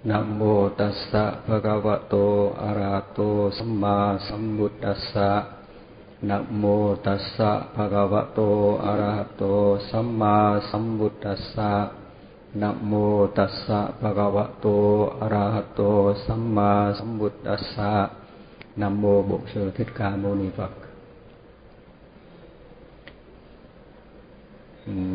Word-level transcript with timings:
Nam 0.00 0.38
mô 0.38 0.68
tassa 0.72 1.44
bhagavato 1.46 2.56
arahato 2.56 3.52
samma 3.52 4.16
sambuddhassa. 4.16 5.60
Nam 6.22 6.46
mô 6.50 6.96
tassa 7.04 7.68
bhagavato 7.76 8.80
arahato 8.80 9.76
samma 9.92 10.56
sambuddhassa. 10.72 11.92
Nam 12.54 12.76
mô 12.80 13.28
tassa 13.36 13.92
bhagavato 14.00 15.20
arahato 15.20 16.16
samma 16.26 16.96
sambuddhassa. 16.96 18.08
Nam 18.76 19.00
mô 19.02 19.22
Bổn 19.22 19.40
Sư 19.54 19.70
Thích 19.76 19.88
Ca 19.94 20.16
Mâu 20.16 20.34
Ni 20.34 20.50
Phật. 20.56 20.70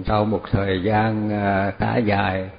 Sau 0.08 0.26
một 0.26 0.42
thời 0.52 0.84
gian 0.84 1.30
à, 1.30 1.74
khá 1.80 1.98
dài 1.98 2.50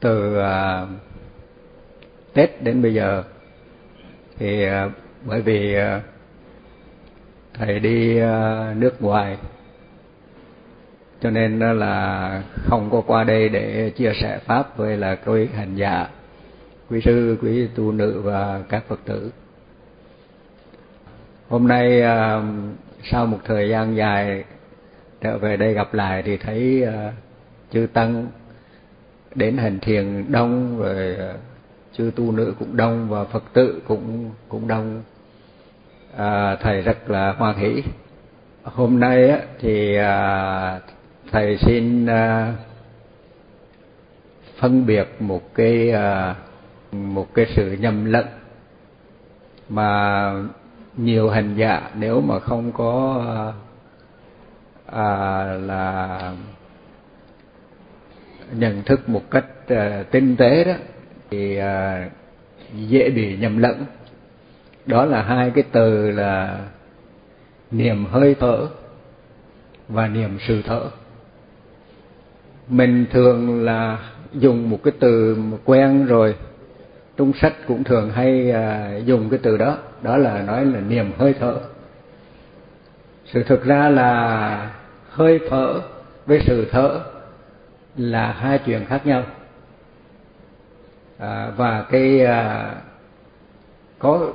từ 0.00 0.38
à, 0.38 0.86
Tết 2.32 2.62
đến 2.62 2.82
bây 2.82 2.94
giờ. 2.94 3.22
Thì 4.38 4.64
à, 4.64 4.88
bởi 5.24 5.42
vì 5.42 5.74
à, 5.74 6.00
thầy 7.54 7.80
đi 7.80 8.18
à, 8.18 8.74
nước 8.76 9.02
ngoài 9.02 9.36
cho 11.20 11.30
nên 11.30 11.58
là 11.58 12.42
không 12.54 12.90
có 12.90 13.00
qua 13.06 13.24
đây 13.24 13.48
để 13.48 13.90
chia 13.90 14.12
sẻ 14.20 14.38
pháp 14.38 14.76
với 14.76 14.96
là 14.96 15.14
quý 15.14 15.48
hành 15.54 15.76
giả 15.76 16.08
quý 16.90 17.00
sư 17.00 17.38
quý 17.42 17.68
tu 17.74 17.92
nữ 17.92 18.20
và 18.24 18.60
các 18.68 18.84
phật 18.88 19.00
tử. 19.04 19.32
Hôm 21.48 21.68
nay 21.68 22.02
à, 22.02 22.42
sau 23.10 23.26
một 23.26 23.38
thời 23.44 23.68
gian 23.68 23.96
dài 23.96 24.44
trở 25.20 25.38
về 25.38 25.56
đây 25.56 25.74
gặp 25.74 25.94
lại 25.94 26.22
thì 26.22 26.36
thấy 26.36 26.84
uh, 26.88 27.14
chư 27.72 27.86
tăng 27.92 28.26
đến 29.34 29.56
hành 29.56 29.78
thiền 29.78 30.32
đông 30.32 30.78
rồi 30.78 31.16
ờ, 31.18 31.36
chư 31.92 32.10
tu 32.16 32.32
nữ 32.32 32.54
cũng 32.58 32.76
đông 32.76 33.08
và 33.08 33.24
phật 33.24 33.42
tử 33.52 33.82
cũng 33.86 34.30
cũng 34.48 34.68
đông. 34.68 35.02
À, 36.16 36.56
thầy 36.56 36.80
rất 36.80 37.10
là 37.10 37.32
hoan 37.32 37.56
hỷ. 37.56 37.82
Hôm 38.62 39.00
nay 39.00 39.28
á, 39.28 39.38
thì 39.60 39.96
à, 39.96 40.80
thầy 41.32 41.58
xin 41.58 42.06
à, 42.06 42.54
phân 44.58 44.86
biệt 44.86 45.08
một 45.20 45.54
cái 45.54 45.90
à, 45.90 46.34
một 46.92 47.34
cái 47.34 47.46
sự 47.56 47.72
nhầm 47.72 48.04
lẫn 48.04 48.26
mà 49.68 50.32
nhiều 50.96 51.30
hành 51.30 51.54
giả 51.54 51.90
nếu 51.94 52.20
mà 52.20 52.38
không 52.40 52.72
có 52.72 53.24
à, 53.26 53.40
à, 55.02 55.44
là 55.44 56.32
nhận 58.52 58.82
thức 58.82 59.08
một 59.08 59.30
cách 59.30 59.46
uh, 59.72 60.10
tinh 60.10 60.36
tế 60.36 60.64
đó 60.64 60.72
thì 61.30 61.58
uh, 61.58 62.12
dễ 62.88 63.10
bị 63.10 63.36
nhầm 63.36 63.58
lẫn. 63.58 63.84
Đó 64.86 65.04
là 65.04 65.22
hai 65.22 65.50
cái 65.50 65.64
từ 65.72 66.10
là 66.10 66.58
niềm 67.70 68.04
hơi 68.04 68.34
thở 68.40 68.66
và 69.88 70.08
niềm 70.08 70.38
sự 70.48 70.62
thở. 70.66 70.82
Mình 72.68 73.06
thường 73.12 73.64
là 73.64 73.98
dùng 74.34 74.70
một 74.70 74.78
cái 74.84 74.92
từ 75.00 75.36
quen 75.64 76.06
rồi 76.06 76.34
trong 77.16 77.32
sách 77.40 77.54
cũng 77.66 77.84
thường 77.84 78.10
hay 78.10 78.50
uh, 78.50 79.06
dùng 79.06 79.30
cái 79.30 79.38
từ 79.42 79.56
đó 79.56 79.78
đó 80.02 80.16
là 80.16 80.42
nói 80.42 80.64
là 80.66 80.80
niềm 80.80 81.12
hơi 81.18 81.34
thở. 81.40 81.56
Sự 83.32 83.42
thực 83.42 83.64
ra 83.64 83.88
là 83.88 84.72
hơi 85.10 85.40
thở 85.50 85.80
với 86.26 86.40
sự 86.46 86.68
thở 86.70 87.00
là 87.96 88.32
hai 88.32 88.58
chuyện 88.58 88.84
khác 88.84 89.06
nhau. 89.06 89.22
À, 91.18 91.50
và 91.56 91.84
cái 91.90 92.24
à, 92.24 92.74
có 93.98 94.32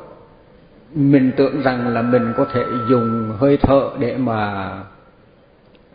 mình 0.93 1.31
tưởng 1.37 1.61
rằng 1.61 1.87
là 1.87 2.01
mình 2.01 2.33
có 2.37 2.45
thể 2.53 2.63
dùng 2.89 3.33
hơi 3.39 3.57
thở 3.57 3.89
để 3.99 4.17
mà 4.17 4.71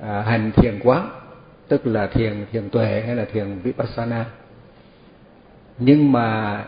à, 0.01 0.23
hành 0.23 0.51
thiền 0.57 0.79
quán 0.85 1.09
tức 1.69 1.87
là 1.87 2.07
thiền 2.07 2.47
thiền 2.53 2.71
tuệ 2.71 3.03
hay 3.07 3.17
là 3.17 3.25
thiền 3.33 3.59
vipassana. 3.63 4.25
Nhưng 5.79 6.13
mà 6.13 6.65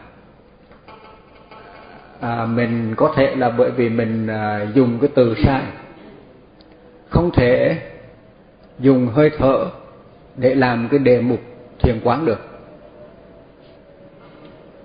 à, 2.20 2.46
mình 2.46 2.94
có 2.96 3.12
thể 3.16 3.34
là 3.36 3.50
bởi 3.50 3.70
vì 3.70 3.88
mình 3.88 4.26
à, 4.26 4.66
dùng 4.74 4.98
cái 5.00 5.10
từ 5.14 5.34
sai 5.44 5.62
không 7.10 7.30
thể 7.30 7.78
dùng 8.78 9.06
hơi 9.06 9.30
thở 9.38 9.70
để 10.36 10.54
làm 10.54 10.88
cái 10.90 10.98
đề 10.98 11.20
mục 11.20 11.40
thiền 11.78 12.00
quán 12.04 12.26
được. 12.26 12.40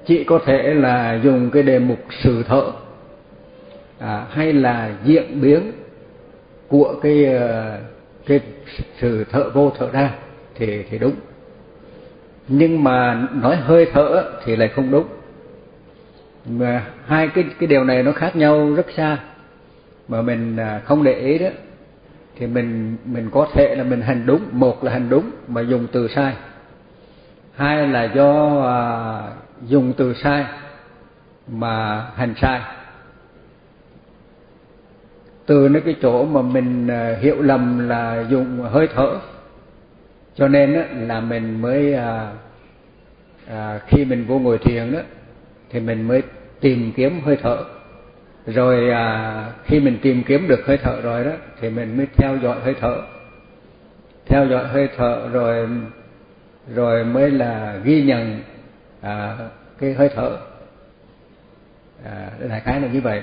Chị 0.06 0.24
có 0.24 0.40
thể 0.46 0.74
là 0.74 1.20
dùng 1.24 1.50
cái 1.50 1.64
đề 1.64 1.80
mục 1.80 2.00
sự 2.24 2.44
thợ 2.44 2.72
à, 4.00 4.26
hay 4.30 4.54
là 4.54 4.92
diễn 5.04 5.42
biến 5.42 5.72
của 6.68 6.96
cái 7.02 7.26
ờ, 7.26 7.80
cái 8.26 8.40
sự 9.02 9.24
thợ 9.32 9.50
vô 9.50 9.72
thợ 9.78 9.90
ra 9.92 10.14
thì 10.56 10.84
thì 10.90 10.98
đúng. 10.98 11.16
Nhưng 12.48 12.84
mà 12.84 13.28
nói 13.34 13.56
hơi 13.56 13.88
thở 13.94 14.32
thì 14.46 14.56
lại 14.56 14.68
không 14.68 14.92
đúng. 14.92 15.08
Mà 16.50 16.86
hai 17.06 17.28
cái 17.28 17.44
cái 17.60 17.68
điều 17.68 17.84
này 17.84 18.04
nó 18.04 18.12
khác 18.12 18.36
nhau 18.36 18.74
rất 18.76 18.86
xa. 18.96 19.18
Mà 20.08 20.22
mình 20.22 20.58
à, 20.58 20.82
không 20.86 21.04
để 21.04 21.14
ý 21.14 21.38
đó 21.38 21.48
thì 22.40 22.48
mình 22.48 22.98
mình 23.06 23.30
có 23.32 23.48
thể 23.54 23.76
là 23.76 23.84
mình 23.84 24.02
hành 24.02 24.26
đúng. 24.26 24.42
Một 24.52 24.84
là 24.84 24.92
hành 24.92 25.10
đúng 25.10 25.32
mà 25.48 25.62
dùng 25.62 25.88
từ 25.92 26.08
sai. 26.08 26.34
Hai 27.56 27.88
là 27.88 28.04
do 28.04 28.62
à, 28.66 28.80
dùng 29.68 29.94
từ 29.98 30.14
sai 30.14 30.46
mà 31.48 32.06
hành 32.16 32.34
sai. 32.42 32.62
Từ 35.46 35.70
những 35.70 35.84
cái 35.86 35.96
chỗ 36.02 36.26
mà 36.26 36.42
mình 36.42 36.88
à, 36.88 37.16
hiểu 37.22 37.42
lầm 37.42 37.90
là 37.90 38.26
dùng 38.30 38.62
hơi 38.62 38.88
thở. 38.96 39.20
Cho 40.36 40.48
nên 40.48 40.74
á, 40.74 40.86
là 40.94 41.20
mình 41.20 41.62
mới 41.62 41.94
à, 41.94 42.32
à, 43.48 43.80
khi 43.88 44.06
mình 44.06 44.26
vô 44.28 44.40
ngồi 44.40 44.58
thiền 44.58 44.92
đó 44.92 45.00
thì 45.70 45.80
mình 45.80 46.08
mới 46.08 46.22
tìm 46.60 46.92
kiếm 46.96 47.22
hơi 47.26 47.38
thở 47.42 47.64
rồi 48.48 48.90
à, 48.90 49.52
khi 49.64 49.80
mình 49.80 49.98
tìm 50.02 50.24
kiếm 50.24 50.48
được 50.48 50.66
hơi 50.66 50.78
thở 50.78 51.02
rồi 51.02 51.24
đó 51.24 51.32
thì 51.60 51.70
mình 51.70 51.98
mới 51.98 52.08
theo 52.18 52.38
dõi 52.38 52.60
hơi 52.64 52.76
thở. 52.80 53.02
Theo 54.26 54.48
dõi 54.48 54.68
hơi 54.68 54.90
thở 54.98 55.30
rồi 55.32 55.68
rồi 56.76 57.06
mới 57.06 57.32
là 57.32 57.80
ghi 57.84 58.04
nhận 58.04 58.40
à, 59.02 59.38
cái 59.80 59.94
hơi 59.94 60.10
thở. 60.16 60.38
À, 62.06 62.30
đại 62.50 62.60
khái 62.60 62.82
là 62.82 62.88
như 62.88 63.02
vậy. 63.02 63.22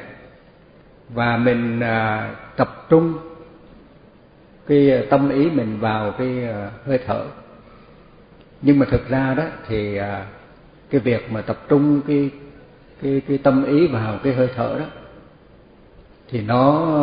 Và 1.08 1.36
mình 1.36 1.80
à, 1.80 2.30
tập 2.56 2.86
trung 2.88 3.18
cái 4.66 5.06
tâm 5.10 5.30
ý 5.30 5.50
mình 5.50 5.80
vào 5.80 6.10
cái 6.10 6.44
à, 6.48 6.70
hơi 6.86 6.98
thở. 7.06 7.24
Nhưng 8.62 8.78
mà 8.78 8.86
thực 8.90 9.08
ra 9.08 9.34
đó 9.34 9.44
thì 9.68 9.96
à, 9.96 10.26
cái 10.90 11.00
việc 11.00 11.32
mà 11.32 11.40
tập 11.40 11.56
trung 11.68 12.00
cái 12.06 12.30
cái 13.02 13.22
cái 13.28 13.38
tâm 13.38 13.64
ý 13.64 13.86
vào 13.86 14.18
cái 14.22 14.34
hơi 14.34 14.48
thở 14.56 14.76
đó 14.78 14.86
thì 16.30 16.40
nó 16.40 16.96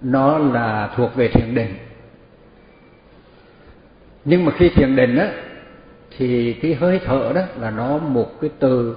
nó 0.00 0.38
là 0.38 0.90
thuộc 0.96 1.14
về 1.14 1.28
thiền 1.28 1.54
định. 1.54 1.74
Nhưng 4.24 4.44
mà 4.44 4.52
khi 4.52 4.68
thiền 4.68 4.96
định 4.96 5.16
á 5.16 5.32
thì 6.16 6.52
cái 6.52 6.74
hơi 6.74 7.00
thở 7.04 7.32
đó 7.34 7.42
là 7.56 7.70
nó 7.70 7.98
một 7.98 8.40
cái 8.40 8.50
từ 8.58 8.96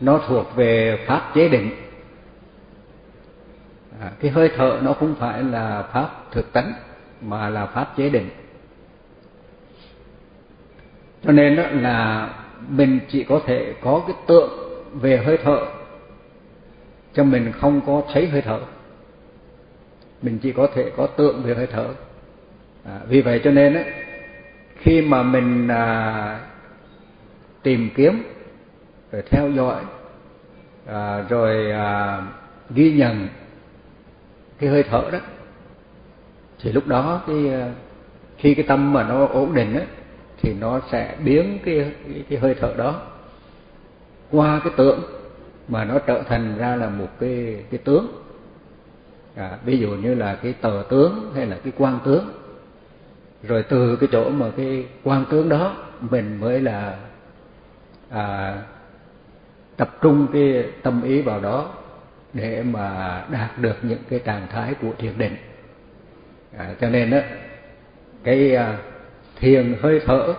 nó 0.00 0.20
thuộc 0.28 0.56
về 0.56 1.04
pháp 1.06 1.30
chế 1.34 1.48
định. 1.48 1.70
À, 4.00 4.10
cái 4.20 4.30
hơi 4.30 4.50
thở 4.56 4.80
nó 4.82 4.92
không 4.92 5.14
phải 5.14 5.42
là 5.42 5.82
pháp 5.82 6.10
thực 6.30 6.52
tánh 6.52 6.72
mà 7.20 7.48
là 7.48 7.66
pháp 7.66 7.96
chế 7.96 8.08
định. 8.08 8.28
Cho 11.24 11.32
nên 11.32 11.56
đó 11.56 11.62
là 11.72 12.28
mình 12.68 13.00
chỉ 13.08 13.24
có 13.24 13.40
thể 13.46 13.74
có 13.82 14.02
cái 14.06 14.16
tượng 14.26 14.50
về 14.94 15.16
hơi 15.16 15.38
thở 15.44 15.58
cho 17.18 17.24
mình 17.24 17.52
không 17.52 17.80
có 17.86 18.02
thấy 18.12 18.28
hơi 18.28 18.42
thở. 18.42 18.60
Mình 20.22 20.38
chỉ 20.38 20.52
có 20.52 20.68
thể 20.74 20.90
có 20.96 21.06
tượng 21.06 21.42
về 21.42 21.54
hơi 21.54 21.66
thở. 21.66 21.86
À, 22.84 23.00
vì 23.08 23.20
vậy 23.20 23.40
cho 23.44 23.50
nên 23.50 23.74
á 23.74 23.84
khi 24.76 25.02
mà 25.02 25.22
mình 25.22 25.68
à, 25.68 26.40
tìm 27.62 27.90
kiếm 27.94 28.22
rồi 29.12 29.22
theo 29.30 29.50
dõi 29.50 29.82
à, 30.86 31.24
rồi 31.28 31.70
à, 31.70 32.22
ghi 32.70 32.92
nhận 32.92 33.28
cái 34.58 34.70
hơi 34.70 34.82
thở 34.82 35.02
đó 35.12 35.18
thì 36.60 36.72
lúc 36.72 36.86
đó 36.86 37.22
cái 37.26 37.50
à, 37.54 37.72
khi 38.36 38.54
cái 38.54 38.64
tâm 38.68 38.92
mà 38.92 39.08
nó 39.08 39.26
ổn 39.26 39.54
định 39.54 39.74
á 39.74 39.82
thì 40.42 40.54
nó 40.60 40.80
sẽ 40.92 41.14
biến 41.24 41.58
cái 41.64 41.92
cái, 42.08 42.24
cái 42.28 42.38
hơi 42.38 42.54
thở 42.60 42.74
đó 42.76 43.02
qua 44.30 44.60
cái 44.64 44.72
tượng 44.76 45.17
mà 45.68 45.84
nó 45.84 45.98
trở 45.98 46.22
thành 46.22 46.58
ra 46.58 46.76
là 46.76 46.88
một 46.88 47.08
cái 47.20 47.64
cái 47.70 47.78
tướng. 47.84 48.22
À, 49.36 49.58
ví 49.64 49.78
dụ 49.78 49.88
như 49.90 50.14
là 50.14 50.34
cái 50.42 50.52
tờ 50.52 50.82
tướng 50.88 51.32
hay 51.34 51.46
là 51.46 51.56
cái 51.64 51.72
quan 51.78 51.98
tướng. 52.04 52.28
Rồi 53.42 53.62
từ 53.62 53.96
cái 53.96 54.08
chỗ 54.12 54.30
mà 54.30 54.46
cái 54.56 54.86
quan 55.04 55.24
tướng 55.30 55.48
đó 55.48 55.76
mình 56.00 56.40
mới 56.40 56.60
là 56.60 56.96
à, 58.10 58.56
tập 59.76 59.96
trung 60.00 60.26
cái 60.32 60.64
tâm 60.82 61.02
ý 61.02 61.22
vào 61.22 61.40
đó 61.40 61.72
để 62.32 62.62
mà 62.62 63.24
đạt 63.30 63.58
được 63.58 63.76
những 63.82 63.98
cái 64.10 64.18
trạng 64.18 64.46
thái 64.50 64.74
của 64.74 64.90
thiền 64.98 65.18
định. 65.18 65.36
À, 66.56 66.74
cho 66.80 66.90
nên 66.90 67.10
đó 67.10 67.18
cái 68.24 68.56
à, 68.56 68.78
thiền 69.40 69.76
hơi 69.82 70.00
thở 70.06 70.34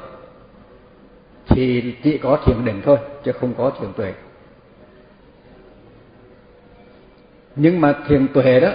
thì 1.47 1.95
chỉ 2.03 2.17
có 2.17 2.39
thiền 2.45 2.65
định 2.65 2.81
thôi 2.85 2.97
chứ 3.23 3.31
không 3.31 3.53
có 3.53 3.69
thiền 3.69 3.93
tuệ. 3.93 4.13
Nhưng 7.61 7.81
mà 7.81 7.95
thiền 8.07 8.27
tuệ 8.27 8.59
đó, 8.59 8.71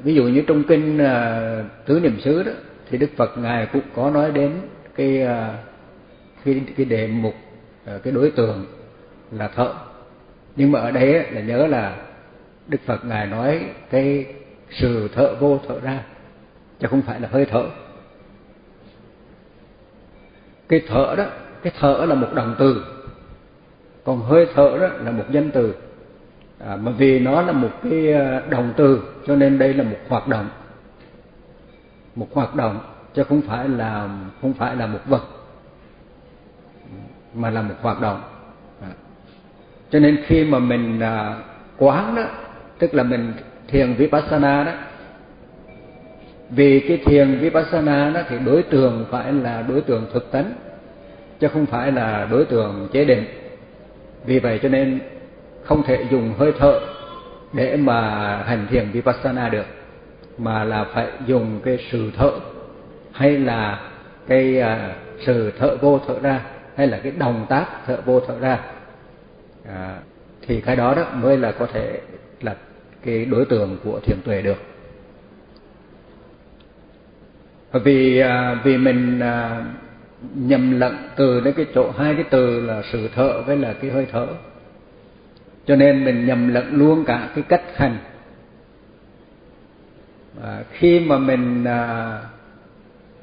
ví 0.00 0.14
dụ 0.14 0.22
như 0.22 0.42
trong 0.46 0.62
kinh 0.64 0.98
à, 0.98 1.40
tứ 1.86 2.00
niệm 2.00 2.20
xứ 2.20 2.42
đó, 2.42 2.52
thì 2.90 2.98
đức 2.98 3.10
phật 3.16 3.38
ngài 3.38 3.66
cũng 3.66 3.82
có 3.94 4.10
nói 4.10 4.32
đến 4.32 4.50
cái 4.96 5.22
à, 5.22 5.58
cái 6.44 6.62
cái 6.76 6.86
đề 6.86 7.06
mục 7.06 7.34
à, 7.86 7.98
cái 8.02 8.12
đối 8.12 8.30
tượng 8.30 8.66
là 9.30 9.50
thở 9.56 9.72
nhưng 10.56 10.72
mà 10.72 10.80
ở 10.80 10.90
đây 10.90 11.30
là 11.30 11.40
nhớ 11.40 11.66
là 11.66 11.96
đức 12.68 12.78
phật 12.86 13.04
ngài 13.04 13.26
nói 13.26 13.64
cái 13.90 14.26
sự 14.70 15.08
thở 15.14 15.34
vô 15.40 15.60
thở 15.68 15.80
ra, 15.80 16.04
chứ 16.80 16.86
không 16.90 17.02
phải 17.02 17.20
là 17.20 17.28
hơi 17.32 17.46
thở. 17.46 17.64
Cái 20.68 20.82
thở 20.88 21.14
đó, 21.18 21.24
cái 21.62 21.72
thở 21.80 22.04
là 22.08 22.14
một 22.14 22.28
động 22.34 22.54
từ, 22.58 22.84
còn 24.04 24.22
hơi 24.22 24.46
thở 24.54 24.78
đó 24.80 24.88
là 25.04 25.10
một 25.10 25.24
danh 25.30 25.50
từ 25.50 25.74
à, 26.66 26.76
mà 26.76 26.90
vì 26.90 27.18
nó 27.18 27.42
là 27.42 27.52
một 27.52 27.70
cái 27.82 28.12
đồng 28.12 28.50
động 28.50 28.72
từ 28.76 29.02
cho 29.26 29.36
nên 29.36 29.58
đây 29.58 29.74
là 29.74 29.84
một 29.84 29.96
hoạt 30.08 30.28
động 30.28 30.48
một 32.14 32.28
hoạt 32.32 32.54
động 32.54 32.80
chứ 33.14 33.24
không 33.24 33.40
phải 33.42 33.68
là 33.68 34.08
không 34.40 34.52
phải 34.52 34.76
là 34.76 34.86
một 34.86 34.98
vật 35.06 35.22
mà 37.34 37.50
là 37.50 37.62
một 37.62 37.74
hoạt 37.80 38.00
động 38.00 38.20
à. 38.82 38.88
cho 39.90 39.98
nên 39.98 40.22
khi 40.26 40.44
mà 40.44 40.58
mình 40.58 41.00
à, 41.00 41.36
quán 41.78 42.14
đó 42.14 42.24
tức 42.78 42.94
là 42.94 43.02
mình 43.02 43.32
thiền 43.68 43.94
vipassana 43.94 44.64
đó 44.64 44.72
vì 46.50 46.80
cái 46.80 46.96
thiền 47.04 47.38
vipassana 47.38 48.10
đó 48.10 48.20
thì 48.28 48.38
đối 48.38 48.62
tượng 48.62 49.04
phải 49.10 49.32
là 49.32 49.62
đối 49.68 49.80
tượng 49.80 50.06
thực 50.12 50.32
tánh 50.32 50.52
chứ 51.40 51.48
không 51.48 51.66
phải 51.66 51.92
là 51.92 52.28
đối 52.30 52.44
tượng 52.44 52.88
chế 52.92 53.04
định 53.04 53.24
vì 54.24 54.38
vậy 54.38 54.60
cho 54.62 54.68
nên 54.68 55.00
không 55.64 55.82
thể 55.82 56.06
dùng 56.10 56.34
hơi 56.38 56.52
thở 56.58 56.80
để 57.52 57.76
mà 57.76 58.00
hành 58.46 58.66
thiền 58.70 58.90
vipassana 58.90 59.48
được 59.48 59.66
mà 60.38 60.64
là 60.64 60.84
phải 60.84 61.06
dùng 61.26 61.60
cái 61.64 61.78
sự 61.90 62.10
thở 62.16 62.30
hay 63.12 63.38
là 63.38 63.80
cái 64.28 64.60
à, 64.60 64.94
sự 65.18 65.52
thở 65.58 65.76
vô 65.76 66.00
thở 66.06 66.14
ra 66.22 66.40
hay 66.76 66.86
là 66.86 66.98
cái 66.98 67.12
động 67.18 67.46
tác 67.48 67.66
thở 67.86 67.98
vô 68.04 68.20
thở 68.20 68.38
ra. 68.38 68.58
À, 69.68 69.98
thì 70.46 70.60
cái 70.60 70.76
đó 70.76 70.94
đó 70.94 71.04
mới 71.14 71.36
là 71.38 71.52
có 71.52 71.66
thể 71.66 72.00
là 72.40 72.56
cái 73.04 73.24
đối 73.24 73.44
tượng 73.44 73.76
của 73.84 74.00
thiền 74.00 74.16
tuệ 74.24 74.42
được. 74.42 74.58
Vì 77.72 78.18
à, 78.18 78.60
vì 78.64 78.78
mình 78.78 79.20
à, 79.20 79.64
nhầm 80.34 80.80
lẫn 80.80 80.96
từ 81.16 81.40
đến 81.40 81.54
cái 81.56 81.66
chỗ 81.74 81.90
hai 81.98 82.14
cái 82.14 82.24
từ 82.30 82.60
là 82.60 82.82
sự 82.92 83.08
thở 83.14 83.42
với 83.42 83.56
là 83.56 83.72
cái 83.72 83.90
hơi 83.90 84.06
thở 84.12 84.26
cho 85.66 85.76
nên 85.76 86.04
mình 86.04 86.26
nhầm 86.26 86.48
lẫn 86.48 86.74
luôn 86.74 87.04
cả 87.04 87.28
cái 87.34 87.44
cách 87.48 87.62
hành. 87.74 87.98
À, 90.42 90.62
khi 90.72 91.00
mà 91.00 91.18
mình 91.18 91.64
à, 91.64 92.18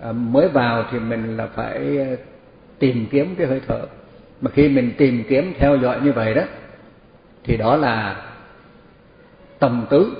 à, 0.01 0.12
mới 0.12 0.47
vào 0.47 0.86
thì 0.91 1.00
mình 1.00 1.38
là 1.38 1.47
phải 1.47 2.07
tìm 2.80 3.06
kiếm 3.12 3.36
cái 3.38 3.47
hơi 3.47 3.62
thở. 3.68 3.81
Mà 4.41 4.51
khi 4.51 4.69
mình 4.69 4.91
tìm 4.97 5.24
kiếm 5.30 5.53
theo 5.57 5.77
dõi 5.77 6.00
như 6.03 6.12
vậy 6.12 6.33
đó 6.33 6.41
thì 7.44 7.57
đó 7.57 7.75
là 7.75 8.25
tầm 9.59 9.85
tứ. 9.89 10.12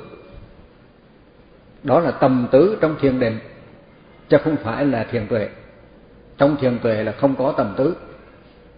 Đó 1.84 2.00
là 2.00 2.12
tầm 2.12 2.48
tứ 2.52 2.78
trong 2.82 2.96
thiền 3.02 3.20
định 3.20 3.38
chứ 4.30 4.38
không 4.44 4.56
phải 4.56 4.86
là 4.86 5.04
thiền 5.04 5.28
tuệ. 5.28 5.50
Trong 6.38 6.58
thiền 6.62 6.80
tuệ 6.80 7.04
là 7.04 7.12
không 7.12 7.36
có 7.36 7.54
tầm 7.58 7.74
tứ. 7.78 7.96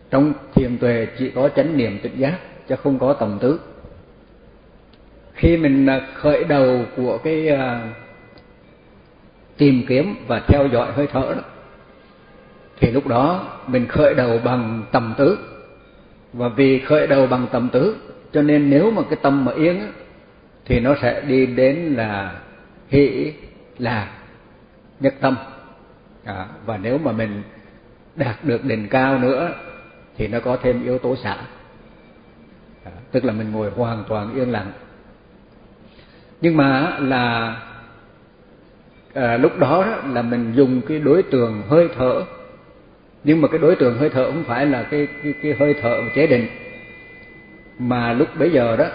Trong 0.10 0.34
thiền 0.56 0.78
tuệ 0.78 1.08
chỉ 1.18 1.32
có 1.36 1.50
chánh 1.50 1.78
niệm 1.78 2.00
tỉnh 2.04 2.18
giác 2.18 2.38
chứ 2.68 2.76
không 2.76 3.00
có 3.00 3.14
tầm 3.14 3.38
tứ 3.42 3.60
khi 5.34 5.58
mình 5.58 5.86
à, 5.86 6.08
khởi 6.14 6.44
đầu 6.44 6.86
của 6.96 7.18
cái 7.18 7.50
uh, 7.54 7.60
tìm 9.58 9.84
kiếm 9.88 10.16
và 10.28 10.42
theo 10.48 10.68
dõi 10.68 10.92
hơi 10.92 11.08
thở 11.08 11.34
đó 11.36 11.44
thì 12.80 12.92
lúc 12.92 13.08
đó 13.08 13.48
mình 13.68 13.88
khởi 13.88 14.14
đầu 14.14 14.40
bằng 14.44 14.84
tầm 14.92 15.14
tứ 15.18 15.38
và 16.34 16.48
vì 16.48 16.80
khởi 16.80 17.08
đầu 17.08 17.28
bằng 17.28 17.48
tầm 17.52 17.70
tứ 17.70 17.96
cho 18.34 18.42
nên 18.42 18.70
nếu 18.70 18.92
mà 18.92 19.02
cái 19.10 19.20
tâm 19.22 19.46
mà 19.46 19.52
yên 19.52 19.92
thì 20.66 20.80
nó 20.80 20.96
sẽ 21.02 21.22
đi 21.22 21.46
đến 21.46 21.76
là 21.76 22.40
hỷ 22.90 23.34
lạc 23.78 24.12
nhất 25.00 25.14
tâm. 25.22 25.38
À, 26.24 26.46
và 26.66 26.78
nếu 26.78 26.98
mà 26.98 27.12
mình 27.12 27.44
đạt 28.16 28.36
được 28.44 28.66
đỉnh 28.66 28.88
cao 28.88 29.20
nữa 29.20 29.54
thì 30.18 30.28
nó 30.28 30.40
có 30.40 30.58
thêm 30.64 30.84
yếu 30.84 30.98
tố 30.98 31.16
xả 31.16 31.38
tức 33.12 33.26
là 33.26 33.34
mình 33.34 33.52
ngồi 33.52 33.70
hoàn 33.70 34.04
toàn 34.08 34.36
yên 34.36 34.52
lặng. 34.52 34.72
Nhưng 36.42 36.58
mà 36.58 36.98
là 37.00 37.58
à, 39.14 39.38
lúc 39.38 39.60
đó, 39.60 39.84
đó 39.86 40.10
là 40.14 40.22
mình 40.22 40.54
dùng 40.56 40.82
cái 40.88 41.00
đối 41.00 41.24
tượng 41.24 41.62
hơi 41.70 41.90
thở. 41.96 42.24
Nhưng 43.24 43.42
mà 43.42 43.48
cái 43.48 43.60
đối 43.60 43.76
tượng 43.76 43.98
hơi 43.98 44.10
thở 44.10 44.32
không 44.32 44.44
phải 44.44 44.66
là 44.66 44.84
cái 44.84 45.08
cái, 45.24 45.34
cái 45.44 45.56
hơi 45.60 45.76
thở 45.82 46.02
chế 46.16 46.28
định. 46.28 46.48
Mà 47.80 48.14
lúc 48.14 48.28
bấy 48.40 48.52
giờ 48.52 48.76
đó 48.76 48.86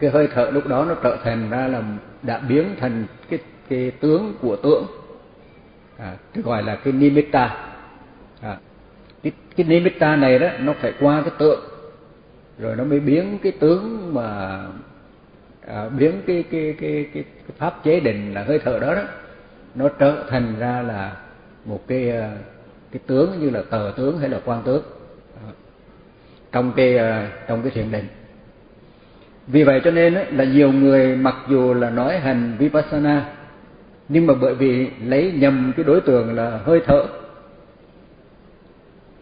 cái 0.00 0.10
hơi 0.10 0.28
thở 0.34 0.50
lúc 0.50 0.66
đó 0.66 0.84
nó 0.84 0.94
trở 0.94 1.18
thành 1.24 1.50
ra 1.50 1.68
là 1.68 1.82
đã 2.22 2.38
biến 2.38 2.74
thành 2.80 3.06
cái 3.30 3.38
cái 3.68 3.92
tướng 4.00 4.34
của 4.40 4.56
tướng 4.56 4.86
à, 5.98 6.16
cái 6.34 6.42
gọi 6.42 6.62
là 6.62 6.76
cái 6.76 6.92
nimitta 6.92 7.56
à, 8.42 8.56
cái, 9.22 9.32
cái 9.56 9.66
nimitta 9.66 10.16
này 10.16 10.38
đó 10.38 10.48
nó 10.60 10.72
phải 10.72 10.92
qua 11.00 11.22
cái 11.22 11.32
tượng 11.38 11.60
rồi 12.58 12.76
nó 12.76 12.84
mới 12.84 13.00
biến 13.00 13.38
cái 13.42 13.52
tướng 13.52 14.14
mà 14.14 14.58
à, 15.66 15.88
biến 15.88 16.22
cái 16.26 16.44
cái, 16.50 16.74
cái 16.80 17.06
cái 17.14 17.24
cái 17.24 17.56
pháp 17.58 17.84
chế 17.84 18.00
định 18.00 18.34
là 18.34 18.44
hơi 18.44 18.58
thở 18.58 18.78
đó 18.78 18.94
đó. 18.94 19.02
Nó 19.74 19.88
trở 19.88 20.24
thành 20.28 20.54
ra 20.58 20.82
là 20.82 21.16
một 21.64 21.80
cái 21.86 22.10
à, 22.10 22.30
cái 22.92 23.00
tướng 23.06 23.40
như 23.40 23.50
là 23.50 23.62
tờ 23.70 23.92
tướng 23.96 24.18
hay 24.18 24.28
là 24.28 24.40
quan 24.44 24.62
tướng. 24.62 24.82
Trong 26.52 26.72
cái 26.76 26.98
à, 26.98 27.30
trong 27.48 27.62
cái 27.62 27.70
thiền 27.70 27.90
định. 27.90 28.06
Vì 29.46 29.64
vậy 29.64 29.80
cho 29.84 29.90
nên 29.90 30.14
là 30.14 30.44
nhiều 30.44 30.72
người 30.72 31.16
mặc 31.16 31.36
dù 31.48 31.74
là 31.74 31.90
nói 31.90 32.18
hành 32.18 32.56
vipassana 32.58 33.24
nhưng 34.08 34.26
mà 34.26 34.34
bởi 34.34 34.54
vì 34.54 34.90
lấy 35.04 35.32
nhầm 35.32 35.72
cái 35.76 35.84
đối 35.84 36.00
tượng 36.00 36.34
là 36.34 36.60
hơi 36.64 36.80
thở 36.86 37.06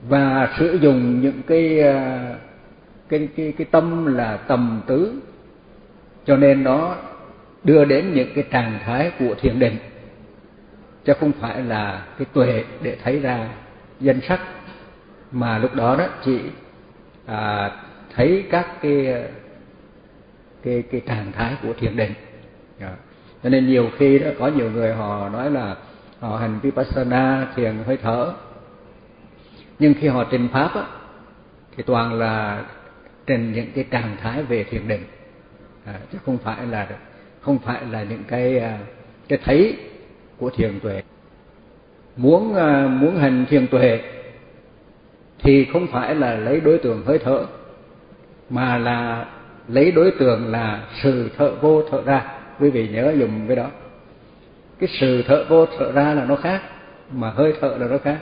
và 0.09 0.55
sử 0.59 0.79
dụng 0.81 1.21
những 1.21 1.43
cái 1.47 1.81
à, 1.81 2.35
cái 3.13 3.29
cái 3.37 3.53
cái 3.59 3.65
tâm 3.71 4.17
là 4.17 4.37
tầm 4.37 4.81
tứ. 4.87 5.15
Cho 6.27 6.37
nên 6.37 6.65
nó 6.65 6.97
đưa 7.65 7.85
đến 7.85 8.15
những 8.15 8.29
cái 8.35 8.45
trạng 8.51 8.79
thái 8.85 9.13
của 9.19 9.35
thiền 9.35 9.59
định 9.59 9.77
chứ 11.05 11.13
không 11.21 11.33
phải 11.33 11.63
là 11.63 12.07
cái 12.19 12.27
tuệ 12.33 12.65
để 12.83 12.97
thấy 13.05 13.21
ra 13.21 13.49
danh 14.01 14.21
sắc. 14.21 14.41
Mà 15.33 15.59
lúc 15.59 15.75
đó 15.75 15.97
đó 15.97 16.07
chỉ 16.25 16.41
à, 17.27 17.71
thấy 18.15 18.45
các 18.51 18.67
cái 18.83 19.25
cái 20.63 20.83
cái 20.91 21.01
trạng 21.07 21.33
thái 21.33 21.57
của 21.63 21.73
thiền 21.73 21.97
định. 21.97 22.13
Cho 23.43 23.49
nên 23.49 23.67
nhiều 23.67 23.91
khi 23.99 24.19
đó 24.19 24.31
có 24.39 24.49
nhiều 24.49 24.71
người 24.71 24.93
họ 24.93 25.29
nói 25.29 25.51
là 25.51 25.77
họ 26.21 26.37
hành 26.37 26.59
vipassana 26.63 27.47
thiền 27.57 27.75
hơi 27.87 27.97
thở. 27.97 28.33
Nhưng 29.79 29.95
khi 29.95 30.09
họ 30.09 30.25
trình 30.31 30.49
pháp 30.53 30.71
á, 30.75 30.83
thì 31.77 31.83
toàn 31.83 32.13
là 32.13 32.65
trên 33.27 33.53
những 33.53 33.67
cái 33.75 33.85
trạng 33.91 34.17
thái 34.23 34.43
về 34.43 34.65
thiền 34.65 34.89
định. 34.89 35.05
À, 35.85 35.95
chứ 36.13 36.19
không 36.27 36.39
phải 36.39 36.67
là 36.67 36.89
không 37.41 37.59
phải 37.59 37.83
là 37.91 38.03
những 38.03 38.23
cái 38.29 38.59
à, 38.59 38.79
cái 39.29 39.39
thấy 39.45 39.77
của 40.39 40.51
thiền 40.51 40.81
tuệ. 40.81 41.03
Muốn 42.17 42.55
à, 42.55 42.87
muốn 42.87 43.17
hành 43.17 43.47
thiền 43.51 43.67
tuệ 43.67 44.01
thì 45.39 45.67
không 45.73 45.87
phải 45.87 46.15
là 46.15 46.37
lấy 46.37 46.61
đối 46.61 46.79
tượng 46.79 47.03
hơi 47.07 47.19
thở 47.19 47.47
mà 48.51 48.79
là 48.79 49.27
lấy 49.69 49.93
đối 49.93 50.11
tượng 50.11 50.47
là 50.47 50.87
sự 51.03 51.31
thở 51.39 51.55
vô 51.61 51.83
thở 51.91 52.03
ra. 52.03 52.25
Quý 52.61 52.71
vị 52.71 52.89
nhớ 52.89 53.15
dùng 53.19 53.47
cái 53.47 53.57
đó. 53.57 53.67
Cái 54.79 54.89
sự 55.01 55.23
thở 55.27 55.45
vô 55.49 55.67
thở 55.79 55.93
ra 55.93 56.15
là 56.15 56.25
nó 56.25 56.37
khác 56.37 56.63
mà 57.13 57.31
hơi 57.31 57.55
thở 57.61 57.77
là 57.81 57.87
nó 57.87 57.99
khác. 57.99 58.19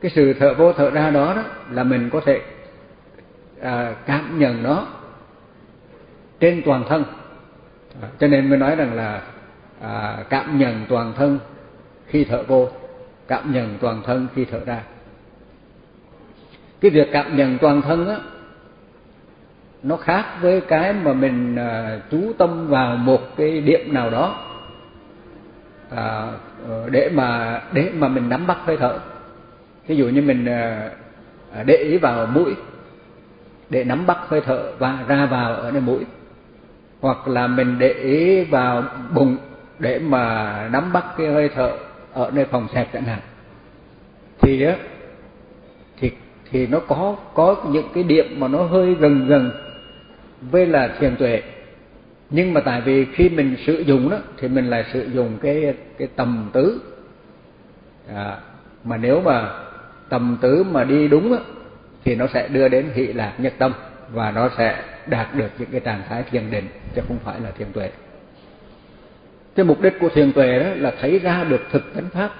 Cái 0.00 0.10
sự 0.14 0.32
thở 0.32 0.54
vô 0.54 0.72
thở 0.72 0.90
ra 0.90 1.10
đó, 1.10 1.34
đó 1.36 1.44
là 1.70 1.84
mình 1.84 2.10
có 2.10 2.20
thể 2.20 2.40
à, 3.62 3.94
cảm 4.06 4.38
nhận 4.38 4.62
nó 4.62 4.86
trên 6.40 6.62
toàn 6.64 6.84
thân. 6.88 7.04
À, 8.02 8.08
cho 8.18 8.26
nên 8.26 8.48
mới 8.48 8.58
nói 8.58 8.76
rằng 8.76 8.94
là 8.94 9.22
à, 9.80 10.24
cảm 10.28 10.58
nhận 10.58 10.84
toàn 10.88 11.12
thân 11.16 11.38
khi 12.06 12.24
thở 12.24 12.42
vô 12.42 12.68
cảm 13.28 13.52
nhận 13.52 13.78
toàn 13.80 14.02
thân 14.06 14.26
khi 14.34 14.44
thở 14.44 14.60
ra. 14.66 14.82
Cái 16.80 16.90
việc 16.90 17.08
cảm 17.12 17.36
nhận 17.36 17.58
toàn 17.58 17.82
thân 17.82 18.08
á 18.08 18.16
nó 19.82 19.96
khác 19.96 20.26
với 20.40 20.60
cái 20.60 20.92
mà 20.92 21.12
mình 21.12 21.56
à, 21.56 22.00
chú 22.10 22.32
tâm 22.38 22.68
vào 22.68 22.96
một 22.96 23.36
cái 23.36 23.60
điểm 23.60 23.94
nào 23.94 24.10
đó 24.10 24.36
à, 25.96 26.32
ờ, 26.68 26.88
để 26.90 27.10
mà 27.14 27.60
để 27.72 27.90
mà 27.94 28.08
mình 28.08 28.28
nắm 28.28 28.46
bắt 28.46 28.58
hơi 28.64 28.76
thở. 28.76 28.98
Ví 29.86 29.96
dụ 29.96 30.08
như 30.08 30.22
mình 30.22 30.46
à, 30.46 30.90
để 31.66 31.74
ý 31.74 31.98
vào 31.98 32.26
mũi 32.26 32.54
để 33.72 33.84
nắm 33.84 34.06
bắt 34.06 34.18
hơi 34.28 34.40
thở 34.40 34.72
và 34.78 35.04
ra 35.08 35.26
vào 35.26 35.54
ở 35.54 35.70
nơi 35.70 35.80
mũi. 35.80 36.04
Hoặc 37.00 37.28
là 37.28 37.46
mình 37.46 37.78
để 37.78 37.88
ý 37.92 38.44
vào 38.44 38.82
bụng 39.14 39.36
để 39.78 39.98
mà 39.98 40.68
nắm 40.72 40.92
bắt 40.92 41.04
cái 41.18 41.26
hơi 41.26 41.48
thở 41.54 41.72
ở 42.12 42.30
nơi 42.34 42.44
phòng 42.44 42.68
xẹp 42.74 42.92
chẳng 42.92 43.04
hạn. 43.04 43.18
Thì 44.40 44.62
á 44.62 44.76
thì 46.00 46.10
thì 46.50 46.66
nó 46.66 46.78
có 46.78 47.16
có 47.34 47.56
những 47.70 47.88
cái 47.94 48.04
điểm 48.04 48.26
mà 48.38 48.48
nó 48.48 48.62
hơi 48.62 48.94
gần 48.94 49.26
gần 49.26 49.50
với 50.50 50.66
là 50.66 50.94
thiền 51.00 51.16
tuệ. 51.16 51.42
Nhưng 52.30 52.54
mà 52.54 52.60
tại 52.60 52.80
vì 52.80 53.04
khi 53.04 53.28
mình 53.28 53.56
sử 53.66 53.78
dụng 53.78 54.10
đó 54.10 54.18
thì 54.38 54.48
mình 54.48 54.70
lại 54.70 54.84
sử 54.92 55.10
dụng 55.12 55.38
cái 55.42 55.74
cái 55.98 56.08
tầm 56.16 56.50
tứ. 56.52 56.80
À, 58.14 58.36
mà 58.84 58.96
nếu 58.96 59.20
mà 59.20 59.50
tầm 60.08 60.36
tứ 60.40 60.64
mà 60.64 60.84
đi 60.84 61.08
đúng 61.08 61.32
á 61.32 61.38
thì 62.04 62.14
nó 62.14 62.26
sẽ 62.34 62.48
đưa 62.48 62.68
đến 62.68 62.90
hỷ 62.94 63.06
lạc 63.06 63.32
nhất 63.38 63.54
tâm 63.58 63.72
và 64.12 64.30
nó 64.30 64.50
sẽ 64.58 64.82
đạt 65.06 65.34
được 65.34 65.48
những 65.58 65.68
cái 65.72 65.80
trạng 65.80 66.02
thái 66.08 66.22
thiền 66.22 66.50
định 66.50 66.68
chứ 66.94 67.02
không 67.08 67.18
phải 67.24 67.40
là 67.40 67.50
thiền 67.50 67.72
tuệ. 67.72 67.90
Cái 69.54 69.64
mục 69.64 69.80
đích 69.80 69.92
của 70.00 70.08
thiền 70.08 70.32
tuệ 70.32 70.58
đó 70.58 70.66
là 70.76 70.92
thấy 71.00 71.18
ra 71.18 71.44
được 71.44 71.60
thực 71.70 71.94
tánh 71.94 72.08
pháp 72.10 72.30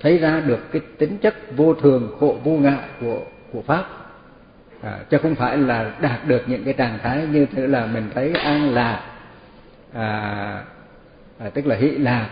thấy 0.00 0.18
ra 0.18 0.40
được 0.40 0.72
cái 0.72 0.82
tính 0.98 1.18
chất 1.18 1.34
vô 1.56 1.74
thường 1.74 2.16
khổ 2.20 2.36
vô 2.44 2.50
ngại 2.50 2.88
của 3.00 3.20
của 3.52 3.62
pháp. 3.62 3.84
À, 4.82 4.98
chứ 5.10 5.18
không 5.18 5.34
phải 5.34 5.56
là 5.56 5.92
đạt 6.00 6.26
được 6.26 6.42
những 6.46 6.64
cái 6.64 6.74
trạng 6.74 6.98
thái 7.02 7.26
như 7.26 7.46
thế 7.46 7.66
là 7.66 7.86
mình 7.86 8.10
thấy 8.14 8.32
an 8.32 8.74
lạc 8.74 9.02
à, 9.94 10.64
à, 11.38 11.50
tức 11.54 11.66
là 11.66 11.76
hỷ 11.76 11.90
lạc 11.90 12.28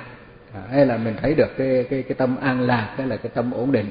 à, 0.54 0.60
hay 0.70 0.86
là 0.86 0.96
mình 0.96 1.14
thấy 1.22 1.34
được 1.34 1.56
cái 1.58 1.86
cái 1.90 2.02
cái 2.02 2.14
tâm 2.14 2.36
an 2.36 2.60
lạc 2.60 2.94
hay 2.96 3.06
là 3.06 3.16
cái 3.16 3.32
tâm 3.34 3.50
ổn 3.50 3.72
định. 3.72 3.90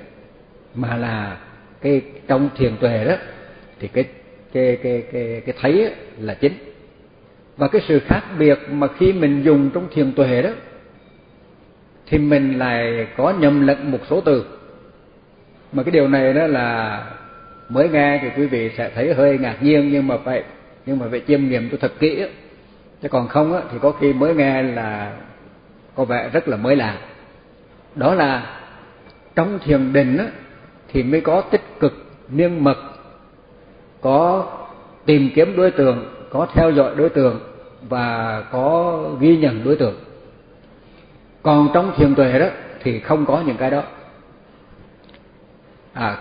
Mà 0.75 0.98
là 0.98 1.38
cái 1.83 2.01
trong 2.27 2.49
thiền 2.57 2.77
tuệ 2.77 3.05
đó, 3.05 3.15
thì 3.79 3.87
cái 3.87 4.05
cái 4.53 4.77
cái 4.83 5.03
cái 5.11 5.41
cái 5.45 5.55
thấy 5.61 5.93
là 6.19 6.33
chính. 6.33 6.53
Và 7.57 7.67
cái 7.67 7.81
sự 7.87 7.99
khác 7.99 8.23
biệt 8.39 8.59
mà 8.69 8.87
khi 8.97 9.13
mình 9.13 9.43
dùng 9.43 9.69
trong 9.73 9.87
thiền 9.93 10.11
tuệ 10.11 10.41
đó, 10.41 10.49
thì 12.07 12.17
mình 12.17 12.59
lại 12.59 13.07
có 13.17 13.33
nhầm 13.39 13.67
lẫn 13.67 13.91
một 13.91 13.99
số 14.09 14.21
từ. 14.21 14.45
Mà 15.71 15.83
cái 15.83 15.91
điều 15.91 16.07
này 16.07 16.33
đó 16.33 16.47
là 16.47 17.03
mới 17.69 17.89
nghe 17.89 18.19
thì 18.21 18.29
quý 18.37 18.47
vị 18.47 18.71
sẽ 18.77 18.91
thấy 18.95 19.13
hơi 19.13 19.37
ngạc 19.37 19.63
nhiên, 19.63 19.89
nhưng 19.91 20.07
mà 20.07 20.17
phải, 20.17 20.43
nhưng 20.85 20.99
mà 20.99 21.05
phải 21.11 21.21
chiêm 21.27 21.47
nghiệm 21.47 21.69
cho 21.69 21.77
thật 21.77 21.91
kỹ 21.99 22.25
chứ 23.01 23.09
còn 23.09 23.27
không 23.27 23.53
á, 23.53 23.61
thì 23.71 23.77
có 23.81 23.91
khi 23.91 24.13
mới 24.13 24.35
nghe 24.35 24.63
là 24.63 25.13
có 25.95 26.05
vẻ 26.05 26.29
rất 26.33 26.47
là 26.47 26.57
mới 26.57 26.75
lạ. 26.75 26.97
Đó 27.95 28.15
là 28.15 28.59
trong 29.35 29.59
thiền 29.65 29.93
định 29.93 30.17
á 30.17 30.25
thì 30.93 31.03
mới 31.03 31.21
có 31.21 31.41
tích 31.41 31.62
cực 31.79 31.93
niêm 32.29 32.51
mật, 32.59 32.77
có 34.01 34.47
tìm 35.05 35.29
kiếm 35.35 35.55
đối 35.55 35.71
tượng, 35.71 36.05
có 36.29 36.47
theo 36.53 36.71
dõi 36.71 36.95
đối 36.95 37.09
tượng 37.09 37.39
và 37.89 38.41
có 38.51 39.00
ghi 39.19 39.38
nhận 39.38 39.63
đối 39.63 39.75
tượng. 39.75 39.95
Còn 41.41 41.69
trong 41.73 41.93
thiền 41.97 42.15
tuệ 42.15 42.39
đó 42.39 42.47
thì 42.83 43.00
không 43.00 43.25
có 43.25 43.43
những 43.45 43.57
cái 43.57 43.71
đó. 43.71 43.83
À 45.93 46.17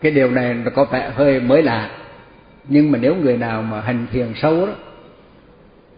cái 0.00 0.12
điều 0.12 0.30
này 0.30 0.54
nó 0.54 0.70
có 0.74 0.84
vẻ 0.84 1.10
hơi 1.14 1.40
mới 1.40 1.62
lạ, 1.62 1.90
nhưng 2.68 2.92
mà 2.92 2.98
nếu 2.98 3.14
người 3.14 3.36
nào 3.36 3.62
mà 3.62 3.80
hành 3.80 4.06
thiền 4.12 4.32
sâu 4.34 4.66
đó, 4.66 4.72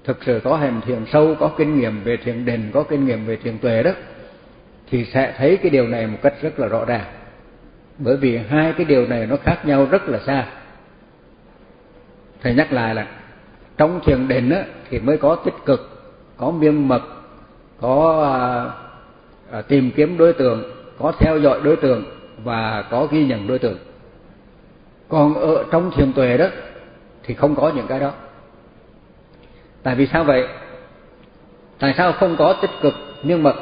thực 0.04 0.24
sự 0.24 0.40
có 0.44 0.56
hành 0.56 0.80
thiền 0.86 1.04
sâu, 1.12 1.36
có 1.40 1.50
kinh 1.58 1.80
nghiệm 1.80 2.04
về 2.04 2.16
thiền 2.16 2.44
định, 2.44 2.70
có 2.74 2.82
kinh 2.82 3.06
nghiệm 3.06 3.26
về 3.26 3.36
thiền 3.36 3.58
tuệ 3.58 3.82
đó, 3.82 3.90
thì 4.90 5.04
sẽ 5.04 5.34
thấy 5.38 5.56
cái 5.56 5.70
điều 5.70 5.88
này 5.88 6.06
một 6.06 6.18
cách 6.22 6.34
rất 6.42 6.60
là 6.60 6.66
rõ 6.68 6.84
ràng 6.84 7.04
bởi 7.98 8.16
vì 8.16 8.36
hai 8.36 8.72
cái 8.72 8.84
điều 8.84 9.06
này 9.06 9.26
nó 9.26 9.36
khác 9.36 9.66
nhau 9.66 9.86
rất 9.90 10.08
là 10.08 10.18
xa. 10.26 10.46
Thầy 12.42 12.54
nhắc 12.54 12.72
lại 12.72 12.94
là 12.94 13.06
trong 13.76 14.00
thiền 14.04 14.28
định 14.28 14.50
á, 14.50 14.64
thì 14.90 14.98
mới 14.98 15.18
có 15.18 15.34
tích 15.34 15.54
cực 15.66 15.90
có 16.36 16.50
miên 16.50 16.88
mật 16.88 17.02
có 17.80 18.22
à, 18.32 18.36
à, 19.58 19.62
tìm 19.62 19.90
kiếm 19.96 20.18
đối 20.18 20.32
tượng 20.32 20.62
có 20.98 21.12
theo 21.18 21.38
dõi 21.38 21.60
đối 21.64 21.76
tượng 21.76 22.04
và 22.44 22.84
có 22.90 23.06
ghi 23.10 23.26
nhận 23.26 23.46
đối 23.46 23.58
tượng. 23.58 23.78
Còn 25.08 25.34
ở 25.34 25.64
trong 25.70 25.90
thiền 25.90 26.12
tuệ 26.12 26.36
đó 26.36 26.46
thì 27.22 27.34
không 27.34 27.54
có 27.54 27.72
những 27.76 27.86
cái 27.86 28.00
đó. 28.00 28.12
Tại 29.82 29.94
vì 29.94 30.06
sao 30.06 30.24
vậy? 30.24 30.48
Tại 31.78 31.94
sao 31.96 32.12
không 32.12 32.36
có 32.36 32.52
tích 32.62 32.70
cực 32.82 32.94
miên 33.22 33.42
mật? 33.42 33.54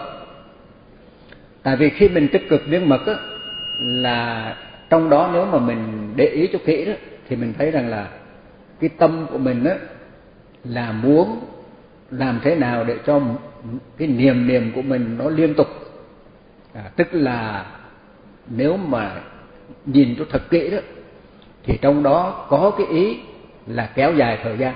Tại 1.63 1.77
vì 1.77 1.91
khi 1.91 2.09
mình 2.09 2.29
tích 2.33 2.49
cực 2.49 2.69
miên 2.69 2.89
mật 2.89 3.07
á 3.07 3.15
là 3.83 4.57
trong 4.91 5.11
đó 5.11 5.31
nếu 5.33 5.47
mà 5.47 5.59
mình 5.59 6.13
để 6.17 6.27
ý 6.27 6.49
cho 6.53 6.59
kỹ 6.65 6.85
đó 6.85 6.93
thì 7.29 7.37
mình 7.37 7.55
thấy 7.59 7.71
rằng 7.71 7.89
là 7.89 8.09
cái 8.81 8.91
tâm 8.99 9.27
của 9.33 9.39
mình 9.39 9.65
đó 9.65 9.71
là 10.65 10.93
muốn 10.93 11.41
làm 12.11 12.41
thế 12.43 12.55
nào 12.55 12.85
để 12.85 12.97
cho 13.07 13.21
cái 13.99 14.09
niềm 14.09 14.47
niềm 14.47 14.73
của 14.75 14.83
mình 14.83 15.19
nó 15.19 15.29
liên 15.29 15.55
tục. 15.55 15.69
À, 16.75 16.83
tức 16.97 17.09
là 17.13 17.67
nếu 18.49 18.77
mà 18.77 19.11
nhìn 19.87 20.15
cho 20.19 20.25
thật 20.31 20.51
kỹ 20.51 20.71
đó 20.71 20.79
thì 21.65 21.79
trong 21.83 22.03
đó 22.03 22.47
có 22.49 22.73
cái 22.79 22.87
ý 22.87 23.19
là 23.67 23.91
kéo 23.95 24.15
dài 24.15 24.39
thời 24.43 24.59
gian. 24.59 24.75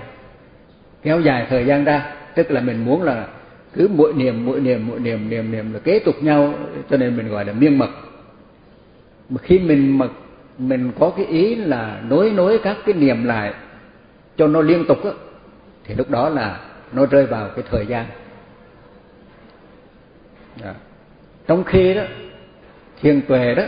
Kéo 1.02 1.20
dài 1.20 1.46
thời 1.48 1.66
gian 1.66 1.84
ra 1.84 2.14
tức 2.34 2.50
là 2.50 2.60
mình 2.60 2.84
muốn 2.84 3.02
là 3.02 3.26
cứ 3.72 3.88
mỗi 3.94 4.12
niềm 4.12 4.46
mỗi 4.46 4.60
niềm 4.60 4.86
mỗi 4.88 5.00
niềm 5.00 5.30
niềm 5.30 5.52
niềm 5.52 5.72
là 5.72 5.78
kế 5.78 5.98
tục 5.98 6.22
nhau 6.22 6.54
cho 6.90 6.96
nên 6.96 7.16
mình 7.16 7.28
gọi 7.28 7.44
là 7.44 7.52
miên 7.52 7.78
mật 7.78 7.90
mà 9.28 9.38
khi 9.42 9.58
mình 9.58 9.98
mà 9.98 10.06
mình 10.58 10.92
có 10.98 11.12
cái 11.16 11.26
ý 11.26 11.54
là 11.54 12.00
nối 12.08 12.30
nối 12.30 12.58
các 12.58 12.76
cái 12.86 12.94
niệm 12.94 13.24
lại 13.24 13.54
cho 14.36 14.46
nó 14.46 14.60
liên 14.60 14.84
tục 14.88 15.04
á, 15.04 15.10
thì 15.84 15.94
lúc 15.94 16.10
đó 16.10 16.28
là 16.28 16.60
nó 16.92 17.06
rơi 17.06 17.26
vào 17.26 17.48
cái 17.48 17.64
thời 17.70 17.86
gian. 17.86 18.06
Đó. 20.62 20.70
trong 21.46 21.64
khi 21.64 21.94
đó, 21.94 22.02
thiền 23.02 23.22
tuệ 23.22 23.54
đó 23.54 23.62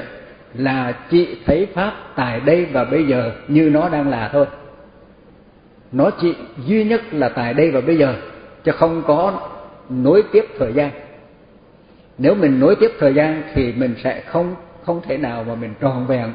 là 0.54 0.92
chị 1.10 1.36
thấy 1.46 1.66
pháp 1.74 1.92
tại 2.16 2.40
đây 2.40 2.64
và 2.64 2.84
bây 2.84 3.06
giờ 3.06 3.32
như 3.48 3.70
nó 3.70 3.88
đang 3.88 4.08
là 4.08 4.30
thôi. 4.32 4.46
Nó 5.92 6.10
chỉ 6.20 6.34
duy 6.66 6.84
nhất 6.84 7.00
là 7.10 7.28
tại 7.28 7.54
đây 7.54 7.70
và 7.70 7.80
bây 7.80 7.98
giờ, 7.98 8.14
chứ 8.64 8.72
không 8.72 9.02
có 9.06 9.48
nối 9.88 10.22
tiếp 10.32 10.44
thời 10.58 10.72
gian. 10.72 10.90
Nếu 12.18 12.34
mình 12.34 12.60
nối 12.60 12.76
tiếp 12.76 12.90
thời 12.98 13.14
gian 13.14 13.42
thì 13.54 13.72
mình 13.72 13.94
sẽ 14.04 14.22
không 14.26 14.54
không 14.88 15.00
thể 15.02 15.16
nào 15.16 15.44
mà 15.48 15.54
mình 15.54 15.74
tròn 15.80 16.06
vẹn 16.06 16.32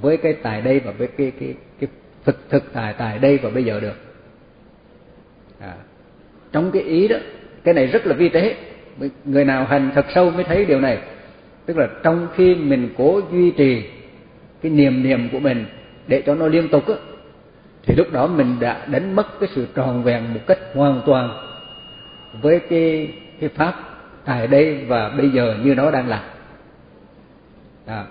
với 0.00 0.16
cái 0.16 0.32
tài 0.32 0.60
đây 0.62 0.80
và 0.80 0.92
với 0.98 1.08
cái 1.18 1.32
cái 1.40 1.54
cái 1.80 1.88
thực 2.24 2.50
thực 2.50 2.72
tài 2.72 2.92
tài 2.92 3.18
đây 3.18 3.38
và 3.38 3.50
bây 3.50 3.64
giờ 3.64 3.80
được. 3.80 3.96
À, 5.60 5.74
trong 6.52 6.70
cái 6.70 6.82
ý 6.82 7.08
đó 7.08 7.16
cái 7.64 7.74
này 7.74 7.86
rất 7.86 8.06
là 8.06 8.14
vi 8.14 8.28
tế. 8.28 8.56
Người 9.24 9.44
nào 9.44 9.64
hành 9.64 9.90
thật 9.94 10.06
sâu 10.14 10.30
mới 10.30 10.44
thấy 10.44 10.64
điều 10.64 10.80
này. 10.80 10.98
Tức 11.66 11.76
là 11.76 11.88
trong 12.02 12.28
khi 12.34 12.54
mình 12.54 12.88
cố 12.98 13.20
duy 13.32 13.50
trì 13.50 13.82
cái 14.62 14.72
niềm 14.72 15.02
niềm 15.02 15.28
của 15.32 15.40
mình 15.40 15.66
để 16.06 16.22
cho 16.26 16.34
nó 16.34 16.46
liên 16.46 16.68
tục 16.68 16.88
á 16.88 16.94
thì 17.82 17.94
lúc 17.94 18.12
đó 18.12 18.26
mình 18.26 18.56
đã 18.60 18.86
đánh 18.86 19.16
mất 19.16 19.40
cái 19.40 19.48
sự 19.54 19.66
tròn 19.74 20.02
vẹn 20.02 20.34
một 20.34 20.40
cách 20.46 20.58
hoàn 20.74 21.00
toàn 21.06 21.30
với 22.42 22.60
cái 22.60 23.12
cái 23.40 23.48
pháp 23.48 23.74
tại 24.24 24.46
đây 24.46 24.84
và 24.88 25.08
bây 25.08 25.30
giờ 25.30 25.56
như 25.64 25.74
nó 25.74 25.90
đang 25.90 26.08
là 26.08 26.37
à, 27.88 28.04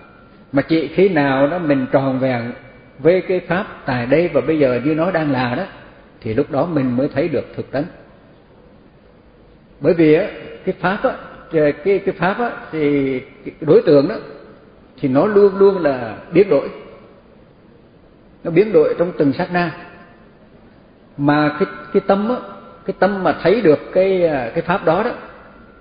mà 0.51 0.62
chị 0.62 0.88
khi 0.88 1.10
nào 1.10 1.48
đó 1.48 1.60
mình 1.60 1.86
tròn 1.91 2.19
vẹn 2.19 2.51
với 3.00 3.22
cái 3.22 3.39
pháp 3.39 3.67
tại 3.86 4.05
đây 4.05 4.29
và 4.34 4.41
bây 4.41 4.60
giờ 4.60 4.81
như 4.84 4.96
nó 4.96 5.12
đang 5.12 5.31
là 5.31 5.55
đó 5.55 5.63
thì 6.22 6.34
lúc 6.34 6.51
đó 6.51 6.65
mình 6.65 6.98
mới 6.98 7.10
thấy 7.13 7.27
được 7.27 7.46
thực 7.55 7.72
tánh. 7.72 7.84
Bởi 9.79 9.93
vì 9.93 10.13
á 10.13 10.27
cái 10.65 10.75
pháp 10.79 11.03
á 11.03 11.12
cái 11.51 12.00
cái 12.05 12.13
pháp 12.17 12.39
á 12.39 12.51
thì 12.72 13.22
đối 13.62 13.81
tượng 13.81 14.07
đó 14.07 14.15
thì 15.00 15.10
nó 15.10 15.25
luôn 15.25 15.57
luôn 15.57 15.77
là 15.77 16.17
biến 16.31 16.50
đổi. 16.50 16.69
Nó 18.43 18.51
biến 18.51 18.74
đổi 18.74 18.96
trong 19.00 19.12
từng 19.17 19.34
sát 19.34 19.51
na. 19.51 19.72
Mà 21.17 21.55
cái 21.60 21.67
cái 21.93 22.01
tâm 22.07 22.29
á 22.29 22.36
cái 22.86 22.96
tâm 23.00 23.24
mà 23.24 23.36
thấy 23.43 23.62
được 23.62 23.79
cái 23.93 24.27
à, 24.27 24.51
cái 24.53 24.62
pháp 24.62 24.86
đó 24.86 25.03
đó 25.03 25.12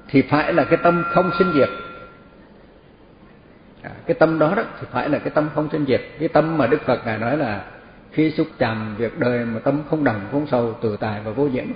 thì 0.08 0.22
phải 0.22 0.52
là 0.52 0.64
cái 0.64 0.78
tâm 0.82 1.04
không 1.12 1.30
sinh 1.38 1.52
diệt. 1.54 1.68
À, 3.86 3.92
cái 4.06 4.14
tâm 4.14 4.38
đó 4.38 4.54
đó 4.56 4.62
thì 4.80 4.86
phải 4.92 5.08
là 5.08 5.18
cái 5.18 5.30
tâm 5.30 5.48
không 5.54 5.68
sinh 5.72 5.84
diệt 5.88 6.00
cái 6.18 6.28
tâm 6.28 6.58
mà 6.58 6.66
đức 6.66 6.82
phật 6.86 7.06
ngài 7.06 7.18
nói 7.18 7.36
là 7.36 7.64
khi 8.12 8.30
xúc 8.30 8.46
chạm 8.58 8.94
việc 8.98 9.18
đời 9.18 9.44
mà 9.44 9.58
tâm 9.58 9.82
không 9.90 10.04
đồng 10.04 10.20
không 10.32 10.46
sầu 10.46 10.74
tự 10.82 10.96
tại 10.96 11.20
và 11.24 11.30
vô 11.30 11.44
nhiễm 11.44 11.66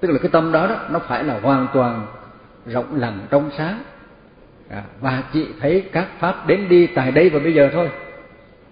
tức 0.00 0.10
là 0.10 0.18
cái 0.18 0.30
tâm 0.30 0.52
đó 0.52 0.66
đó 0.66 0.76
nó 0.90 0.98
phải 0.98 1.24
là 1.24 1.40
hoàn 1.40 1.66
toàn 1.74 2.06
rộng 2.66 2.96
lặng 2.96 3.18
trong 3.30 3.50
sáng. 3.58 3.82
À, 4.70 4.82
và 5.00 5.22
chỉ 5.32 5.46
thấy 5.60 5.84
các 5.92 6.08
pháp 6.18 6.46
đến 6.46 6.68
đi 6.68 6.86
tại 6.86 7.12
đây 7.12 7.28
và 7.28 7.38
bây 7.38 7.54
giờ 7.54 7.70
thôi. 7.72 7.90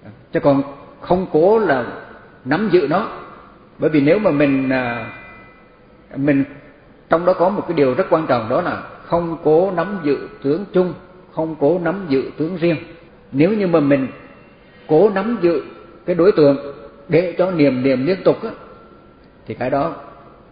À, 0.05 0.11
chứ 0.33 0.41
còn 0.41 0.63
không 1.01 1.27
cố 1.33 1.59
là 1.59 1.85
nắm 2.45 2.69
giữ 2.73 2.87
nó. 2.91 3.09
Bởi 3.79 3.91
vì 3.91 4.01
nếu 4.01 4.19
mà 4.19 4.31
mình 4.31 4.69
à, 4.71 5.13
mình 6.17 6.45
trong 7.09 7.25
đó 7.25 7.33
có 7.33 7.49
một 7.49 7.65
cái 7.69 7.77
điều 7.77 7.95
rất 7.95 8.07
quan 8.11 8.27
trọng 8.27 8.49
đó 8.49 8.61
là 8.61 8.83
không 9.05 9.39
cố 9.45 9.71
nắm 9.71 9.99
giữ 10.03 10.29
tướng 10.43 10.65
chung 10.73 10.95
không 11.39 11.57
cố 11.61 11.79
nắm 11.79 12.07
giữ 12.09 12.31
tướng 12.37 12.57
riêng. 12.57 12.77
Nếu 13.33 13.53
như 13.53 13.67
mà 13.67 13.81
mình 13.81 14.09
cố 14.87 15.11
nắm 15.11 15.39
giữ 15.43 15.63
cái 16.07 16.15
đối 16.15 16.33
tượng 16.33 16.57
để 17.09 17.35
cho 17.39 17.51
niềm 17.51 17.83
niệm 17.83 18.07
liên 18.07 18.23
tục 18.25 18.43
á, 18.43 18.51
thì 19.47 19.55
cái 19.55 19.71
đó 19.71 19.97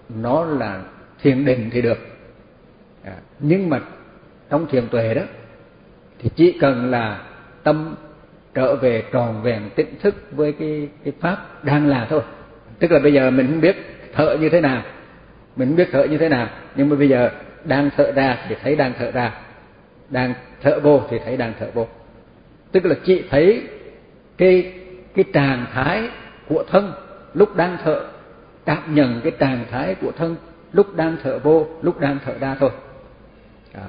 nó 0.08 0.44
là 0.44 0.82
thiền 1.22 1.44
định 1.44 1.70
thì 1.72 1.82
được. 1.82 1.98
À, 3.04 3.12
nhưng 3.38 3.70
mà 3.70 3.80
trong 4.50 4.66
thiền 4.66 4.88
tuệ 4.88 5.14
đó 5.14 5.22
thì 6.18 6.30
chỉ 6.36 6.58
cần 6.60 6.90
là 6.90 7.22
tâm 7.62 7.94
trở 8.54 8.76
về 8.76 9.04
tròn 9.12 9.42
vẹn 9.42 9.62
tỉnh 9.74 9.94
thức 10.02 10.14
với 10.32 10.52
cái 10.52 10.88
cái 11.04 11.12
pháp 11.20 11.64
đang 11.64 11.86
là 11.86 12.06
thôi. 12.10 12.20
Tức 12.78 12.92
là 12.92 12.98
bây 12.98 13.12
giờ 13.12 13.30
mình 13.30 13.46
không 13.46 13.60
biết 13.60 13.76
thở 14.14 14.36
như 14.40 14.48
thế 14.48 14.60
nào 14.60 14.82
mình 15.56 15.68
không 15.68 15.76
biết 15.76 15.88
thở 15.92 16.04
như 16.04 16.18
thế 16.18 16.28
nào 16.28 16.48
nhưng 16.76 16.88
mà 16.88 16.96
bây 16.96 17.08
giờ 17.08 17.30
đang 17.64 17.90
thở 17.96 18.12
ra 18.12 18.38
thì 18.48 18.56
thấy 18.62 18.76
đang 18.76 18.92
thở 18.98 19.10
ra 19.10 19.32
đang 20.10 20.34
thở 20.66 20.80
vô 20.80 21.02
thì 21.10 21.18
thấy 21.24 21.36
đang 21.36 21.52
thở 21.58 21.66
vô 21.74 21.86
tức 22.72 22.84
là 22.84 22.94
chị 23.04 23.24
thấy 23.30 23.62
cái 24.36 24.72
cái 25.14 25.24
trạng 25.32 25.66
thái 25.72 26.08
của 26.48 26.64
thân 26.70 26.92
lúc 27.34 27.56
đang 27.56 27.76
thở 27.84 28.06
cảm 28.64 28.94
nhận 28.94 29.20
cái 29.22 29.32
trạng 29.38 29.64
thái 29.70 29.94
của 29.94 30.12
thân 30.12 30.36
lúc 30.72 30.96
đang 30.96 31.16
thở 31.22 31.38
vô 31.38 31.66
lúc 31.82 32.00
đang 32.00 32.18
thở 32.24 32.32
ra 32.40 32.56
thôi. 32.60 32.70
Đó. 33.74 33.80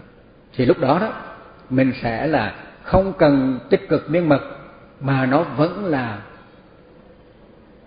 thì 0.56 0.66
lúc 0.66 0.80
đó 0.80 0.98
đó, 1.02 1.14
mình 1.70 1.94
sẽ 2.02 2.28
là 2.28 2.56
không 2.84 3.14
cần 3.18 3.60
tích 3.70 3.90
cực 3.90 4.10
miên 4.10 4.30
mật, 4.30 4.42
mà 5.00 5.26
nó 5.26 5.44
vẫn 5.44 5.86
là 5.86 6.20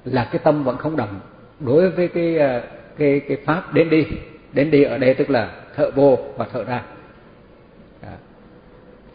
là 0.05 0.29
cái 0.33 0.41
tâm 0.45 0.65
vẫn 0.65 0.77
không 0.77 0.97
động. 0.97 1.21
Đối 1.61 1.91
với 1.91 2.09
cái 2.09 2.39
à, 2.39 2.63
cái 2.99 3.21
cái 3.29 3.37
pháp 3.47 3.75
đến 3.75 3.91
đi 3.91 4.07
đến 4.53 4.71
đi 4.71 4.83
ở 4.83 4.99
đây 4.99 5.15
tức 5.15 5.31
là 5.31 5.51
thở 5.77 5.91
vô 5.91 6.19
và 6.37 6.47
thở 6.53 6.65
ra 6.65 6.83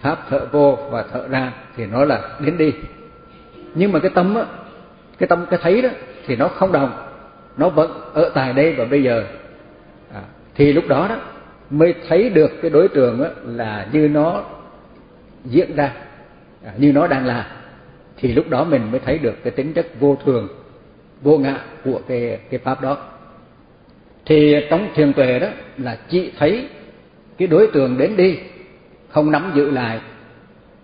pháp 0.06 0.26
thở 0.30 0.48
vô 0.52 0.78
và 0.90 1.06
thở 1.14 1.28
ra 1.28 1.52
thì 1.76 1.86
nó 1.86 2.06
là 2.06 2.22
đến 2.40 2.58
đi. 2.58 2.74
Nhưng 3.76 3.92
mà 3.92 4.00
cái 4.00 4.12
tâm 4.16 4.36
á 4.36 4.46
cái 5.18 5.28
tâm 5.28 5.46
cái 5.50 5.60
thấy 5.64 5.82
đó 5.82 5.90
thì 6.26 6.36
nó 6.36 6.48
không 6.48 6.72
đồng 6.72 6.92
nó 7.58 7.70
vẫn 7.70 7.92
ở 8.14 8.32
tại 8.34 8.54
đây 8.54 8.74
và 8.74 8.86
bây 8.86 9.04
giờ. 9.04 9.24
À, 10.14 10.22
thì 10.56 10.74
lúc 10.74 10.88
đó 10.88 11.08
đó 11.10 11.18
mới 11.70 11.94
thấy 12.08 12.30
được 12.30 12.52
cái 12.62 12.72
đối 12.72 12.88
tượng 12.88 13.24
á, 13.24 13.30
là 13.46 13.88
như 13.92 14.08
nó 14.08 14.44
diễn 15.46 15.76
ra 15.76 15.94
à, 16.66 16.72
như 16.78 16.94
nó 16.94 17.08
đang 17.08 17.26
là 17.26 17.52
thì 18.18 18.34
lúc 18.34 18.50
đó 18.50 18.64
mình 18.64 18.92
mới 18.92 19.00
thấy 19.00 19.18
được 19.18 19.44
cái 19.44 19.52
tính 19.52 19.74
chất 19.74 19.88
vô 20.00 20.18
thường 20.26 20.48
vô 21.22 21.38
ngã 21.38 21.60
của 21.84 22.00
cái 22.08 22.40
cái 22.50 22.60
pháp 22.60 22.82
đó. 22.82 22.98
Thì 24.26 24.56
trong 24.70 24.88
thiền 24.96 25.14
tuệ 25.14 25.40
đó 25.40 25.48
là 25.78 25.98
chỉ 26.10 26.32
thấy 26.40 26.68
cái 27.38 27.48
đối 27.48 27.68
tượng 27.68 27.98
đến 27.98 28.18
đi 28.18 28.40
không 29.16 29.32
nắm 29.32 29.52
giữ 29.56 29.72
lại, 29.72 30.00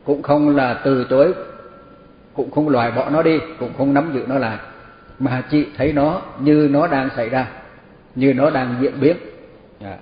cũng 0.03 0.21
không 0.21 0.55
là 0.55 0.73
từ 0.73 1.05
chối, 1.09 1.33
cũng 2.33 2.51
không 2.51 2.69
loại 2.69 2.91
bỏ 2.91 3.09
nó 3.09 3.23
đi, 3.23 3.39
cũng 3.59 3.71
không 3.77 3.93
nắm 3.93 4.11
giữ 4.13 4.23
nó 4.27 4.37
lại, 4.37 4.57
mà 5.19 5.43
chị 5.51 5.65
thấy 5.77 5.93
nó 5.93 6.21
như 6.39 6.69
nó 6.71 6.87
đang 6.87 7.09
xảy 7.15 7.29
ra, 7.29 7.47
như 8.15 8.33
nó 8.33 8.49
đang 8.49 8.75
diễn 8.81 8.93
biến. 9.01 9.17
Dạ. 9.81 9.97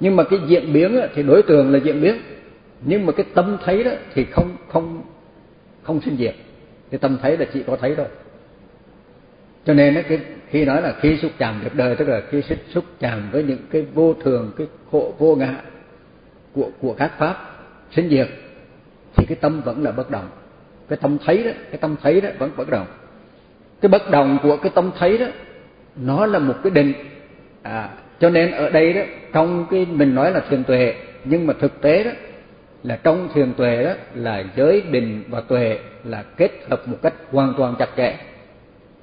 Nhưng 0.00 0.16
mà 0.16 0.24
cái 0.24 0.38
diễn 0.46 0.72
biến 0.72 1.00
thì 1.14 1.22
đối 1.22 1.42
tượng 1.42 1.72
là 1.72 1.78
diễn 1.78 2.00
biến, 2.00 2.16
nhưng 2.80 3.06
mà 3.06 3.12
cái 3.12 3.26
tâm 3.34 3.56
thấy 3.64 3.84
đó 3.84 3.90
thì 4.14 4.24
không 4.24 4.56
không 4.68 5.02
không 5.82 6.00
sinh 6.00 6.16
diệt. 6.16 6.34
Cái 6.90 6.98
tâm 6.98 7.18
thấy 7.22 7.36
là 7.36 7.46
chị 7.52 7.62
có 7.66 7.76
thấy 7.76 7.94
thôi. 7.96 8.06
Cho 9.66 9.74
nên 9.74 10.02
cái 10.08 10.20
khi 10.48 10.64
nói 10.64 10.82
là 10.82 10.94
khi 11.00 11.18
xúc 11.22 11.30
chạm 11.38 11.60
được 11.64 11.74
đời, 11.74 11.96
tức 11.96 12.08
là 12.08 12.20
khi 12.30 12.42
xúc 12.74 12.84
chạm 13.00 13.28
với 13.32 13.42
những 13.42 13.58
cái 13.70 13.86
vô 13.94 14.14
thường, 14.24 14.52
cái 14.56 14.66
khổ, 14.90 15.14
vô 15.18 15.34
ngã 15.34 15.54
của 16.54 16.70
của 16.80 16.94
các 16.98 17.18
pháp 17.18 17.36
sinh 17.90 18.08
diệt 18.08 18.28
thì 19.16 19.26
cái 19.26 19.36
tâm 19.40 19.60
vẫn 19.60 19.84
là 19.84 19.90
bất 19.90 20.10
động. 20.10 20.28
Cái 20.88 20.98
tâm 21.02 21.18
thấy 21.24 21.44
đó 21.44 21.50
cái 21.70 21.78
tâm 21.78 21.96
thấy 22.02 22.20
đó 22.20 22.28
vẫn 22.38 22.50
bất 22.56 22.70
động. 22.70 22.86
Cái 23.80 23.88
bất 23.88 24.10
động 24.10 24.38
của 24.42 24.56
cái 24.56 24.72
tâm 24.74 24.90
thấy 24.98 25.18
đó 25.18 25.26
nó 25.96 26.26
là 26.26 26.38
một 26.38 26.54
cái 26.62 26.70
định. 26.70 26.92
À, 27.62 27.88
cho 28.20 28.30
nên 28.30 28.50
ở 28.50 28.70
đây 28.70 28.92
đó 28.92 29.02
trong 29.32 29.66
cái 29.70 29.86
mình 29.86 30.14
nói 30.14 30.32
là 30.32 30.40
thiền 30.50 30.64
tuệ 30.64 30.94
nhưng 31.24 31.46
mà 31.46 31.54
thực 31.60 31.80
tế 31.80 32.04
đó 32.04 32.10
là 32.82 32.96
trong 32.96 33.28
thiền 33.34 33.54
tuệ 33.54 33.84
đó 33.84 33.92
là 34.14 34.44
giới 34.56 34.80
định 34.80 35.24
và 35.28 35.40
tuệ 35.40 35.78
là 36.04 36.22
kết 36.36 36.50
hợp 36.70 36.88
một 36.88 36.96
cách 37.02 37.14
hoàn 37.30 37.54
toàn 37.56 37.74
chặt 37.78 37.88
chẽ. 37.96 38.16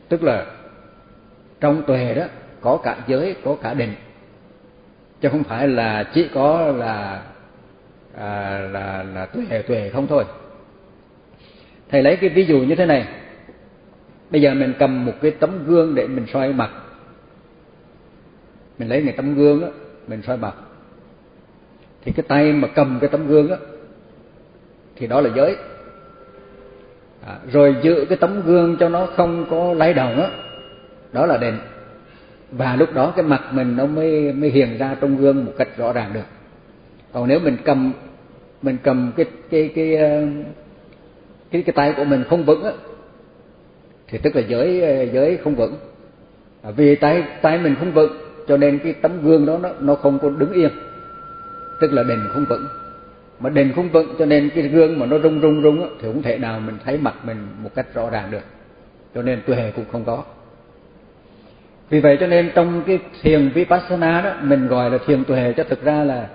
Tức 0.09 0.23
là 0.23 0.45
trong 1.59 1.83
tuệ 1.83 2.13
đó 2.13 2.23
có 2.61 2.77
cả 2.77 2.97
giới 3.07 3.35
có 3.43 3.55
cả 3.61 3.73
định. 3.73 3.93
Chứ 5.21 5.29
không 5.29 5.43
phải 5.43 5.67
là 5.67 6.03
chỉ 6.13 6.27
có 6.33 6.73
là 6.77 7.21
à, 8.17 8.59
là 8.71 9.05
là 9.13 9.25
tuệ 9.25 9.61
tuệ 9.61 9.89
không 9.89 10.07
thôi. 10.07 10.25
Thầy 11.89 12.03
lấy 12.03 12.15
cái 12.15 12.29
ví 12.29 12.45
dụ 12.45 12.59
như 12.59 12.75
thế 12.75 12.85
này. 12.85 13.07
Bây 14.29 14.41
giờ 14.41 14.53
mình 14.53 14.73
cầm 14.79 15.05
một 15.05 15.13
cái 15.21 15.31
tấm 15.31 15.65
gương 15.65 15.95
để 15.95 16.07
mình 16.07 16.25
soi 16.33 16.53
mặt. 16.53 16.69
Mình 18.79 18.89
lấy 18.89 19.01
cái 19.05 19.13
tấm 19.17 19.35
gương 19.35 19.63
á 19.63 19.69
mình 20.07 20.21
soi 20.21 20.37
mặt. 20.37 20.53
Thì 22.03 22.11
cái 22.11 22.25
tay 22.27 22.53
mà 22.53 22.67
cầm 22.67 22.97
cái 23.01 23.09
tấm 23.09 23.27
gương 23.27 23.49
á 23.49 23.57
thì 24.95 25.07
đó 25.07 25.21
là 25.21 25.29
giới. 25.35 25.55
À, 27.25 27.37
rồi 27.51 27.75
giữ 27.81 28.05
cái 28.09 28.17
tấm 28.17 28.41
gương 28.41 28.77
cho 28.79 28.89
nó 28.89 29.05
không 29.05 29.45
có 29.49 29.73
lay 29.73 29.93
động 29.93 30.21
á 30.21 30.29
đó 31.13 31.25
là 31.25 31.37
định 31.37 31.57
và 32.51 32.75
lúc 32.75 32.93
đó 32.93 33.13
cái 33.15 33.25
mặt 33.25 33.41
mình 33.51 33.77
nó 33.77 33.85
mới 33.85 34.33
mới 34.33 34.49
hiện 34.49 34.77
ra 34.77 34.95
trong 35.01 35.17
gương 35.17 35.45
một 35.45 35.51
cách 35.57 35.77
rõ 35.77 35.93
ràng 35.93 36.13
được. 36.13 36.25
Còn 37.13 37.27
nếu 37.27 37.39
mình 37.39 37.57
cầm 37.65 37.93
mình 38.67 38.77
cầm 38.83 39.11
cái 39.17 39.25
cái 39.49 39.71
cái 39.75 39.95
ờ, 39.95 40.21
cái 41.51 41.61
cái 41.61 41.73
tay 41.73 41.93
của 41.97 42.03
mình 42.03 42.23
không 42.29 42.43
vững 42.43 42.63
á 42.63 42.71
thì 44.07 44.17
tức 44.17 44.35
là 44.35 44.41
giới 44.47 44.81
ờ, 44.81 45.03
giới 45.03 45.37
không 45.37 45.55
vững. 45.55 45.75
À, 46.61 46.71
vì 46.71 46.95
tay 46.95 47.23
tay 47.41 47.57
mình 47.57 47.75
không 47.79 47.91
vững 47.91 48.11
cho 48.47 48.57
nên 48.57 48.79
cái 48.79 48.93
tấm 48.93 49.11
gương 49.23 49.45
đó 49.45 49.57
nó 49.57 49.69
nó 49.79 49.95
không 49.95 50.19
có 50.19 50.29
đứng 50.29 50.53
yên. 50.53 50.69
Tức 51.81 51.93
là 51.93 52.03
đền 52.03 52.19
không 52.33 52.45
vững. 52.49 52.67
Mà 53.39 53.49
đền 53.49 53.71
không 53.75 53.89
vững 53.89 54.15
cho 54.19 54.25
nên 54.25 54.49
cái 54.55 54.67
gương 54.67 54.99
mà 54.99 55.05
nó 55.05 55.19
rung 55.19 55.41
rung 55.41 55.61
rung 55.63 55.81
á, 55.81 55.87
thì 56.01 56.07
không 56.07 56.21
thể 56.21 56.37
nào 56.37 56.59
mình 56.59 56.77
thấy 56.85 56.97
mặt 56.97 57.15
mình 57.23 57.37
một 57.63 57.69
cách 57.75 57.93
rõ 57.93 58.09
ràng 58.09 58.31
được. 58.31 58.43
Cho 59.15 59.21
nên 59.21 59.41
tuệ 59.47 59.71
cũng 59.75 59.85
không 59.91 60.03
có. 60.05 60.23
Vì 61.89 61.99
vậy 61.99 62.17
cho 62.19 62.27
nên 62.27 62.51
trong 62.55 62.83
cái 62.87 62.99
thiền 63.21 63.49
vipassana 63.49 64.21
đó 64.21 64.33
mình 64.41 64.67
gọi 64.67 64.89
là 64.89 64.97
thiền 65.05 65.23
tuệ 65.23 65.53
cho 65.57 65.63
thực 65.63 65.83
ra 65.83 66.03
là 66.03 66.27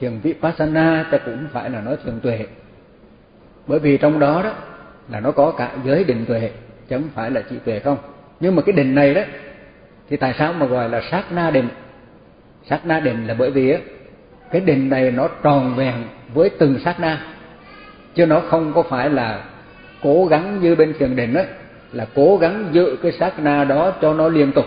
thiền 0.00 0.18
vipassana 0.22 1.06
ta 1.10 1.18
cũng 1.18 1.46
phải 1.52 1.70
là 1.70 1.80
nói 1.80 1.96
thiền 2.04 2.20
tuệ. 2.20 2.46
Bởi 3.66 3.78
vì 3.78 3.96
trong 3.96 4.18
đó 4.18 4.42
đó 4.42 4.52
là 5.08 5.20
nó 5.20 5.30
có 5.30 5.50
cả 5.50 5.70
giới 5.84 6.04
định 6.04 6.24
tuệ, 6.26 6.50
chứ 6.88 6.96
không 6.96 7.08
phải 7.14 7.30
là 7.30 7.42
chỉ 7.50 7.56
tuệ 7.64 7.78
không. 7.78 7.98
Nhưng 8.40 8.56
mà 8.56 8.62
cái 8.62 8.72
định 8.72 8.94
này 8.94 9.14
đó, 9.14 9.22
thì 10.10 10.16
tại 10.16 10.34
sao 10.38 10.52
mà 10.52 10.66
gọi 10.66 10.88
là 10.88 11.02
sát 11.10 11.32
na 11.32 11.50
định? 11.50 11.68
Sát 12.64 12.86
na 12.86 13.00
định 13.00 13.26
là 13.26 13.34
bởi 13.34 13.50
vì 13.50 13.70
á, 13.70 13.78
cái 14.50 14.60
định 14.60 14.88
này 14.88 15.10
nó 15.10 15.28
tròn 15.42 15.74
vẹn 15.76 15.94
với 16.34 16.50
từng 16.50 16.78
sát 16.84 17.00
na. 17.00 17.20
Chứ 18.14 18.26
nó 18.26 18.40
không 18.40 18.72
có 18.72 18.82
phải 18.82 19.10
là 19.10 19.44
cố 20.02 20.26
gắng 20.26 20.60
như 20.60 20.74
bên 20.74 20.94
thiền 20.98 21.16
định 21.16 21.34
đó 21.34 21.42
là 21.92 22.06
cố 22.14 22.36
gắng 22.36 22.68
giữ 22.72 22.96
cái 23.02 23.12
sát 23.12 23.38
na 23.38 23.64
đó 23.64 23.92
cho 24.02 24.14
nó 24.14 24.28
liên 24.28 24.52
tục. 24.52 24.64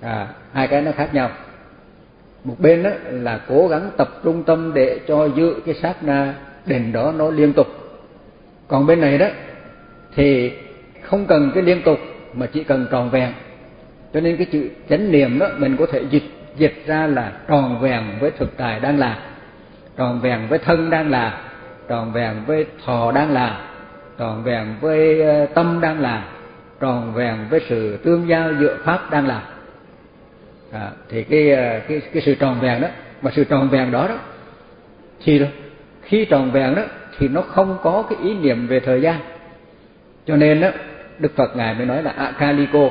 À 0.00 0.28
hai 0.52 0.68
cái 0.68 0.82
nó 0.82 0.92
khác 0.92 1.14
nhau 1.14 1.30
một 2.44 2.54
bên 2.58 2.82
đó 2.82 2.90
là 3.10 3.40
cố 3.48 3.68
gắng 3.68 3.90
tập 3.96 4.08
trung 4.24 4.42
tâm 4.42 4.72
để 4.74 5.00
cho 5.08 5.24
giữ 5.24 5.54
cái 5.66 5.74
sát 5.74 6.02
na 6.02 6.34
định 6.66 6.92
đó 6.92 7.12
nó 7.16 7.30
liên 7.30 7.52
tục. 7.52 7.66
Còn 8.68 8.86
bên 8.86 9.00
này 9.00 9.18
đó, 9.18 9.26
thì 10.14 10.52
không 11.02 11.26
cần 11.26 11.50
cái 11.54 11.62
liên 11.62 11.82
tục 11.82 11.98
mà 12.34 12.46
chỉ 12.46 12.64
cần 12.64 12.86
tròn 12.90 13.10
vẹn. 13.10 13.32
Cho 14.14 14.20
nên 14.20 14.36
cái 14.36 14.46
chữ 14.52 14.68
chánh 14.88 15.12
niệm 15.12 15.38
đó, 15.38 15.48
mình 15.58 15.76
có 15.76 15.86
thể 15.92 16.02
dịch 16.10 16.24
dịch 16.58 16.82
ra 16.86 17.06
là 17.06 17.32
tròn 17.48 17.80
vẹn 17.80 18.02
với 18.20 18.30
thực 18.30 18.56
tại 18.56 18.80
đang 18.80 18.98
là 18.98 19.18
tròn 19.96 20.20
vẹn 20.20 20.46
với 20.48 20.58
thân 20.58 20.90
đang 20.90 21.10
là 21.10 21.40
tròn 21.88 22.12
vẹn 22.12 22.34
với 22.46 22.66
thọ 22.84 23.12
đang 23.12 23.32
là 23.32 23.60
tròn 24.18 24.42
vẹn 24.44 24.74
với 24.80 25.22
ờ, 25.22 25.46
tâm 25.46 25.78
đang 25.80 26.00
là 26.00 26.24
tròn 26.80 27.12
vẹn 27.14 27.36
với 27.50 27.60
sự 27.68 27.96
tương 27.96 28.28
giao 28.28 28.52
giữa 28.60 28.76
pháp 28.84 29.10
đang 29.10 29.26
là 29.26 29.42
à, 30.72 30.90
thì 31.08 31.24
cái 31.24 31.52
à, 31.52 31.80
cái 31.88 32.00
cái 32.12 32.22
sự 32.22 32.34
tròn 32.34 32.60
vẹn 32.60 32.80
đó 32.80 32.88
mà 33.22 33.30
sự 33.30 33.44
tròn 33.44 33.68
vẹn 33.68 33.90
đó 33.90 34.08
đó 34.08 34.18
thì 35.24 35.40
khi 36.02 36.24
tròn 36.24 36.50
vẹn 36.50 36.74
đó 36.74 36.82
thì 37.18 37.28
nó 37.28 37.42
không 37.42 37.78
có 37.82 38.04
cái 38.10 38.18
ý 38.22 38.34
niệm 38.34 38.66
về 38.66 38.80
thời 38.80 39.00
gian. 39.00 39.20
Cho 40.26 40.36
nên 40.36 40.60
đó 40.60 40.68
đức 41.18 41.36
phật 41.36 41.56
ngài 41.56 41.74
mới 41.74 41.86
nói 41.86 42.02
là 42.02 42.10
akaliko. 42.10 42.90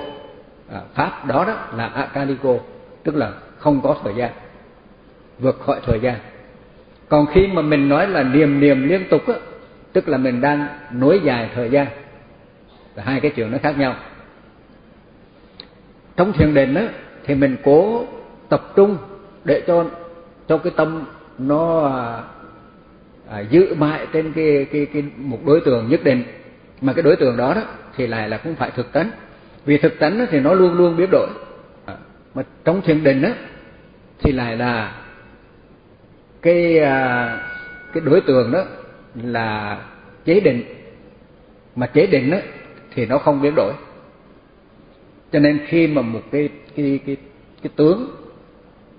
À, 0.73 0.79
pháp 0.93 1.25
đó 1.25 1.45
đó 1.45 1.67
là 1.75 1.87
akaliko 1.87 2.57
tức 3.03 3.15
là 3.15 3.31
không 3.57 3.81
có 3.81 3.95
thời 4.03 4.15
gian 4.15 4.31
vượt 5.39 5.59
khỏi 5.59 5.79
thời 5.85 5.99
gian. 5.99 6.15
Còn 7.09 7.25
khi 7.25 7.47
mà 7.47 7.61
mình 7.61 7.89
nói 7.89 8.07
là 8.07 8.23
niềm 8.23 8.59
niềm 8.59 8.87
liên 8.87 9.03
tục 9.09 9.27
á 9.27 9.33
tức 9.93 10.07
là 10.07 10.17
mình 10.17 10.41
đang 10.41 10.67
nối 10.91 11.19
dài 11.23 11.49
thời 11.55 11.69
gian 11.69 11.87
là 12.95 13.03
hai 13.03 13.19
cái 13.19 13.31
chuyện 13.35 13.51
nó 13.51 13.57
khác 13.63 13.77
nhau. 13.77 13.95
Trong 16.15 16.33
thiền 16.33 16.53
định 16.53 16.75
á 16.75 16.87
thì 17.27 17.35
mình 17.35 17.55
cố 17.63 18.05
tập 18.49 18.61
trung 18.75 18.97
để 19.43 19.63
cho 19.67 19.85
cho 20.47 20.57
cái 20.57 20.73
tâm 20.75 21.05
nó 21.37 21.87
à, 21.87 22.23
à, 23.29 23.39
giữ 23.39 23.75
mãi 23.77 24.07
trên 24.13 24.33
cái 24.33 24.67
cái 24.71 24.87
cái 24.93 25.03
một 25.17 25.39
đối 25.45 25.61
tượng 25.61 25.89
nhất 25.89 26.03
định. 26.03 26.23
Mà 26.81 26.93
cái 26.93 27.03
đối 27.03 27.15
tượng 27.15 27.37
đó 27.37 27.53
đó 27.53 27.61
thì 27.95 28.07
lại 28.07 28.29
là 28.29 28.37
cũng 28.37 28.55
phải 28.55 28.71
thực 28.71 28.91
tánh. 28.91 29.09
Vì 29.65 29.77
thực 29.77 29.99
tánh 29.99 30.27
thì 30.29 30.39
nó 30.39 30.53
luôn 30.53 30.73
luôn 30.73 30.97
biến 30.97 31.09
đổi. 31.11 31.27
À, 31.85 31.95
mà 32.33 32.43
trong 32.63 32.81
thiền 32.81 33.03
định 33.03 33.21
á 33.21 33.33
thì 34.19 34.31
lại 34.31 34.57
là 34.57 34.95
cái 36.41 36.79
à, 36.79 37.39
cái 37.93 38.01
đối 38.05 38.21
tượng 38.21 38.51
đó 38.51 38.63
là 39.23 39.79
chế 40.25 40.39
định. 40.39 40.63
Mà 41.75 41.87
chế 41.87 42.07
định 42.07 42.31
đó 42.31 42.37
thì 42.95 43.05
nó 43.05 43.17
không 43.17 43.41
biến 43.41 43.53
đổi 43.55 43.73
cho 45.31 45.39
nên 45.39 45.59
khi 45.67 45.87
mà 45.87 46.01
một 46.01 46.21
cái 46.31 46.49
cái 46.75 46.99
cái 47.05 47.17
cái 47.61 47.71
tướng 47.75 48.15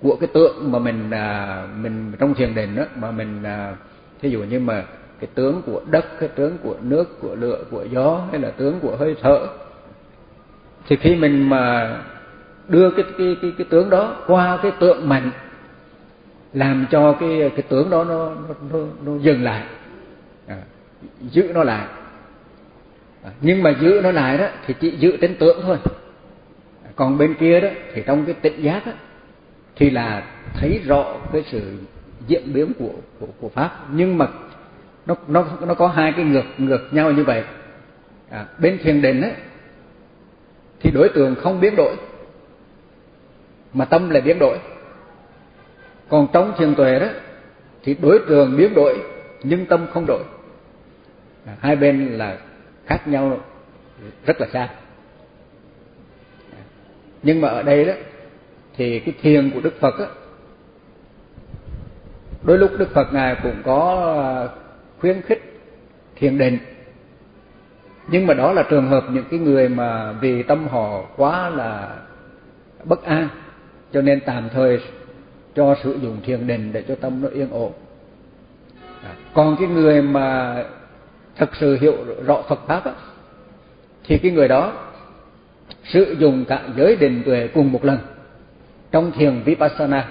của 0.03 0.17
cái 0.17 0.29
tượng 0.35 0.73
mà 0.73 0.79
mình 0.79 1.11
à, 1.11 1.67
mình 1.83 2.13
trong 2.19 2.35
thiền 2.35 2.55
định 2.55 2.77
đó 2.77 2.85
mà 2.97 3.11
mình 3.11 3.43
à, 3.43 3.77
thí 4.21 4.31
dụ 4.31 4.43
như 4.43 4.61
mà 4.61 4.85
cái 5.21 5.29
tướng 5.35 5.63
của 5.67 5.81
đất 5.91 6.05
cái 6.21 6.29
tướng 6.29 6.59
của 6.63 6.77
nước 6.83 7.21
của 7.21 7.35
lửa 7.35 7.65
của 7.71 7.85
gió 7.91 8.27
hay 8.31 8.41
là 8.41 8.51
tướng 8.51 8.81
của 8.81 8.97
hơi 8.97 9.17
thở 9.23 9.47
thì 10.89 10.97
khi 10.97 11.17
mình 11.17 11.49
mà 11.49 11.97
đưa 12.69 12.91
cái 12.91 13.05
cái 13.19 13.37
cái 13.43 13.53
cái 13.59 13.67
tướng 13.71 13.91
đó 13.91 14.17
qua 14.27 14.59
cái 14.63 14.73
tượng 14.81 15.09
mạnh 15.09 15.31
làm 16.53 16.87
cho 16.91 17.13
cái 17.13 17.51
cái 17.51 17.63
tướng 17.63 17.91
đó 17.91 18.05
nó 18.05 18.33
nó 18.73 18.79
nó, 19.05 19.13
dừng 19.19 19.43
lại 19.43 19.65
à, 20.47 20.57
giữ 21.21 21.51
nó 21.55 21.65
lại. 21.65 21.87
À, 23.23 23.31
nhưng 23.41 23.63
mà 23.63 23.75
giữ 23.81 24.01
nó 24.03 24.11
lại 24.11 24.39
đó 24.39 24.47
thì 24.67 24.75
chỉ 24.81 24.91
giữ 24.91 25.17
tên 25.21 25.35
tượng 25.35 25.59
thôi 25.63 25.77
còn 26.99 27.19
bên 27.19 27.35
kia 27.35 27.61
đó 27.61 27.69
thì 27.95 28.03
trong 28.07 28.25
cái 28.25 28.35
tịnh 28.35 28.63
giác 28.63 28.87
đó, 28.87 28.93
thì 29.77 29.91
là 29.91 30.23
thấy 30.55 30.81
rõ 30.87 31.17
cái 31.33 31.43
sự 31.47 31.79
diễn 32.27 32.53
biến 32.53 32.73
của 32.79 32.93
của, 33.21 33.27
của 33.41 33.49
pháp. 33.49 33.71
Nhưng 33.91 34.19
mà 34.19 34.27
nó 35.07 35.15
nó 35.29 35.45
nó 35.67 35.75
có 35.75 35.89
hai 35.89 36.13
cái 36.17 36.25
ngược 36.25 36.45
ngược 36.59 36.89
nhau 36.91 37.13
như 37.13 37.25
vậy. 37.25 37.45
À, 38.31 38.47
bên 38.59 38.79
thiền 38.83 39.03
định 39.03 39.23
ấy 39.23 39.33
thì 40.81 40.91
đối 40.91 41.09
tượng 41.09 41.35
không 41.35 41.61
biến 41.61 41.77
đổi 41.77 41.97
mà 43.73 43.85
tâm 43.85 44.11
lại 44.11 44.21
biến 44.21 44.39
đổi. 44.39 44.59
Còn 46.09 46.27
trong 46.33 46.53
thiền 46.59 46.75
tuệ 46.75 46.99
đó 46.99 47.09
thì 47.83 47.97
đối 48.03 48.19
tượng 48.29 48.57
biến 48.57 48.75
đổi 48.75 48.99
nhưng 49.43 49.67
tâm 49.67 49.87
không 49.93 50.07
đổi. 50.07 50.23
À, 51.47 51.57
hai 51.61 51.77
bên 51.77 52.07
là 52.07 52.39
khác 52.87 53.09
nhau 53.09 53.41
rất 54.27 54.41
là 54.41 54.47
xa 54.53 54.69
nhưng 57.23 57.41
mà 57.41 57.49
ở 57.49 57.63
đây 57.63 57.85
đó 57.85 57.93
thì 58.77 59.01
cái 59.01 59.15
thiền 59.23 59.51
của 59.51 59.61
đức 59.61 59.81
phật 59.81 59.99
á 59.99 60.07
đôi 62.43 62.59
lúc 62.59 62.71
đức 62.79 62.91
phật 62.95 63.13
ngài 63.13 63.37
cũng 63.43 63.63
có 63.65 64.13
à, 64.25 64.29
khuyến 65.01 65.23
khích 65.23 65.61
thiền 66.17 66.39
định. 66.39 66.59
Nhưng 68.09 68.27
mà 68.27 68.35
đó 68.35 68.53
là 68.53 68.63
trường 68.71 68.89
hợp 68.89 69.05
những 69.11 69.25
cái 69.31 69.39
người 69.39 69.69
mà 69.69 70.13
vì 70.13 70.43
tâm 70.43 70.69
họ 70.69 71.03
quá 71.17 71.49
là 71.51 71.97
bất 72.85 73.05
an 73.05 73.29
cho 73.93 74.01
nên 74.01 74.21
tạm 74.21 74.49
thời 74.53 74.81
cho 75.55 75.75
sử 75.83 75.99
dụng 76.03 76.17
thiền 76.25 76.47
định 76.47 76.73
để 76.73 76.85
cho 76.89 76.95
tâm 76.95 77.23
nó 77.23 77.29
yên 77.29 77.51
ổn. 77.51 77.73
À, 79.03 79.11
còn 79.35 79.57
cái 79.59 79.69
người 79.69 80.03
mà 80.03 80.57
thực 81.37 81.57
sự 81.57 81.79
hiểu 81.81 81.97
rõ 82.27 82.43
Phật 82.49 82.61
pháp 82.67 82.85
á, 82.85 82.93
thì 84.05 84.19
cái 84.19 84.31
người 84.31 84.49
đó 84.49 84.73
sử 85.89 86.17
dụng 86.19 86.45
cả 86.45 86.63
giới 86.77 86.97
định 86.97 87.23
tuệ 87.25 87.49
cùng 87.55 87.73
một 87.73 87.85
lần 87.85 87.99
trong 88.91 89.13
thiền 89.13 89.43
vipassana. 89.45 90.09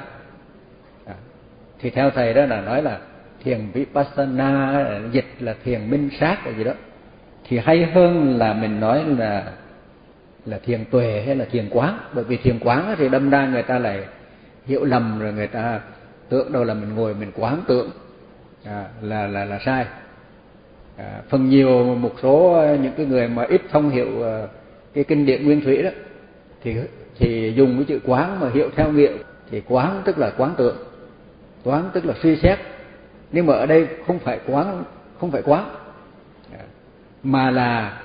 À, 1.05 1.13
thì 1.79 1.89
theo 1.89 2.09
thầy 2.09 2.33
đó 2.33 2.45
là 2.45 2.61
nói 2.61 2.83
là 2.83 2.99
thiền 3.43 3.59
vipassana 3.73 4.99
dịch 5.11 5.25
là 5.39 5.55
thiền 5.63 5.89
minh 5.89 6.09
sát 6.19 6.47
là 6.47 6.53
gì 6.57 6.63
đó. 6.63 6.71
Thì 7.43 7.57
hay 7.57 7.85
hơn 7.85 8.37
là 8.37 8.53
mình 8.53 8.79
nói 8.79 9.05
là 9.17 9.43
là 10.45 10.59
thiền 10.65 10.85
tuệ 10.91 11.23
hay 11.25 11.35
là 11.35 11.45
thiền 11.45 11.69
quán. 11.69 11.99
Bởi 12.13 12.23
vì 12.23 12.37
thiền 12.37 12.59
quán 12.59 12.95
thì 12.97 13.09
đâm 13.09 13.29
ra 13.29 13.47
người 13.47 13.63
ta 13.63 13.79
lại 13.79 14.03
hiểu 14.65 14.85
lầm 14.85 15.19
rồi 15.19 15.33
người 15.33 15.47
ta 15.47 15.79
tưởng 16.29 16.51
đâu 16.51 16.63
là 16.63 16.73
mình 16.73 16.95
ngồi 16.95 17.15
mình 17.15 17.31
quán 17.35 17.61
tưởng. 17.67 17.89
À, 18.65 18.85
là 19.01 19.27
là 19.27 19.45
là 19.45 19.59
sai. 19.65 19.85
À, 20.97 21.21
phần 21.29 21.49
nhiều 21.49 21.95
một 21.95 22.13
số 22.21 22.65
những 22.81 22.93
cái 22.97 23.05
người 23.05 23.27
mà 23.27 23.43
ít 23.43 23.61
thông 23.71 23.89
hiểu 23.89 24.23
à, 24.23 24.47
cái 24.93 25.03
kinh 25.03 25.25
điển 25.25 25.45
nguyên 25.45 25.61
thủy 25.61 25.83
đó 25.83 25.89
thì 26.63 26.75
thì 27.19 27.53
dùng 27.55 27.75
cái 27.75 27.85
chữ 27.87 27.99
quán 28.05 28.39
mà 28.39 28.49
hiệu 28.53 28.69
theo 28.75 28.91
nghĩa. 28.91 29.11
Thì 29.51 29.61
quán 29.67 30.01
tức 30.05 30.17
là 30.17 30.31
quán 30.37 30.53
tượng. 30.57 30.77
Quán 31.63 31.89
tức 31.93 32.05
là 32.05 32.13
suy 32.23 32.35
xét. 32.35 32.59
Nhưng 33.31 33.45
mà 33.45 33.53
ở 33.53 33.65
đây 33.65 33.87
không 34.07 34.19
phải 34.19 34.39
quán 34.47 34.83
không 35.19 35.31
phải 35.31 35.41
quán 35.41 35.69
mà 37.23 37.51
là 37.51 38.01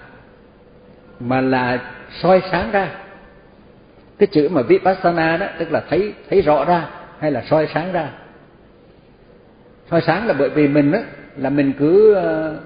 mà 1.21 1.41
là 1.41 1.93
soi 2.23 2.43
sáng 2.51 2.71
ra. 2.71 2.91
Cái 4.19 4.27
chữ 4.27 4.49
mà 4.49 4.63
vipassana 4.63 5.37
đó 5.37 5.47
tức 5.59 5.73
là 5.73 5.85
thấy 5.91 6.13
thấy 6.31 6.43
rõ 6.43 6.65
ra 6.65 6.89
hay 7.19 7.31
là 7.31 7.43
soi 7.51 7.69
sáng 7.75 7.93
ra. 7.93 8.11
Soi 9.91 10.01
sáng 10.07 10.27
là 10.27 10.35
bởi 10.39 10.49
vì 10.49 10.69
mình 10.69 10.93
đó 10.93 10.99
là 11.37 11.51
mình 11.51 11.73
cứ 11.79 12.15
ờ, 12.15 12.57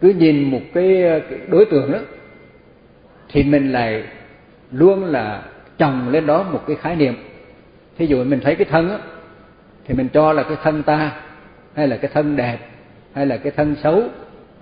cứ 0.00 0.08
nhìn 0.08 0.50
một 0.50 0.60
cái, 0.74 1.02
cái 1.30 1.38
đối 1.48 1.64
tượng 1.64 1.92
đó 1.92 1.98
thì 3.28 3.42
mình 3.42 3.72
lại 3.72 4.04
luôn 4.72 5.04
là 5.04 5.42
chồng 5.78 6.08
lên 6.08 6.26
đó 6.26 6.42
một 6.42 6.64
cái 6.66 6.76
khái 6.76 6.96
niệm. 6.96 7.14
Thí 7.98 8.06
dụ 8.06 8.24
mình 8.24 8.40
thấy 8.40 8.54
cái 8.54 8.64
thân 8.64 8.90
á 8.90 8.98
thì 9.84 9.94
mình 9.94 10.08
cho 10.08 10.32
là 10.32 10.42
cái 10.42 10.56
thân 10.62 10.82
ta 10.82 11.12
hay 11.74 11.88
là 11.88 11.96
cái 11.96 12.10
thân 12.14 12.36
đẹp 12.36 12.58
hay 13.12 13.26
là 13.26 13.36
cái 13.36 13.52
thân 13.56 13.76
xấu 13.82 14.02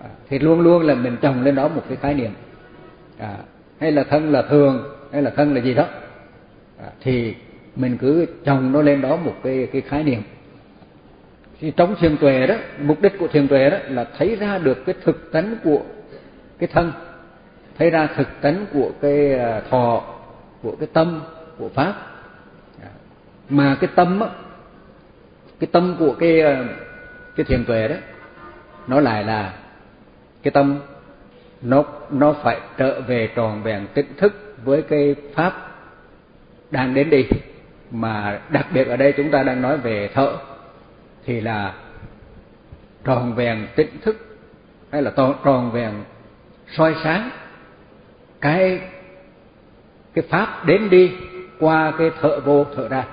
à, 0.03 0.09
thì 0.29 0.39
luôn 0.39 0.61
luôn 0.61 0.83
là 0.83 0.95
mình 0.95 1.17
chồng 1.23 1.43
lên 1.43 1.55
đó 1.55 1.69
một 1.69 1.83
cái 1.89 1.97
khái 1.97 2.15
niệm. 2.15 2.31
À, 3.19 3.37
hay 3.81 3.93
là 3.93 4.05
thân 4.05 4.33
là 4.33 4.43
thường 4.43 4.83
hay 5.13 5.23
là 5.23 5.31
thân 5.31 5.55
là 5.55 5.61
gì 5.61 5.75
đó. 5.75 5.87
À, 6.83 6.89
thì 7.01 7.35
mình 7.77 7.97
cứ 7.99 8.27
chồng 8.45 8.73
nó 8.73 8.83
lên 8.83 9.01
đó 9.01 9.17
một 9.17 9.35
cái 9.43 9.69
cái 9.73 9.83
khái 9.83 10.05
niệm. 10.05 10.23
Thì 11.61 11.73
trong 11.77 11.97
thiền 12.01 12.17
tuệ 12.17 12.47
đó 12.47 12.55
mục 12.81 13.03
đích 13.03 13.19
của 13.19 13.29
thiền 13.29 13.49
tuệ 13.49 13.71
đó 13.71 13.77
là 13.89 14.07
thấy 14.19 14.37
ra 14.37 14.59
được 14.59 14.87
cái 14.87 14.95
thực 15.05 15.33
tánh 15.33 15.57
của 15.65 15.81
cái 16.59 16.69
thân 16.73 16.93
thấy 17.79 17.91
ra 17.91 18.09
thực 18.17 18.29
tánh 18.41 18.67
của 18.73 18.91
cái 19.01 19.35
à, 19.35 19.61
thọ, 19.71 20.03
của 20.63 20.77
cái 20.81 20.89
tâm, 20.93 21.21
của 21.59 21.69
pháp. 21.69 21.95
Mà 23.49 23.77
cái 23.81 23.91
tâm 23.95 24.21
á, 24.21 24.29
cái 25.61 25.69
tâm 25.73 25.97
của 25.99 26.15
cái 26.19 26.41
à, 26.41 26.65
cái 27.37 27.45
thiền 27.45 27.65
tuệ 27.65 27.89
đó 27.89 27.97
nó 28.87 29.01
lại 29.01 29.25
là 29.25 29.55
cái 30.43 30.51
tâm. 30.51 30.79
Nó 31.63 31.85
nó 32.11 32.33
phải 32.33 32.61
trở 32.77 33.01
về 33.01 33.31
tròn 33.37 33.63
vẹn 33.63 33.87
tỉnh 33.95 34.17
thức 34.17 34.57
với 34.65 34.83
cái 34.83 35.15
pháp 35.35 35.53
đang 36.71 36.95
đến 36.95 37.11
đi. 37.11 37.27
Mà 37.91 38.41
đặc 38.49 38.67
biệt 38.73 38.89
ở 38.89 38.97
đây 38.97 39.13
chúng 39.17 39.31
ta 39.31 39.43
đang 39.43 39.63
nói 39.63 39.77
về 39.77 40.11
thở 40.15 40.37
thì 41.25 41.41
là 41.41 41.75
tròn 43.05 43.35
vẹn 43.35 43.67
tỉnh 43.77 44.01
thức, 44.03 44.39
hay 44.91 45.03
là 45.03 45.13
tròn 45.45 45.71
vẹn 45.73 46.05
soi 46.77 46.95
sáng 47.05 47.31
cái 48.43 48.81
cái 50.15 50.25
pháp 50.29 50.67
đến 50.67 50.91
đi 50.91 51.13
qua 51.61 51.93
cái 51.99 52.11
thợ 52.21 52.41
vô 52.41 52.65
thợ 52.77 52.89
ra. 52.89 53.05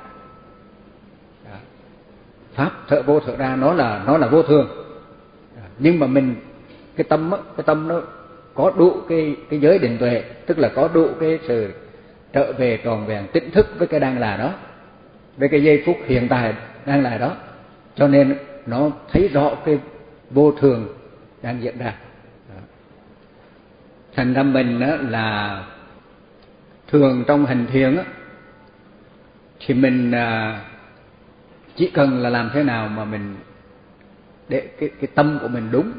Pháp 2.53 2.71
thợ 2.87 3.01
vô 3.01 3.19
thợ 3.19 3.35
ra 3.37 3.55
nó 3.55 3.73
là 3.73 4.03
nó 4.07 4.17
là 4.17 4.27
vô 4.27 4.43
thường. 4.43 4.67
Nhưng 5.79 5.99
mà 5.99 6.07
mình, 6.07 6.35
cái 6.95 7.03
tâm 7.03 7.31
cái 7.31 7.63
tâm 7.65 7.87
nó 7.87 8.01
có 8.53 8.71
đủ 8.77 9.01
cái 9.09 9.35
cái 9.49 9.59
giới 9.59 9.79
định 9.79 9.97
tuệ, 9.97 10.23
tức 10.45 10.59
là 10.59 10.69
có 10.75 10.89
đủ 10.93 11.07
cái 11.19 11.39
sự 11.47 11.71
trở 12.33 12.53
về 12.53 12.77
tròn 12.83 13.05
vẹn 13.05 13.27
tỉnh 13.33 13.51
thức 13.51 13.67
với 13.77 13.87
cái 13.87 13.99
đang 13.99 14.19
là 14.19 14.37
đó, 14.37 14.53
với 15.37 15.49
cái 15.49 15.63
giây 15.63 15.83
phút 15.85 15.97
hiện 16.05 16.27
tại 16.27 16.53
đang 16.85 17.03
là 17.03 17.17
đó. 17.17 17.35
Cho 17.95 18.07
nên 18.07 18.37
nó 18.65 18.89
thấy 19.11 19.27
rõ 19.27 19.51
cái 19.65 19.79
vô 20.31 20.51
thường 20.51 20.87
đang 21.41 21.63
diễn 21.63 21.77
ra 21.77 21.95
thành 24.19 24.33
ra 24.33 24.43
mình 24.43 24.79
đó 24.79 24.95
là 25.09 25.63
thường 26.87 27.23
trong 27.27 27.45
hành 27.45 27.65
thiền 27.71 27.95
á 27.95 28.03
thì 29.59 29.73
mình 29.73 30.11
à, 30.11 30.61
chỉ 31.75 31.91
cần 31.93 32.21
là 32.21 32.29
làm 32.29 32.49
thế 32.53 32.63
nào 32.63 32.87
mà 32.87 33.05
mình 33.05 33.35
để 34.49 34.67
cái 34.79 34.89
cái 34.89 35.07
tâm 35.15 35.39
của 35.41 35.47
mình 35.47 35.67
đúng 35.71 35.91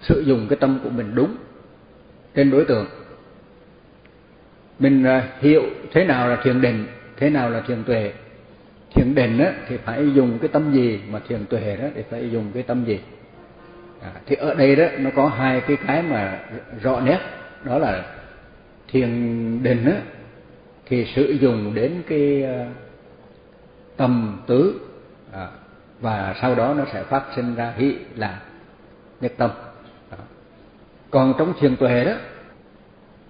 sử 0.00 0.20
dụng 0.20 0.46
cái 0.48 0.56
tâm 0.60 0.78
của 0.84 0.90
mình 0.90 1.14
đúng 1.14 1.36
trên 2.34 2.50
đối 2.50 2.64
tượng. 2.64 2.86
Mình 4.78 5.04
à, 5.04 5.28
hiểu 5.40 5.62
thế 5.92 6.04
nào 6.04 6.28
là 6.28 6.36
thiền 6.36 6.60
định 6.60 6.86
thế 7.16 7.30
nào 7.30 7.50
là 7.50 7.60
thiền 7.60 7.84
tuệ. 7.84 8.12
Thiền 8.94 9.14
định 9.14 9.38
á, 9.38 9.52
thì 9.68 9.76
phải 9.76 10.12
dùng 10.14 10.38
cái 10.38 10.48
tâm 10.48 10.72
gì 10.72 11.00
mà 11.10 11.20
thiền 11.28 11.46
tuệ 11.46 11.76
đó 11.76 11.88
thì 11.94 12.02
phải 12.10 12.30
dùng 12.30 12.50
cái 12.54 12.62
tâm 12.62 12.84
gì? 12.84 13.00
À, 14.02 14.10
thì 14.26 14.36
ở 14.36 14.54
đây 14.54 14.76
đó 14.76 14.84
nó 14.98 15.10
có 15.16 15.28
hai 15.28 15.60
cái 15.60 15.76
cái 15.86 16.02
mà 16.02 16.38
rõ 16.82 17.00
nét 17.00 17.18
đó 17.64 17.78
là 17.78 18.04
thiền 18.88 19.08
định 19.62 19.84
á 19.86 20.00
thì 20.86 21.04
sử 21.14 21.22
dụng 21.40 21.74
đến 21.74 22.02
cái 22.08 22.42
ờ, 22.42 22.66
tâm 23.96 24.40
tứ 24.46 24.80
à, 25.32 25.48
và 26.00 26.34
sau 26.40 26.54
đó 26.54 26.74
nó 26.74 26.84
sẽ 26.92 27.02
phát 27.02 27.24
sinh 27.36 27.54
ra 27.54 27.72
hỷ 27.76 27.96
là 28.16 28.40
nhất 29.20 29.32
tâm. 29.36 29.50
Còn 31.10 31.34
trong 31.38 31.52
thiền 31.60 31.76
tuệ 31.76 32.04
đó 32.04 32.12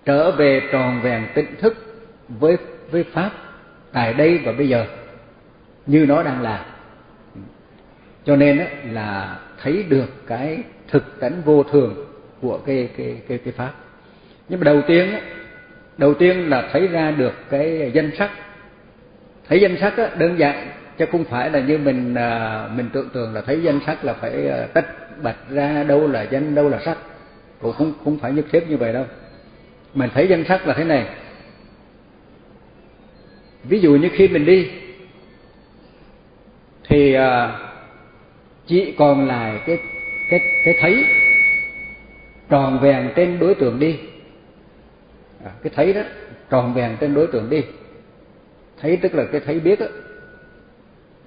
trở 0.05 0.31
về 0.31 0.61
tròn 0.73 1.01
vẹn 1.03 1.27
tỉnh 1.35 1.57
thức 1.59 1.77
với 2.29 2.57
với 2.90 3.05
pháp 3.05 3.31
tại 3.93 4.14
đây 4.14 4.38
và 4.38 4.53
bây 4.53 4.69
giờ 4.69 4.87
như 5.87 6.07
nó 6.09 6.23
đang 6.23 6.43
là. 6.43 6.66
Cho 8.25 8.37
nên 8.37 8.59
á, 8.59 8.66
là 8.85 9.40
thấy 9.62 9.83
được 9.83 10.27
cái 10.27 10.62
thực 10.88 11.21
tánh 11.21 11.43
vô 11.45 11.62
thường 11.62 12.07
của 12.40 12.59
cái 12.66 12.88
cái 12.97 13.21
cái 13.29 13.38
cái 13.38 13.53
pháp 13.53 13.73
nhưng 14.51 14.61
mà 14.61 14.65
đầu 14.65 14.83
tiên 14.87 15.13
á, 15.13 15.21
đầu 15.99 16.15
tiên 16.15 16.51
là 16.51 16.69
thấy 16.73 16.87
ra 16.87 17.11
được 17.11 17.33
cái 17.51 17.91
danh 17.95 18.11
sắc. 18.19 18.31
Thấy 19.49 19.61
danh 19.61 19.77
sắc 19.81 19.97
á, 19.97 20.11
đơn 20.19 20.39
giản 20.39 20.69
chứ 20.99 21.07
không 21.13 21.25
phải 21.25 21.51
là 21.51 21.61
như 21.61 21.79
mình 21.79 22.15
à, 22.15 22.69
mình 22.77 22.89
tưởng 22.93 23.09
tượng 23.09 23.35
là 23.35 23.41
thấy 23.41 23.63
danh 23.63 23.81
sắc 23.87 24.05
là 24.05 24.13
phải 24.13 24.49
à, 24.49 24.67
tách 24.75 24.87
bạch 25.23 25.37
ra 25.51 25.83
đâu 25.83 26.09
là 26.09 26.23
danh 26.23 26.55
đâu 26.55 26.69
là 26.69 26.81
sắc. 26.85 26.99
Cũng 27.61 27.73
không 27.73 27.93
không 28.05 28.19
phải 28.19 28.33
nhất 28.33 28.45
thiết 28.53 28.69
như 28.69 28.77
vậy 28.77 28.93
đâu. 28.93 29.05
Mình 29.95 30.11
thấy 30.15 30.29
danh 30.29 30.45
sắc 30.49 30.67
là 30.67 30.75
thế 30.75 30.85
này. 30.85 31.07
Ví 33.65 33.81
dụ 33.81 33.91
như 33.91 34.09
khi 34.13 34.29
mình 34.29 34.47
đi 34.47 34.71
thì 36.89 37.15
à, 37.15 37.59
chỉ 38.67 38.95
còn 38.99 39.27
lại 39.27 39.61
cái 39.67 39.79
cái 40.31 40.41
cái 40.65 40.75
thấy 40.81 41.05
tròn 42.49 42.79
vẹn 42.79 43.11
trên 43.17 43.39
đối 43.39 43.55
tượng 43.55 43.79
đi 43.79 43.99
à, 45.44 45.50
cái 45.62 45.72
thấy 45.76 45.92
đó 45.92 46.00
tròn 46.50 46.74
vẹn 46.74 46.96
trên 47.00 47.14
đối 47.14 47.26
tượng 47.26 47.50
đi 47.50 47.62
thấy 48.81 48.96
tức 48.96 49.14
là 49.14 49.24
cái 49.33 49.40
thấy 49.40 49.61
biết 49.61 49.81
đó. 49.81 49.87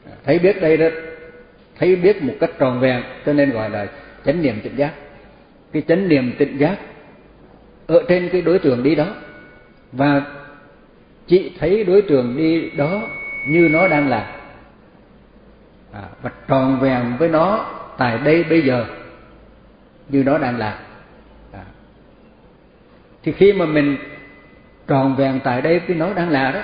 à, 0.06 0.14
thấy 0.24 0.40
biết 0.40 0.62
đây 0.62 0.78
đó 0.78 0.88
thấy 1.80 1.96
biết 1.96 2.24
một 2.24 2.34
cách 2.40 2.52
tròn 2.60 2.80
vẹn 2.80 3.04
cho 3.26 3.34
nên 3.34 3.52
gọi 3.52 3.70
là 3.70 3.88
chánh 4.26 4.42
niệm 4.42 4.60
tỉnh 4.64 4.76
giác 4.76 4.94
cái 5.72 5.84
chánh 5.88 6.08
niệm 6.08 6.34
tỉnh 6.38 6.58
giác 6.58 6.78
ở 7.88 8.04
trên 8.08 8.30
cái 8.30 8.42
đối 8.42 8.60
tượng 8.60 8.84
đi 8.84 8.96
đó 8.96 9.08
và 9.92 10.22
chị 11.28 11.52
thấy 11.60 11.84
đối 11.84 12.02
tượng 12.02 12.38
đi 12.38 12.70
đó 12.70 13.02
như 13.48 13.70
nó 13.72 13.88
đang 13.88 14.10
là 14.10 14.36
à, 15.92 16.02
và 16.22 16.32
tròn 16.48 16.80
vẹn 16.82 17.14
với 17.20 17.30
nó 17.30 17.66
tại 17.98 18.18
đây 18.18 18.44
bây 18.44 18.62
giờ 18.62 18.86
như 20.10 20.24
nó 20.24 20.38
đang 20.38 20.58
là 20.58 20.80
thì 23.24 23.32
khi 23.32 23.54
mà 23.54 23.66
mình 23.66 23.98
tròn 24.88 25.16
vẹn 25.16 25.40
tại 25.44 25.62
đây 25.62 25.80
cái 25.80 25.98
nó 25.98 26.14
đang 26.14 26.30
là 26.30 26.52
đó 26.52 26.62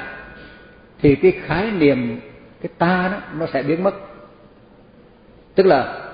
thì 1.01 1.15
cái 1.15 1.31
khái 1.45 1.71
niệm 1.71 2.19
cái 2.61 2.69
ta 2.77 3.09
đó 3.11 3.17
nó 3.39 3.45
sẽ 3.53 3.63
biến 3.63 3.83
mất. 3.83 3.93
Tức 5.55 5.65
là 5.65 6.09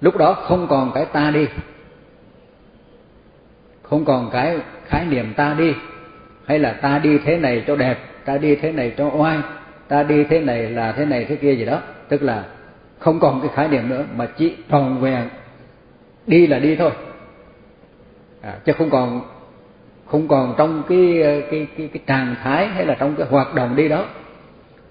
lúc 0.00 0.16
đó 0.16 0.32
không 0.32 0.66
còn 0.70 0.92
cái 0.94 1.06
ta 1.06 1.30
đi. 1.30 1.46
Không 3.82 4.04
còn 4.04 4.30
cái 4.32 4.58
khái 4.86 5.04
niệm 5.04 5.32
ta 5.36 5.54
đi. 5.58 5.74
Hay 6.46 6.58
là 6.58 6.72
ta 6.72 6.98
đi 6.98 7.18
thế 7.18 7.36
này 7.36 7.64
cho 7.66 7.76
đẹp 7.76 7.98
ta 8.24 8.38
đi 8.38 8.56
thế 8.56 8.72
này 8.72 8.92
cho 8.96 9.10
oai 9.14 9.38
ta 9.88 10.02
đi 10.02 10.24
thế 10.24 10.40
này 10.40 10.70
là 10.70 10.92
thế 10.92 11.04
này 11.04 11.24
thế 11.24 11.36
kia 11.36 11.52
gì 11.52 11.64
đó. 11.64 11.80
Tức 12.08 12.22
là 12.22 12.44
không 12.98 13.20
còn 13.20 13.40
cái 13.40 13.50
khái 13.54 13.68
niệm 13.68 13.88
nữa 13.88 14.04
mà 14.16 14.26
chỉ 14.26 14.56
tròn 14.68 15.00
vẹn 15.00 15.28
đi 16.26 16.46
là 16.46 16.58
đi 16.58 16.76
thôi. 16.76 16.90
À, 18.42 18.56
chứ 18.64 18.72
không 18.72 18.90
còn 18.90 19.20
không 20.08 20.28
còn 20.28 20.54
trong 20.58 20.82
cái 20.88 21.22
cái 21.50 21.66
cái 21.76 21.88
cái 21.92 22.02
trạng 22.06 22.34
thái 22.42 22.66
hay 22.66 22.86
là 22.86 22.94
trong 22.94 23.14
cái 23.16 23.26
hoạt 23.26 23.54
động 23.54 23.76
đi 23.76 23.88
đó. 23.88 24.04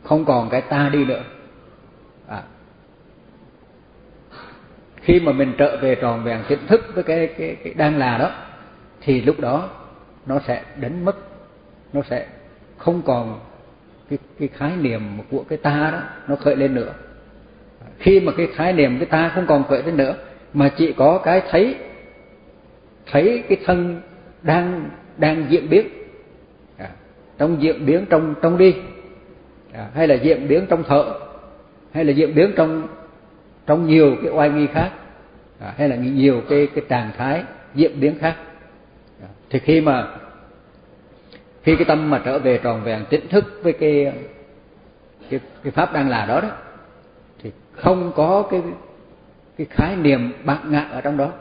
Không 0.04 0.26
còn 0.26 0.50
cái 0.50 0.62
ta 0.62 0.90
đi 0.94 1.06
nữa. 1.06 1.22
À. 2.28 2.42
khi 5.02 5.20
mà 5.20 5.32
mình 5.32 5.54
trở 5.58 5.78
về 5.82 5.96
tròn 5.96 6.24
vẹn 6.24 6.44
tỉnh 6.48 6.68
thức 6.68 6.92
với 6.94 7.04
cái 7.04 7.28
cái 7.38 7.56
cái 7.64 7.74
đang 7.74 7.98
là 7.98 8.18
đó, 8.18 8.32
thì 9.02 9.22
lúc 9.22 9.40
đó 9.40 9.70
nó 10.26 10.40
sẽ 10.40 10.64
đánh 10.76 11.06
mất 11.06 11.16
nó 11.94 12.02
sẽ 12.10 12.28
không 12.78 13.02
còn 13.06 13.40
cái 14.10 14.20
cái 14.40 14.48
khái 14.48 14.72
niệm 14.82 15.02
của 15.32 15.44
cái 15.50 15.58
ta 15.58 15.90
đó, 15.94 16.00
nó 16.28 16.36
khởi 16.36 16.56
lên 16.56 16.76
nữa. 16.76 16.94
Khi 18.00 18.20
mà 18.20 18.32
cái 18.38 18.48
khái 18.56 18.74
niệm 18.74 18.98
cái 19.00 19.06
ta 19.06 19.32
không 19.36 19.46
còn 19.48 19.64
khởi 19.64 19.84
lên 19.84 19.98
nữa, 19.98 20.16
mà 20.54 20.70
chỉ 20.78 20.94
có 20.94 21.18
cái 21.18 21.42
thấy 21.50 21.76
thấy 23.12 23.44
cái 23.50 23.58
thân 23.66 24.02
đang 24.42 24.90
đang 25.18 25.46
diễn 25.50 25.70
biến. 25.70 25.88
À, 26.78 26.90
trong 27.38 27.62
diễn 27.62 27.86
biến 27.86 28.06
trong 28.10 28.36
trong 28.42 28.58
đi. 28.58 28.76
À, 29.74 29.90
hay 29.96 30.08
là 30.08 30.16
diễn 30.16 30.48
biến 30.48 30.66
trong 30.70 30.84
thở 30.88 31.14
hay 31.94 32.06
là 32.06 32.12
diễn 32.12 32.36
biến 32.36 32.52
trong 32.56 32.88
trong 33.66 33.88
nhiều 33.88 34.16
cái 34.24 34.32
oai 34.32 34.50
nghi 34.50 34.68
khác. 34.68 34.92
À, 35.60 35.74
hay 35.78 35.90
là 35.90 35.96
nhiều 35.96 36.42
cái 36.50 36.68
cái 36.76 36.84
trạng 36.90 37.12
thái 37.18 37.44
diễn 37.76 38.00
biến 38.00 38.20
khác. 38.20 38.36
À, 39.22 39.28
thì 39.50 39.60
khi 39.60 39.82
mà 39.82 40.08
khi 41.64 41.76
cái 41.76 41.86
tâm 41.86 42.10
mà 42.10 42.22
trở 42.26 42.40
về 42.40 42.60
tròn 42.64 42.82
vẹn 42.84 43.06
tỉnh 43.10 43.28
thức 43.28 43.60
với 43.64 43.74
cái 43.74 44.14
cái, 45.30 45.40
cái 45.64 45.72
pháp 45.72 45.94
đang 45.94 46.10
là 46.10 46.26
đó 46.26 46.42
đó 46.42 46.50
thì 47.44 47.52
không 47.72 48.12
có 48.16 48.48
cái 48.52 48.62
cái 49.58 49.68
khái 49.70 49.96
niệm 49.96 50.34
bạc 50.44 50.60
ngạn 50.70 50.92
ở 50.92 51.02
trong 51.02 51.18
đó. 51.18 51.32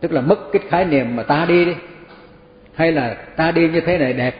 Tức 0.00 0.12
là 0.12 0.20
mất 0.20 0.38
cái 0.52 0.62
khái 0.68 0.84
niệm 0.84 1.16
mà 1.16 1.22
ta 1.22 1.44
đi 1.48 1.64
đi 1.64 1.74
hay 2.76 2.92
là 2.92 3.14
ta 3.36 3.50
đi 3.50 3.68
như 3.68 3.80
thế 3.80 3.98
này 3.98 4.12
đẹp 4.12 4.34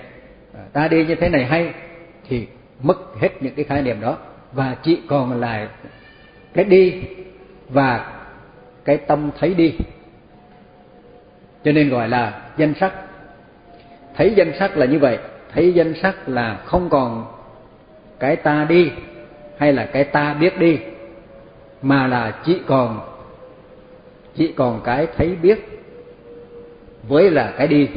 à, 0.54 0.60
ta 0.72 0.88
đi 0.88 1.04
như 1.04 1.14
thế 1.14 1.28
này 1.28 1.44
hay, 1.44 1.72
thì 2.28 2.46
mất 2.80 2.96
hết 3.20 3.28
những 3.40 3.54
cái 3.54 3.64
khái 3.64 3.82
niệm 3.82 4.00
đó. 4.00 4.18
Và 4.52 4.76
chỉ 4.82 4.98
còn 5.08 5.40
lại 5.40 5.68
cái 6.54 6.64
đi 6.64 7.02
và 7.68 8.12
cái 8.84 8.96
tâm 8.96 9.30
thấy 9.38 9.54
đi. 9.54 9.74
Cho 11.64 11.72
nên 11.72 11.90
gọi 11.90 12.08
là 12.08 12.42
danh 12.56 12.74
sắc. 12.80 12.92
Thấy 14.16 14.32
danh 14.36 14.52
sắc 14.58 14.76
là 14.76 14.86
như 14.86 14.98
vậy. 14.98 15.18
Thấy 15.54 15.72
danh 15.72 15.94
sắc 16.02 16.28
là 16.28 16.60
không 16.64 16.88
còn 16.88 17.26
cái 18.18 18.36
ta 18.36 18.66
đi 18.68 18.90
hay 19.58 19.72
là 19.72 19.86
cái 19.86 20.04
ta 20.04 20.34
biết 20.34 20.58
đi, 20.58 20.78
mà 21.82 22.06
là 22.06 22.34
chỉ 22.44 22.60
còn 22.66 23.00
chỉ 24.34 24.52
còn 24.56 24.80
cái 24.84 25.06
thấy 25.16 25.36
biết 25.42 25.58
với 27.08 27.30
là 27.30 27.54
cái 27.58 27.66
đi 27.66 27.88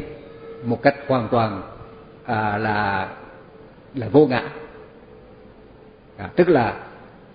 một 0.63 0.81
cách 0.81 0.95
hoàn 1.07 1.27
toàn 1.31 1.61
à, 2.25 2.57
là 2.57 3.07
là 3.95 4.07
vô 4.11 4.27
ngã. 4.27 4.43
À, 6.17 6.29
tức 6.35 6.49
là 6.49 6.73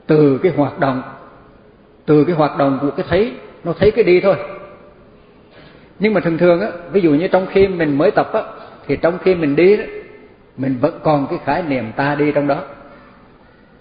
từ 0.07 0.39
cái 0.43 0.53
hoạt 0.57 0.79
động 0.79 1.03
từ 2.07 2.25
cái 2.25 2.37
hoạt 2.37 2.59
động 2.59 2.79
của 2.83 2.91
cái 2.91 3.07
thấy 3.09 3.33
nó 3.65 3.73
thấy 3.79 3.91
cái 3.91 4.05
đi 4.05 4.21
thôi. 4.21 4.37
Nhưng 5.99 6.15
mà 6.15 6.21
thường 6.21 6.39
thường 6.39 6.61
á 6.61 6.69
ví 6.93 7.01
dụ 7.01 7.11
như 7.11 7.29
trong 7.29 7.47
khi 7.47 7.69
mình 7.69 7.99
mới 7.99 8.11
tập 8.11 8.33
á 8.33 8.43
thì 8.87 8.97
trong 8.97 9.19
khi 9.19 9.35
mình 9.35 9.57
đi 9.57 9.77
đó 9.77 9.85
mình 10.57 10.79
vẫn 10.81 11.01
còn 11.03 11.27
cái 11.31 11.39
khái 11.45 11.63
niệm 11.63 11.93
ta 11.97 12.15
đi 12.15 12.33
trong 12.33 12.47
đó. 12.47 12.63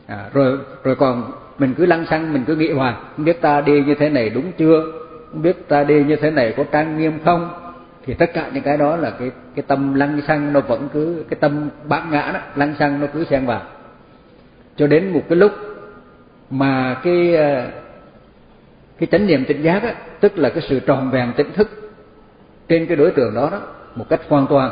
À, 0.07 0.29
rồi 0.33 0.57
rồi 0.83 0.95
còn 0.95 1.31
mình 1.59 1.73
cứ 1.77 1.85
lăng 1.85 2.05
xăng 2.05 2.33
mình 2.33 2.43
cứ 2.47 2.55
nghĩ 2.55 2.71
hoài 2.71 2.93
không 3.15 3.25
biết 3.25 3.41
ta 3.41 3.61
đi 3.61 3.83
như 3.83 3.95
thế 3.95 4.09
này 4.09 4.29
đúng 4.29 4.51
chưa? 4.57 4.91
Không 5.31 5.41
biết 5.41 5.67
ta 5.67 5.83
đi 5.83 6.03
như 6.03 6.15
thế 6.15 6.31
này 6.31 6.53
có 6.57 6.63
trang 6.71 6.97
nghiêm 6.97 7.19
không? 7.25 7.49
Thì 8.05 8.13
tất 8.13 8.33
cả 8.33 8.49
những 8.53 8.63
cái 8.63 8.77
đó 8.77 8.95
là 8.95 9.09
cái 9.09 9.31
cái 9.55 9.63
tâm 9.67 9.93
lăng 9.93 10.21
xăng 10.27 10.53
nó 10.53 10.59
vẫn 10.59 10.89
cứ 10.93 11.25
cái 11.29 11.37
tâm 11.39 11.69
bát 11.83 12.03
ngã 12.11 12.31
đó 12.33 12.39
lăng 12.55 12.75
xăng 12.79 12.99
nó 12.99 13.07
cứ 13.13 13.25
xen 13.25 13.45
vào. 13.45 13.61
Cho 14.75 14.87
đến 14.87 15.09
một 15.09 15.21
cái 15.29 15.37
lúc 15.37 15.51
mà 16.49 17.01
cái 17.03 17.35
ờ, 17.35 17.67
cái 18.99 19.07
chánh 19.11 19.27
niệm 19.27 19.45
tỉnh 19.45 19.61
giác 19.61 19.83
á 19.83 19.95
tức 20.19 20.37
là 20.37 20.49
cái 20.49 20.63
sự 20.69 20.79
tròn 20.79 21.11
vẹn 21.11 21.33
tỉnh 21.37 21.53
thức 21.53 21.69
trên 22.67 22.85
cái 22.85 22.97
đối 22.97 23.11
tượng 23.11 23.35
đó 23.35 23.49
đó 23.51 23.61
một 23.95 24.05
cách 24.09 24.21
hoàn 24.29 24.47
toàn 24.47 24.71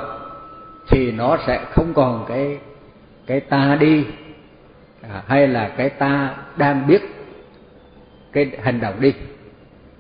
thì 0.88 1.12
nó 1.12 1.38
sẽ 1.48 1.66
không 1.72 1.94
còn 1.94 2.26
cái 2.28 2.60
cái 3.28 3.40
ta 3.40 3.78
đi 3.80 4.06
à, 5.02 5.24
hay 5.28 5.48
là 5.48 5.68
cái 5.78 5.90
ta 5.90 6.36
đang 6.58 6.88
biết 6.88 7.02
cái 8.32 8.52
hành 8.64 8.80
động 8.80 8.96
đi 9.00 9.14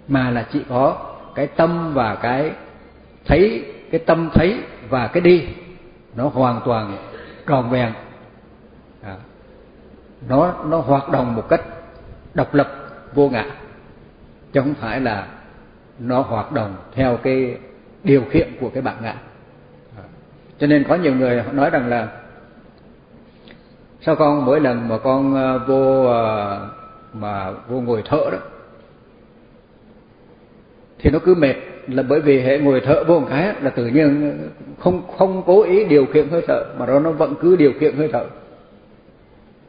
mà 0.08 0.30
là 0.30 0.46
chỉ 0.54 0.62
có 0.70 0.98
cái 1.36 1.48
tâm 1.48 1.94
và 1.94 2.16
cái 2.16 2.52
thấy 3.26 3.66
cái 3.92 4.02
tâm 4.06 4.30
thấy 4.34 4.64
và 4.90 5.08
cái 5.08 5.22
đi 5.22 5.48
nó 6.16 6.28
hoàn 6.28 6.62
toàn 6.66 6.98
tròn 7.48 7.70
vẹn. 7.70 7.94
À, 9.04 9.16
nó 10.30 10.54
nó 10.66 10.78
hoạt 10.78 11.10
động 11.10 11.36
một 11.36 11.50
cách 11.50 11.62
độc 12.34 12.54
lập 12.54 12.72
vô 13.14 13.30
ngã. 13.30 13.46
Chứ 14.54 14.62
không 14.62 14.74
phải 14.74 15.02
là 15.02 15.28
nó 16.00 16.22
hoạt 16.22 16.52
động 16.52 16.76
theo 16.96 17.18
cái 17.18 17.58
điều 18.04 18.24
khiển 18.30 18.48
của 18.60 18.70
cái 18.70 18.82
bản 18.82 18.96
ngã. 19.02 19.16
À, 19.98 20.04
cho 20.60 20.68
nên 20.68 20.84
có 20.84 20.96
nhiều 20.96 21.16
người 21.16 21.44
nói 21.52 21.70
rằng 21.70 21.88
là 21.88 22.08
sao 24.02 24.16
con 24.16 24.46
mỗi 24.46 24.60
lần 24.60 24.88
mà 24.88 24.98
con 24.98 25.36
ờ, 25.36 25.60
vô 25.60 26.06
ờ, 26.06 26.70
mà 27.14 27.52
vô 27.52 27.82
ngồi 27.82 28.04
thở 28.06 28.30
đó 28.32 28.38
thì 31.00 31.10
nó 31.10 31.20
cứ 31.26 31.36
mệt 31.36 31.56
là 31.92 32.04
bởi 32.04 32.20
vì 32.20 32.42
hệ 32.42 32.60
ngồi 32.60 32.82
thở 32.86 33.04
vô 33.04 33.20
một 33.20 33.28
cái 33.30 33.54
là 33.62 33.70
tự 33.70 33.86
nhiên 33.86 34.38
không 34.80 35.02
không 35.18 35.44
cố 35.46 35.64
ý 35.64 35.86
điều 35.86 36.06
khiển 36.06 36.30
hơi 36.30 36.42
thở, 36.48 36.66
mà 36.78 36.86
đó 36.86 37.00
nó 37.00 37.12
vẫn 37.12 37.36
cứ 37.42 37.56
điều 37.56 37.74
khiển 37.80 37.96
hơi 37.96 38.10
thở. 38.14 38.26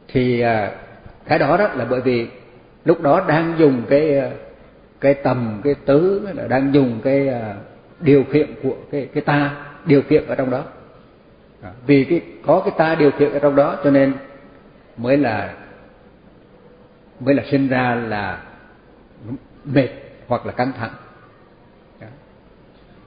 Thì 0.07 0.39
à, 0.41 0.71
cái 1.25 1.39
đó 1.39 1.57
đó 1.57 1.67
là 1.75 1.85
bởi 1.89 2.01
vì 2.01 2.27
lúc 2.85 3.01
đó 3.01 3.25
đang 3.27 3.55
dùng 3.57 3.81
cái 3.89 4.17
à, 4.17 4.29
cái 4.99 5.13
tầm, 5.13 5.61
cái 5.63 5.75
tứ, 5.85 6.27
là 6.33 6.47
đang 6.47 6.73
dùng 6.73 6.99
cái 7.03 7.27
à, 7.27 7.55
điều 7.99 8.23
khiển 8.31 8.47
của 8.63 8.75
cái 8.91 9.07
cái 9.13 9.23
ta 9.23 9.55
điều 9.85 10.01
khiển 10.01 10.25
ở 10.27 10.35
trong 10.35 10.49
đó. 10.49 10.63
Vì 11.87 12.03
cái, 12.03 12.21
có 12.45 12.61
cái 12.65 12.73
ta 12.77 12.95
điều 12.95 13.11
khiển 13.11 13.31
ở 13.31 13.39
trong 13.39 13.55
đó 13.55 13.77
cho 13.83 13.91
nên 13.91 14.13
mới 14.97 15.17
là 15.17 15.53
mới 17.19 17.35
là 17.35 17.43
sinh 17.51 17.67
ra 17.67 17.95
là 17.95 18.41
mệt 19.65 19.89
hoặc 20.27 20.45
là 20.45 20.51
căng 20.51 20.71
thẳng 20.79 20.91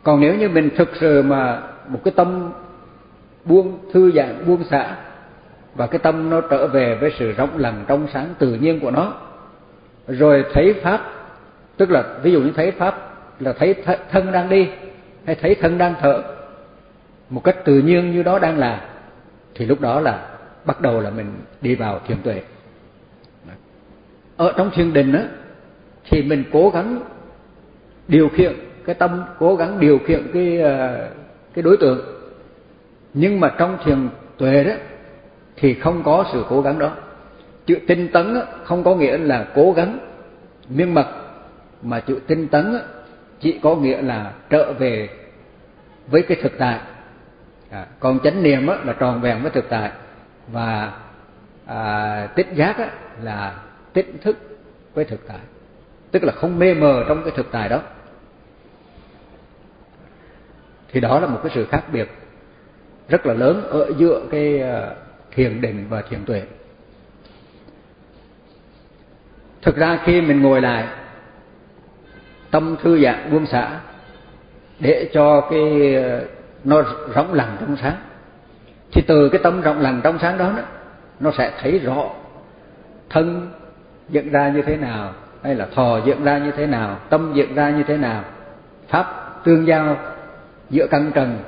còn 0.06 0.20
nếu 0.20 0.34
như 0.34 0.48
mình 0.48 0.70
thực 0.76 0.88
sự 1.00 1.22
mà 1.22 1.62
một 1.88 2.00
cái 2.04 2.12
tâm 2.16 2.50
buông 3.44 3.78
thư 3.92 4.12
giãn, 4.12 4.46
buông 4.46 4.64
xả, 4.64 4.96
và 5.74 5.86
cái 5.86 5.98
tâm 5.98 6.30
nó 6.30 6.40
trở 6.40 6.66
về 6.66 6.94
với 6.94 7.12
sự 7.18 7.32
rộng 7.32 7.58
lặng 7.58 7.84
trong 7.88 8.06
sáng 8.12 8.34
tự 8.38 8.54
nhiên 8.54 8.80
của 8.80 8.90
nó, 8.90 9.12
rồi 10.08 10.44
thấy 10.52 10.74
pháp, 10.82 11.00
tức 11.76 11.90
là 11.90 12.04
ví 12.22 12.32
dụ 12.32 12.40
như 12.40 12.52
thấy 12.56 12.70
pháp 12.70 13.14
là 13.40 13.52
thấy 13.52 13.74
thân 14.10 14.32
đang 14.32 14.48
đi, 14.48 14.68
hay 15.24 15.34
thấy 15.34 15.54
thân 15.54 15.78
đang 15.78 15.94
thở, 16.00 16.22
một 17.30 17.44
cách 17.44 17.64
tự 17.64 17.78
nhiên 17.78 18.12
như 18.12 18.22
đó 18.22 18.38
đang 18.38 18.58
là, 18.58 18.80
thì 19.54 19.66
lúc 19.66 19.80
đó 19.80 20.00
là 20.00 20.28
bắt 20.64 20.80
đầu 20.80 21.00
là 21.00 21.10
mình 21.10 21.26
đi 21.60 21.74
vào 21.74 22.00
thiền 22.06 22.18
tuệ. 22.22 22.42
Ở 24.36 24.52
trong 24.56 24.70
thiền 24.70 24.92
định 24.92 25.12
á, 25.12 25.24
thì 26.10 26.22
mình 26.22 26.44
cố 26.52 26.70
gắng 26.74 27.00
điều 28.08 28.28
khiển 28.28 28.52
cái 28.86 28.94
tâm 28.94 29.24
cố 29.38 29.56
gắng 29.56 29.80
điều 29.80 29.98
khiển 30.06 30.30
cái 30.32 30.60
ờ, 30.60 31.08
cái 31.54 31.62
đối 31.62 31.76
tượng. 31.76 32.00
Nhưng 33.14 33.40
mà 33.40 33.54
trong 33.58 33.78
thiền 33.84 34.08
tuệ 34.38 34.64
đó 34.64 34.72
thì 35.56 35.74
không 35.74 36.02
có 36.04 36.24
sự 36.32 36.44
cố 36.48 36.60
gắng 36.62 36.78
đó. 36.78 36.90
Chữ 37.66 37.78
tinh 37.86 38.08
tấn 38.12 38.40
không 38.64 38.84
có 38.84 38.94
nghĩa 38.94 39.18
là 39.18 39.46
cố 39.54 39.72
gắng 39.72 39.98
miên 40.68 40.94
mật 40.94 41.06
mà 41.82 42.00
chữ 42.00 42.20
tinh 42.26 42.48
tấn 42.48 42.76
chỉ 43.40 43.58
có 43.62 43.76
nghĩa 43.76 44.02
là 44.02 44.32
trở 44.50 44.72
về 44.72 45.08
với 46.06 46.22
cái 46.22 46.38
thực 46.42 46.52
tại. 46.58 46.80
À, 47.70 47.86
còn 48.00 48.18
chánh 48.18 48.42
niệm 48.42 48.66
là 48.66 48.92
tròn 48.98 49.20
vẹn 49.20 49.42
với 49.42 49.50
thực 49.50 49.68
tại. 49.68 49.90
Và 50.52 50.92
à, 51.66 52.28
tích 52.34 52.48
giác 52.54 52.76
là 53.22 53.54
tỉnh 53.92 54.18
thức 54.22 54.36
với 54.94 55.04
thực 55.04 55.28
tại. 55.28 55.38
Tức 56.10 56.24
là 56.24 56.32
không 56.32 56.58
mê 56.58 56.74
mờ 56.74 57.04
trong 57.08 57.22
cái 57.22 57.32
thực 57.36 57.46
tại 57.50 57.68
đó 57.68 57.82
thì 60.96 61.00
đó 61.00 61.20
là 61.20 61.26
một 61.26 61.40
cái 61.42 61.52
sự 61.54 61.64
khác 61.64 61.82
biệt 61.92 62.08
rất 63.08 63.26
là 63.26 63.34
lớn 63.34 63.68
ở 63.70 63.92
giữa 63.98 64.20
cái 64.30 64.60
ờ, 64.60 64.94
thiền 65.30 65.60
định 65.60 65.86
và 65.88 66.02
thiền 66.02 66.24
tuệ. 66.24 66.42
Thực 69.62 69.76
ra 69.76 69.98
khi 70.04 70.20
mình 70.20 70.42
ngồi 70.42 70.60
lại 70.60 70.86
tâm 72.50 72.76
thư 72.82 73.02
giãn 73.02 73.30
buông 73.30 73.46
xả 73.46 73.80
để 74.80 75.10
cho 75.12 75.40
cái 75.40 75.94
ờ, 75.94 76.24
nó 76.64 76.82
rộng 77.14 77.34
lặng 77.34 77.56
trong 77.60 77.76
sáng 77.76 77.96
thì 78.92 79.02
từ 79.06 79.28
cái 79.28 79.40
tâm 79.42 79.60
rộng 79.60 79.80
lặng 79.80 80.00
trong 80.04 80.18
sáng 80.18 80.38
đó, 80.38 80.52
đó 80.56 80.62
nó 81.20 81.30
sẽ 81.38 81.52
thấy 81.60 81.78
rõ 81.78 82.10
thân 83.10 83.50
diễn 84.08 84.32
ra 84.32 84.48
như 84.48 84.62
thế 84.62 84.76
nào 84.76 85.12
hay 85.42 85.54
là 85.54 85.66
thọ 85.74 86.00
diễn 86.04 86.24
ra 86.24 86.38
như 86.38 86.50
thế 86.50 86.66
nào 86.66 86.98
tâm 87.10 87.32
diễn 87.34 87.54
ra 87.54 87.70
như 87.70 87.82
thế 87.82 87.96
nào 87.96 88.24
pháp 88.88 89.06
tương 89.44 89.66
giao 89.66 89.96
giữa 90.70 90.86
căng 90.86 91.10
trần 91.14 91.38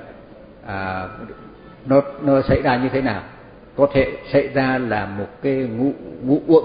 à, 0.66 1.08
nó 1.86 2.02
nó 2.22 2.42
xảy 2.42 2.62
ra 2.62 2.76
như 2.76 2.88
thế 2.88 3.02
nào? 3.02 3.22
Có 3.76 3.86
thể 3.92 4.12
xảy 4.32 4.48
ra 4.48 4.78
là 4.78 5.06
một 5.06 5.28
cái 5.42 5.54
ngũ 5.54 5.92
ngũ 6.22 6.40
uẩn 6.46 6.64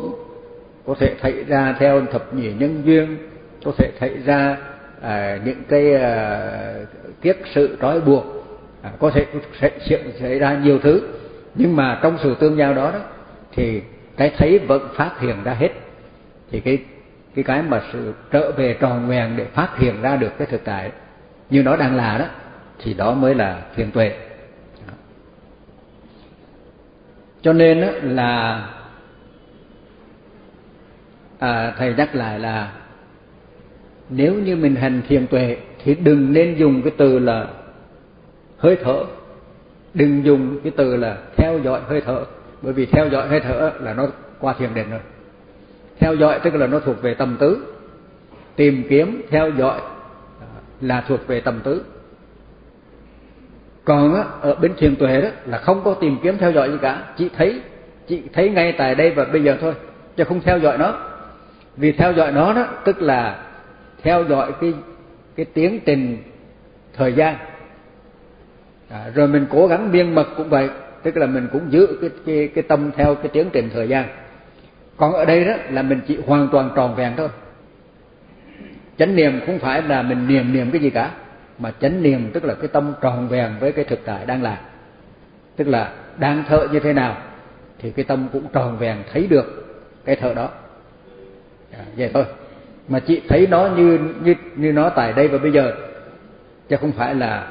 có 0.86 0.96
thể 1.00 1.16
xảy 1.22 1.44
ra 1.44 1.76
theo 1.80 2.02
thập 2.12 2.34
nhị 2.34 2.54
nhân 2.54 2.82
duyên 2.86 3.18
có 3.66 3.72
thể 3.78 3.92
xảy 4.00 4.18
ra 4.26 4.58
à, 5.02 5.40
những 5.46 5.64
cái 5.70 5.94
à, 5.94 6.74
kiết 7.22 7.38
sự 7.54 7.78
trói 7.82 8.02
buộc 8.02 8.26
à, 8.82 8.92
có 9.00 9.10
thể 9.10 9.26
xảy, 9.62 9.72
xảy 10.20 10.40
ra 10.40 10.60
nhiều 10.64 10.80
thứ. 10.80 11.02
Nhưng 11.56 11.76
mà 11.76 12.00
trong 12.04 12.18
sự 12.24 12.36
tương 12.40 12.58
giao 12.58 12.74
đó, 12.74 12.92
đó 12.92 13.00
thì 13.52 13.82
cái 14.18 14.32
thấy 14.38 14.60
vẫn 14.60 14.88
phát 14.96 15.20
hiện 15.20 15.36
ra 15.44 15.54
hết. 15.54 15.70
Thì 16.52 16.60
cái 16.60 16.78
cái 17.36 17.44
cái 17.44 17.62
mà 17.62 17.82
sự 17.94 18.14
trở 18.32 18.52
về 18.52 18.78
tròn 18.80 19.08
vẹn 19.08 19.34
để 19.36 19.46
phát 19.46 19.78
hiện 19.78 20.02
ra 20.02 20.16
được 20.16 20.38
cái 20.38 20.48
thực 20.52 20.64
tại 20.64 20.92
như 21.50 21.64
nó 21.64 21.76
đang 21.76 21.96
là 21.96 22.18
đó 22.18 22.26
thì 22.84 22.94
đó 22.94 23.14
mới 23.14 23.36
là 23.36 23.62
thiền 23.76 23.92
tuệ. 23.92 24.12
Cho 27.42 27.54
nên 27.54 27.80
là 28.04 28.64
à, 31.40 31.74
thầy 31.78 31.94
nhắc 31.94 32.16
lại 32.16 32.40
là 32.40 32.72
nếu 34.10 34.34
như 34.34 34.56
mình 34.56 34.76
hành 34.76 35.02
thiền 35.08 35.28
tuệ 35.28 35.58
thì 35.84 35.96
đừng 35.96 36.34
nên 36.34 36.56
dùng 36.56 36.82
cái 36.82 36.94
từ 36.98 37.20
là 37.20 37.48
hơi 38.58 38.78
thở. 38.84 39.04
Đừng 39.94 40.26
dùng 40.26 40.60
cái 40.64 40.72
từ 40.76 40.96
là 40.96 41.18
theo 41.38 41.60
dõi 41.60 41.82
hơi 41.88 42.02
thở. 42.02 42.26
Bởi 42.62 42.74
vì 42.74 42.86
theo 42.86 43.10
dõi 43.10 43.28
hơi 43.28 43.40
thở 43.40 43.72
là 43.80 43.94
nó 43.94 44.08
qua 44.40 44.54
thiền 44.54 44.74
định 44.74 44.90
rồi. 44.90 45.00
Theo 46.00 46.16
dõi 46.16 46.40
tức 46.44 46.56
là 46.56 46.68
nó 46.68 46.80
thuộc 46.80 47.02
về 47.02 47.14
tâm 47.14 47.38
tứ. 47.40 47.66
Tìm 48.56 48.84
kiếm 48.90 49.22
theo 49.30 49.50
dõi 49.50 49.80
à, 50.42 50.48
là 50.82 51.02
thuộc 51.08 51.28
về 51.28 51.42
tâm 51.42 51.60
tứ 51.64 51.84
còn 53.86 54.16
á, 54.16 54.24
ở 54.42 54.56
bên 54.56 54.74
thiền 54.78 54.96
tuệ 54.96 55.22
đó 55.22 55.30
là 55.46 55.58
không 55.58 55.82
có 55.84 55.94
tìm 55.94 56.18
kiếm 56.24 56.38
theo 56.38 56.52
dõi 56.52 56.72
gì 56.72 56.78
cả. 56.82 57.04
Chỉ 57.18 57.30
thấy 57.38 57.62
chỉ 58.08 58.22
thấy 58.34 58.50
ngay 58.50 58.72
tại 58.78 58.96
đây 58.96 59.12
và 59.12 59.26
bây 59.26 59.44
giờ 59.44 59.58
thôi 59.62 59.74
chứ 60.18 60.24
không 60.24 60.42
theo 60.42 60.60
dõi 60.60 60.78
nó. 60.78 60.98
Vì 61.78 61.92
theo 61.92 62.14
dõi 62.14 62.32
nó 62.32 62.54
đó 62.54 62.68
tức 62.86 63.02
là 63.02 63.40
theo 64.04 64.24
dõi 64.30 64.52
cái 64.62 64.74
cái 65.36 65.46
tiến 65.46 65.80
trình 65.86 66.18
thời 66.98 67.14
gian. 67.14 67.36
À, 68.90 69.06
rồi 69.16 69.28
mình 69.28 69.46
cố 69.50 69.68
gắng 69.68 69.92
miên 69.92 70.16
mật 70.16 70.28
cũng 70.38 70.50
vậy 70.50 70.70
tức 71.04 71.18
là 71.18 71.26
mình 71.26 71.48
cũng 71.52 71.72
giữ 71.72 71.98
cái 72.02 72.10
cái 72.26 72.50
cái 72.56 72.64
tâm 72.64 72.92
theo 72.96 73.16
cái 73.16 73.28
tiến 73.28 73.50
trình 73.54 73.70
thời 73.74 73.88
gian. 73.88 74.06
Còn 74.98 75.14
ở 75.14 75.26
đây 75.26 75.46
đó 75.46 75.54
là 75.70 75.82
mình 75.82 76.00
chỉ 76.08 76.18
hoàn 76.28 76.48
toàn 76.52 76.70
tròn 76.76 76.96
vẹn 76.96 77.14
thôi. 77.18 77.30
Chánh 78.98 79.16
niệm 79.16 79.40
không 79.46 79.60
phải 79.60 79.82
là 79.82 80.02
mình 80.02 80.28
niệm 80.28 80.54
niệm 80.54 80.72
cái 80.72 80.82
gì 80.82 80.90
cả 80.90 81.12
mà 81.60 81.72
chánh 81.82 82.04
niệm 82.04 82.32
tức 82.34 82.46
là 82.46 82.54
cái 82.54 82.68
tâm 82.68 82.94
tròn 83.02 83.28
vẹn 83.28 83.52
với 83.60 83.72
cái 83.72 83.86
thực 83.86 84.00
tại 84.06 84.26
đang 84.26 84.44
là 84.44 84.62
tức 85.56 85.68
là 85.68 85.94
đang 86.18 86.44
thở 86.48 86.68
như 86.72 86.80
thế 86.80 86.94
nào 86.94 87.18
thì 87.80 87.92
cái 87.92 88.06
tâm 88.06 88.28
cũng 88.34 88.48
tròn 88.54 88.78
vẹn 88.78 88.98
thấy 89.14 89.28
được 89.28 89.64
cái 90.06 90.16
thở 90.16 90.34
đó. 90.34 90.50
À, 91.72 91.84
vậy 91.98 92.10
thôi. 92.14 92.26
Mà 92.88 93.00
chị 93.00 93.22
thấy 93.30 93.48
nó 93.48 93.70
như 93.78 94.00
như 94.24 94.36
như 94.56 94.72
nó 94.72 94.90
tại 94.90 95.14
đây 95.14 95.28
và 95.28 95.38
bây 95.38 95.52
giờ 95.52 95.74
chứ 96.70 96.78
không 96.78 96.92
phải 96.92 97.16
là 97.16 97.48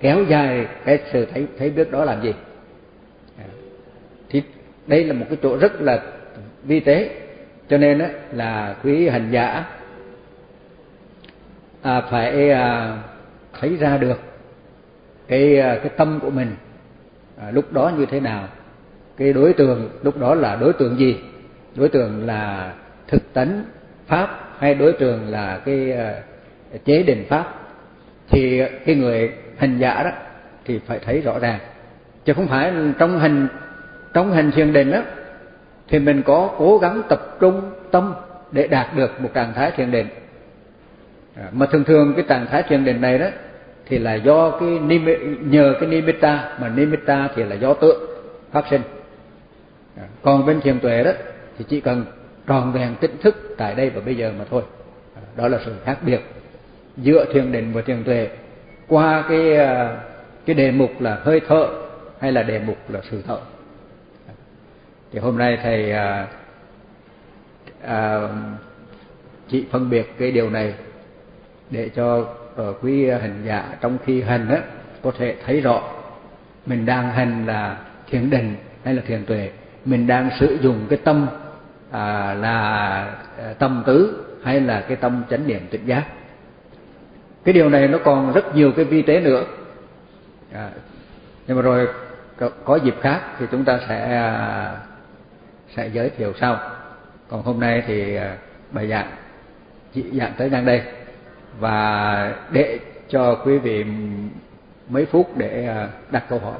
kéo 0.00 0.24
dài 0.24 0.66
cái 0.84 0.98
sự 1.12 1.26
thấy 1.34 1.46
thấy 1.58 1.70
biết 1.70 1.90
đó 1.90 2.04
làm 2.04 2.22
gì. 2.22 2.34
À, 3.38 3.44
thì 4.28 4.42
đây 4.86 5.04
là 5.04 5.12
một 5.12 5.26
cái 5.28 5.38
chỗ 5.42 5.56
rất 5.56 5.80
là 5.80 6.02
vi 6.64 6.80
tế. 6.80 7.10
Cho 7.68 7.78
nên 7.78 7.98
á, 7.98 8.08
là 8.32 8.76
quý 8.84 9.08
hành 9.08 9.30
giả 9.30 9.64
à, 11.82 12.00
phải 12.00 12.50
à, 12.50 12.96
thấy 13.60 13.76
ra 13.76 13.96
được 13.96 14.20
cái 15.28 15.60
à, 15.60 15.78
cái 15.82 15.88
tâm 15.96 16.18
của 16.22 16.30
mình 16.30 16.56
à, 17.40 17.50
lúc 17.50 17.72
đó 17.72 17.92
như 17.98 18.06
thế 18.06 18.20
nào 18.20 18.48
cái 19.20 19.32
đối 19.32 19.52
tượng 19.52 19.90
lúc 20.02 20.18
đó 20.18 20.34
là 20.34 20.56
đối 20.56 20.72
tượng 20.72 20.98
gì? 20.98 21.20
Đối 21.74 21.88
tượng 21.88 22.26
là 22.26 22.72
thực 23.08 23.32
tánh 23.32 23.64
pháp 24.06 24.28
hay 24.58 24.74
đối 24.74 24.92
tượng 24.92 25.30
là 25.30 25.60
cái 25.64 25.92
uh, 26.74 26.84
chế 26.84 27.02
định 27.02 27.24
pháp? 27.28 27.54
Thì 28.28 28.62
cái 28.86 28.94
người 28.94 29.32
hành 29.56 29.78
giả 29.78 30.02
đó 30.02 30.10
thì 30.64 30.80
phải 30.86 30.98
thấy 30.98 31.20
rõ 31.20 31.38
ràng. 31.38 31.58
Chứ 32.24 32.32
không 32.32 32.48
phải 32.48 32.72
trong 32.98 33.18
hành 33.18 33.48
trong 34.14 34.32
hành 34.32 34.50
thiền 34.50 34.72
định 34.72 34.92
đó 34.92 35.02
thì 35.88 35.98
mình 35.98 36.22
có 36.22 36.54
cố 36.58 36.78
gắng 36.78 37.02
tập 37.08 37.36
trung 37.40 37.70
tâm 37.90 38.14
để 38.52 38.66
đạt 38.66 38.86
được 38.96 39.20
một 39.20 39.30
trạng 39.34 39.52
thái 39.54 39.70
thiền 39.70 39.90
định. 39.90 40.06
À, 41.36 41.48
mà 41.52 41.66
thường 41.66 41.84
thường 41.84 42.12
cái 42.16 42.24
trạng 42.28 42.46
thái 42.46 42.62
thiền 42.62 42.84
định 42.84 43.00
này 43.00 43.18
đó 43.18 43.26
thì 43.90 43.98
là 43.98 44.14
do 44.14 44.50
cái 44.50 44.68
nhờ 45.40 45.74
cái 45.80 45.88
nimitta 45.88 46.56
mà 46.60 46.68
nimitta 46.68 47.28
thì 47.34 47.42
là 47.42 47.54
do 47.54 47.74
tượng 47.74 48.00
phát 48.52 48.64
sinh. 48.70 48.82
À, 49.96 50.04
còn 50.22 50.46
bên 50.46 50.60
thiền 50.60 50.80
tuệ 50.80 51.02
đó 51.02 51.12
thì 51.58 51.64
chỉ 51.68 51.80
cần 51.80 52.04
tròn 52.46 52.72
vẹn 52.72 52.94
tỉnh 53.00 53.16
thức 53.22 53.54
tại 53.56 53.74
đây 53.74 53.90
và 53.90 54.00
bây 54.00 54.16
giờ 54.16 54.32
mà 54.38 54.44
thôi. 54.50 54.62
À, 55.16 55.22
đó 55.36 55.48
là 55.48 55.58
sự 55.64 55.74
khác 55.84 55.98
biệt 56.02 56.20
giữa 56.96 57.24
thiền 57.32 57.52
định 57.52 57.72
và 57.72 57.82
thiền 57.82 58.04
tuệ. 58.04 58.28
Qua 58.88 59.24
cái 59.28 59.56
à, 59.56 59.96
cái 60.46 60.54
đề 60.54 60.70
mục 60.70 61.00
là 61.00 61.18
hơi 61.22 61.40
thở 61.48 61.68
hay 62.18 62.32
là 62.32 62.42
đề 62.42 62.58
mục 62.58 62.76
là 62.88 63.00
sự 63.10 63.22
thở. 63.26 63.38
Thì 65.12 65.18
hôm 65.18 65.38
nay 65.38 65.58
thầy 65.62 65.92
à, 65.92 66.28
à, 67.82 68.28
chỉ 69.48 69.64
phân 69.70 69.90
biệt 69.90 70.06
cái 70.18 70.30
điều 70.30 70.50
này 70.50 70.74
để 71.70 71.88
cho 71.88 72.34
quý 72.82 73.08
ờ, 73.08 73.18
hình 73.18 73.42
giả 73.44 73.64
trong 73.80 73.98
khi 74.04 74.22
hành 74.22 74.48
á 74.48 74.60
có 75.02 75.12
thể 75.18 75.36
thấy 75.46 75.60
rõ 75.60 75.82
mình 76.66 76.86
đang 76.86 77.10
hành 77.10 77.46
là 77.46 77.76
thiền 78.10 78.30
định 78.30 78.56
hay 78.84 78.94
là 78.94 79.02
thiền 79.06 79.24
tuệ. 79.24 79.50
Mình 79.84 80.06
đang 80.06 80.30
sử 80.40 80.58
dụng 80.62 80.86
cái 80.90 80.98
tâm 81.04 81.26
à, 81.90 82.34
là 82.34 83.14
ờ, 83.38 83.52
tâm 83.52 83.82
tứ 83.86 84.24
hay 84.44 84.60
là 84.60 84.80
cái 84.80 84.96
tâm 84.96 85.22
chánh 85.30 85.46
niệm 85.46 85.60
tỉnh 85.70 85.86
giác. 85.86 86.04
Cái 87.44 87.52
điều 87.52 87.68
này 87.68 87.88
nó 87.88 87.98
còn 88.04 88.32
rất 88.32 88.54
nhiều 88.54 88.72
cái 88.76 88.84
vi 88.84 89.02
tế 89.02 89.20
nữa. 89.20 89.44
À, 90.52 90.70
nhưng 91.46 91.56
mà 91.56 91.62
rồi 91.62 91.88
có, 92.36 92.50
có 92.64 92.76
dịp 92.76 92.94
khác 93.00 93.20
thì 93.38 93.46
chúng 93.50 93.64
ta 93.64 93.80
sẽ 93.88 94.16
à, 94.16 94.76
sẽ 95.76 95.88
giới 95.92 96.10
thiệu 96.10 96.32
sau. 96.40 96.58
Còn 97.28 97.42
hôm 97.42 97.60
nay 97.60 97.82
thì 97.86 98.16
à, 98.16 98.36
bài 98.70 98.88
giảng 98.88 99.10
chỉ 99.94 100.04
giảng 100.12 100.32
tới 100.36 100.50
đang 100.50 100.64
đây 100.64 100.82
và 101.58 102.32
để 102.50 102.78
cho 103.08 103.34
quý 103.44 103.58
vị 103.58 103.84
mấy 104.88 105.06
phút 105.06 105.36
để 105.36 105.66
à, 105.66 105.88
đặt 106.10 106.24
câu 106.28 106.38
hỏi. 106.38 106.58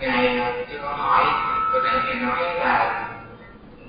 Ngài 0.00 0.38
cho 0.72 0.78
câu 0.82 0.92
hỏi 0.92 1.24
tôi 1.72 1.82
đang 1.84 2.06
nghe 2.06 2.14
nói 2.14 2.54
là 2.54 3.08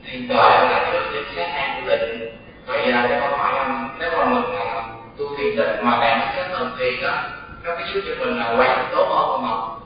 thiền 0.06 0.28
tuệ 0.28 0.36
là 0.36 0.89
sự 0.91 1.00
chính 1.14 1.36
xác 1.36 1.52
an 1.52 1.82
của 1.82 1.89
định 1.89 2.38
vậy 2.68 2.88
giờ 2.88 3.08
tôi 3.10 3.20
câu 3.20 3.38
hỏi 3.38 3.54
là 3.54 3.89
nếu 4.00 4.12
mà 4.18 4.26
mình 4.26 4.54
là 4.54 4.84
tu 5.18 5.26
thiền 5.38 5.56
định 5.56 5.86
mà 5.86 6.00
bạn 6.00 6.20
cái 6.36 6.50
phần 6.52 6.72
thiền 6.80 7.02
đó 7.02 7.24
nó 7.64 7.76
có 7.76 7.82
giúp 7.93 8.02
cho 8.08 8.26
mình 8.26 8.38
là 8.38 8.56
quan 8.60 8.88
tốt 8.91 9.08
hơn 9.10 9.41
không 9.50 9.80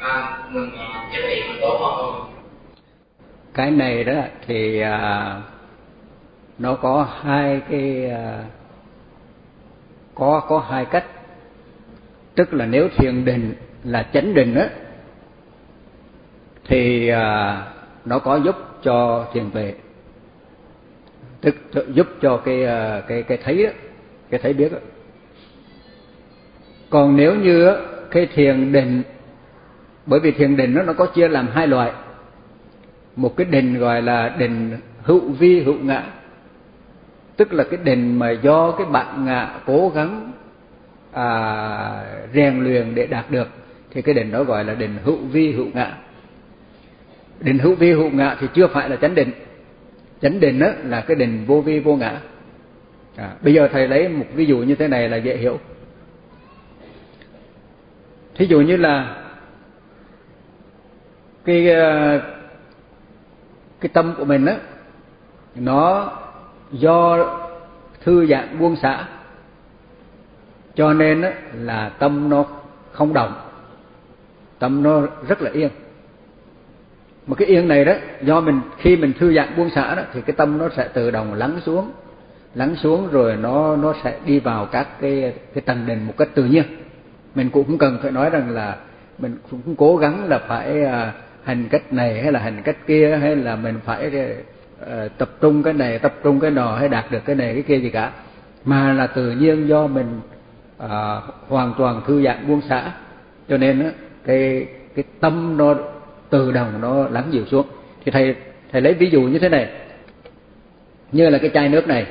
à, 0.00 0.38
mình 0.50 0.70
chánh 1.12 1.26
niệm 1.28 1.44
mình 1.48 1.58
tốt 1.60 1.78
hơn 1.80 1.94
không 1.96 2.32
cái 3.54 3.70
này 3.70 4.04
đó 4.04 4.22
thì 4.46 4.80
à, 4.80 5.36
nó 6.58 6.74
có 6.74 7.08
hai 7.20 7.60
cái 7.70 8.10
à, 8.10 8.44
có 10.14 10.40
có 10.48 10.58
hai 10.58 10.84
cách. 10.84 11.04
Tức 12.34 12.54
là 12.54 12.66
nếu 12.66 12.88
thiền 12.96 13.24
định 13.24 13.54
là 13.84 14.02
chánh 14.12 14.34
định 14.34 14.54
á 14.54 14.68
thì 16.64 17.08
à, 17.08 17.66
nó 18.04 18.18
có 18.18 18.36
giúp 18.36 18.56
cho 18.82 19.26
thiền 19.32 19.50
tuệ. 19.50 19.74
Tức 21.40 21.56
giúp 21.94 22.06
cho 22.20 22.36
cái 22.36 22.64
à, 22.64 23.02
cái 23.08 23.22
cái 23.22 23.38
thấy 23.44 23.64
đó, 23.64 23.70
cái 24.30 24.40
thấy 24.42 24.52
biết 24.52 24.72
đó. 24.72 24.78
còn 26.90 27.16
nếu 27.16 27.34
như 27.34 27.76
cái 28.10 28.26
thiền 28.26 28.72
định 28.72 29.02
bởi 30.06 30.20
vì 30.20 30.32
thiền 30.32 30.56
định 30.56 30.74
nó 30.74 30.82
nó 30.82 30.92
có 30.92 31.06
chia 31.06 31.28
làm 31.28 31.48
hai 31.48 31.66
loại. 31.66 31.92
Một 33.16 33.36
cái 33.36 33.44
định 33.44 33.78
gọi 33.78 34.02
là 34.02 34.28
định 34.28 34.76
hữu 35.02 35.20
vi 35.20 35.62
hữu 35.62 35.74
ngã 35.82 36.02
tức 37.42 37.52
là 37.52 37.64
cái 37.64 37.78
định 37.84 38.18
mà 38.18 38.30
do 38.30 38.72
cái 38.72 38.86
bạn 38.86 39.24
ngạ 39.24 39.54
cố 39.66 39.92
gắng 39.94 40.32
à, 41.12 42.04
rèn 42.34 42.64
luyện 42.64 42.94
để 42.94 43.06
đạt 43.06 43.30
được 43.30 43.48
thì 43.90 44.02
cái 44.02 44.14
định 44.14 44.32
đó 44.32 44.44
gọi 44.44 44.64
là 44.64 44.74
định 44.74 44.96
hữu 45.04 45.16
vi 45.16 45.52
hữu 45.52 45.66
ngã 45.74 45.96
định 47.40 47.58
hữu 47.58 47.74
vi 47.74 47.92
hữu 47.92 48.10
ngã 48.10 48.36
thì 48.40 48.46
chưa 48.54 48.66
phải 48.66 48.88
là 48.88 48.96
chánh 48.96 49.14
định 49.14 49.30
chánh 50.22 50.40
định 50.40 50.58
đó 50.58 50.68
là 50.84 51.00
cái 51.00 51.14
định 51.14 51.44
vô 51.46 51.60
vi 51.60 51.80
vô 51.80 51.96
ngã. 51.96 52.20
À, 53.16 53.34
bây 53.42 53.54
giờ 53.54 53.68
thầy 53.72 53.88
lấy 53.88 54.08
một 54.08 54.26
ví 54.34 54.46
dụ 54.46 54.58
như 54.58 54.74
thế 54.74 54.88
này 54.88 55.08
là 55.08 55.16
dễ 55.16 55.36
hiểu. 55.36 55.58
Thí 58.34 58.46
dụ 58.46 58.60
như 58.60 58.76
là 58.76 59.24
cái 61.44 61.72
à, 61.72 62.20
cái 63.80 63.88
tâm 63.88 64.14
của 64.18 64.24
mình 64.24 64.44
đó 64.44 64.54
nó 65.54 66.12
do 66.72 67.18
thư 68.04 68.26
giãn 68.26 68.58
buông 68.58 68.76
xả. 68.76 69.04
Cho 70.74 70.92
nên 70.92 71.24
là 71.54 71.88
tâm 71.98 72.28
nó 72.28 72.44
không 72.92 73.12
động. 73.12 73.32
Tâm 74.58 74.82
nó 74.82 75.02
rất 75.28 75.42
là 75.42 75.50
yên. 75.50 75.68
Mà 77.26 77.34
cái 77.34 77.48
yên 77.48 77.68
này 77.68 77.84
đó, 77.84 77.92
do 78.22 78.40
mình, 78.40 78.60
khi 78.78 78.96
mình 78.96 79.12
thư 79.18 79.34
giãn 79.34 79.48
buông 79.56 79.70
xả 79.70 79.94
đó, 79.94 80.02
thì 80.12 80.20
cái 80.20 80.34
tâm 80.36 80.58
nó 80.58 80.68
sẽ 80.76 80.88
tự 80.88 81.10
động 81.10 81.34
lắng 81.34 81.60
xuống. 81.64 81.90
Lắng 82.54 82.76
xuống 82.76 83.08
rồi 83.10 83.36
nó 83.36 83.76
nó 83.76 83.94
sẽ 84.04 84.18
đi 84.26 84.40
vào 84.40 84.66
các 84.66 85.00
cái 85.00 85.34
cái 85.54 85.62
tầng 85.62 85.86
đền 85.86 86.04
một 86.06 86.14
cách 86.18 86.28
tự 86.34 86.44
nhiên. 86.44 86.64
Mình 87.34 87.50
cũng 87.50 87.64
không 87.66 87.78
cần 87.78 87.98
phải 88.02 88.10
nói 88.10 88.30
rằng 88.30 88.50
là 88.50 88.76
mình 89.18 89.36
cũng 89.50 89.76
cố 89.76 89.96
gắng 89.96 90.28
là 90.28 90.38
phải 90.38 90.84
à, 90.84 91.12
hành 91.42 91.68
cách 91.70 91.92
này 91.92 92.22
hay 92.22 92.32
là 92.32 92.40
hành 92.40 92.62
cách 92.64 92.76
kia, 92.86 93.18
hay 93.20 93.36
là 93.36 93.56
mình 93.56 93.74
phải 93.84 94.10
Ờ, 94.86 95.08
tập 95.18 95.30
trung 95.40 95.62
cái 95.62 95.74
này 95.74 95.98
tập 95.98 96.14
trung 96.22 96.40
cái 96.40 96.50
nọ 96.50 96.76
hay 96.76 96.88
đạt 96.88 97.10
được 97.10 97.24
cái 97.24 97.36
này 97.36 97.52
cái 97.54 97.62
kia 97.62 97.76
gì 97.76 97.90
cả. 97.90 98.12
Mà 98.64 98.92
là 98.92 99.06
tự 99.06 99.30
nhiên 99.30 99.68
do 99.68 99.86
mình 99.86 100.20
à, 100.78 101.20
hoàn 101.48 101.74
toàn 101.78 102.02
thư 102.06 102.22
giãn 102.22 102.48
buông 102.48 102.60
xả. 102.68 102.92
Cho 103.48 103.56
nên 103.56 103.80
á 103.80 103.90
cái 104.26 104.66
cái 104.94 105.04
tâm 105.20 105.56
nó 105.56 105.74
tự 106.30 106.52
động 106.52 106.72
nó 106.80 107.08
lắng 107.08 107.24
dịu 107.30 107.46
xuống. 107.46 107.66
Thì 108.04 108.12
thầy 108.12 108.34
thầy 108.72 108.80
lấy 108.80 108.94
ví 108.94 109.10
dụ 109.10 109.22
như 109.22 109.38
thế 109.38 109.48
này. 109.48 109.70
Như 111.12 111.30
là 111.30 111.38
cái 111.38 111.50
chai 111.54 111.68
nước 111.68 111.88
này. 111.88 112.06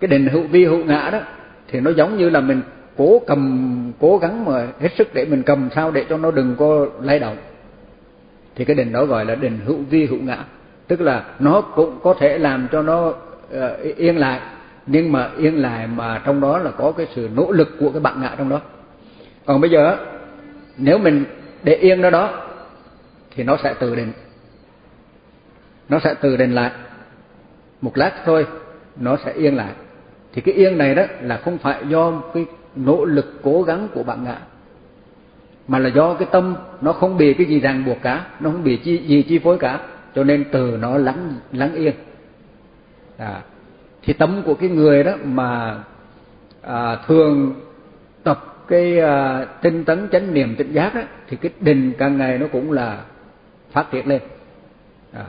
Cái 0.00 0.08
định 0.08 0.26
hữu 0.26 0.42
vi 0.42 0.64
hữu 0.64 0.84
ngã 0.84 1.10
đó 1.12 1.20
thì 1.68 1.80
nó 1.80 1.90
giống 1.90 2.16
như 2.16 2.30
là 2.30 2.40
mình 2.40 2.60
cố 2.96 3.22
cầm 3.26 3.92
cố 3.98 4.18
gắng 4.18 4.44
mà 4.44 4.66
hết 4.80 4.90
sức 4.98 5.14
để 5.14 5.24
mình 5.24 5.42
cầm 5.42 5.68
sao 5.74 5.90
để 5.90 6.04
cho 6.08 6.16
nó 6.16 6.30
đừng 6.30 6.56
có 6.58 6.86
lay 7.02 7.18
động. 7.18 7.36
Thì 8.54 8.64
cái 8.64 8.76
định 8.76 8.92
đó 8.92 9.04
gọi 9.04 9.24
là 9.24 9.34
định 9.34 9.58
hữu 9.64 9.76
vi 9.90 10.06
hữu 10.06 10.22
ngã 10.22 10.44
tức 10.86 11.00
là 11.00 11.24
nó 11.38 11.60
cũng 11.60 11.98
có 12.02 12.14
thể 12.14 12.38
làm 12.38 12.68
cho 12.72 12.82
nó 12.82 13.08
uh, 13.08 13.96
yên 13.96 14.16
lại. 14.16 14.40
Nhưng 14.86 15.12
mà 15.12 15.30
yên 15.38 15.62
lại 15.62 15.86
mà 15.86 16.22
trong 16.24 16.40
đó 16.40 16.58
là 16.58 16.70
có 16.70 16.92
cái 16.92 17.06
sự 17.14 17.28
nỗ 17.34 17.52
lực 17.52 17.76
của 17.80 17.90
cái 17.90 18.00
bạn 18.00 18.20
ngã 18.20 18.34
trong 18.38 18.48
đó. 18.48 18.60
Còn 19.44 19.60
bây 19.60 19.70
giờ 19.70 19.96
nếu 20.76 20.98
mình 20.98 21.24
để 21.62 21.74
yên 21.74 22.00
nó 22.00 22.10
đó 22.10 22.30
thì 23.30 23.44
nó 23.44 23.56
sẽ 23.62 23.74
tự 23.74 23.94
định 23.94 24.12
nó 25.88 25.98
sẽ 26.04 26.14
tự 26.14 26.36
định 26.36 26.54
lại. 26.54 26.70
Một 27.80 27.98
lát 27.98 28.12
thôi 28.24 28.46
nó 28.96 29.16
sẽ 29.24 29.32
yên 29.32 29.56
lại. 29.56 29.72
Thì 30.32 30.42
cái 30.42 30.54
yên 30.54 30.78
này 30.78 30.94
đó 30.94 31.02
là 31.20 31.36
không 31.36 31.58
phải 31.58 31.82
do 31.88 32.22
cái 32.34 32.46
nỗ 32.76 33.04
lực 33.04 33.34
cố 33.42 33.62
gắng 33.62 33.88
của 33.94 34.02
bạn 34.02 34.24
ngã 34.24 34.36
mà 35.68 35.78
là 35.78 35.88
do 35.88 36.14
cái 36.14 36.28
tâm 36.32 36.54
nó 36.80 36.92
không 36.92 37.16
bị 37.16 37.34
cái 37.34 37.46
gì 37.46 37.60
ràng 37.60 37.84
buộc 37.84 38.02
cả 38.02 38.26
nó 38.40 38.50
không 38.50 38.64
bị 38.64 38.76
chi, 38.76 39.02
gì 39.06 39.22
chi 39.22 39.38
phối 39.38 39.58
cả 39.58 39.80
cho 40.16 40.24
nên 40.24 40.44
từ 40.52 40.78
nó 40.80 40.98
lắng 40.98 41.34
lắng 41.52 41.74
yên. 41.74 41.94
À, 43.18 43.42
thì 44.02 44.12
tấm 44.12 44.42
của 44.44 44.54
cái 44.54 44.68
người 44.68 45.04
đó 45.04 45.12
mà 45.24 45.78
à, 46.62 46.96
thường 47.06 47.54
tập 48.24 48.64
cái 48.68 48.98
à, 49.00 49.44
tinh 49.62 49.84
tấn 49.84 50.08
chánh 50.12 50.34
niệm 50.34 50.54
tỉnh 50.58 50.72
giác 50.72 50.94
đó 50.94 51.00
thì 51.28 51.36
cái 51.36 51.50
định 51.60 51.92
càng 51.98 52.18
ngày 52.18 52.38
nó 52.38 52.46
cũng 52.52 52.72
là 52.72 52.98
phát 53.70 53.90
triển 53.90 54.08
lên. 54.08 54.20
À, 55.12 55.24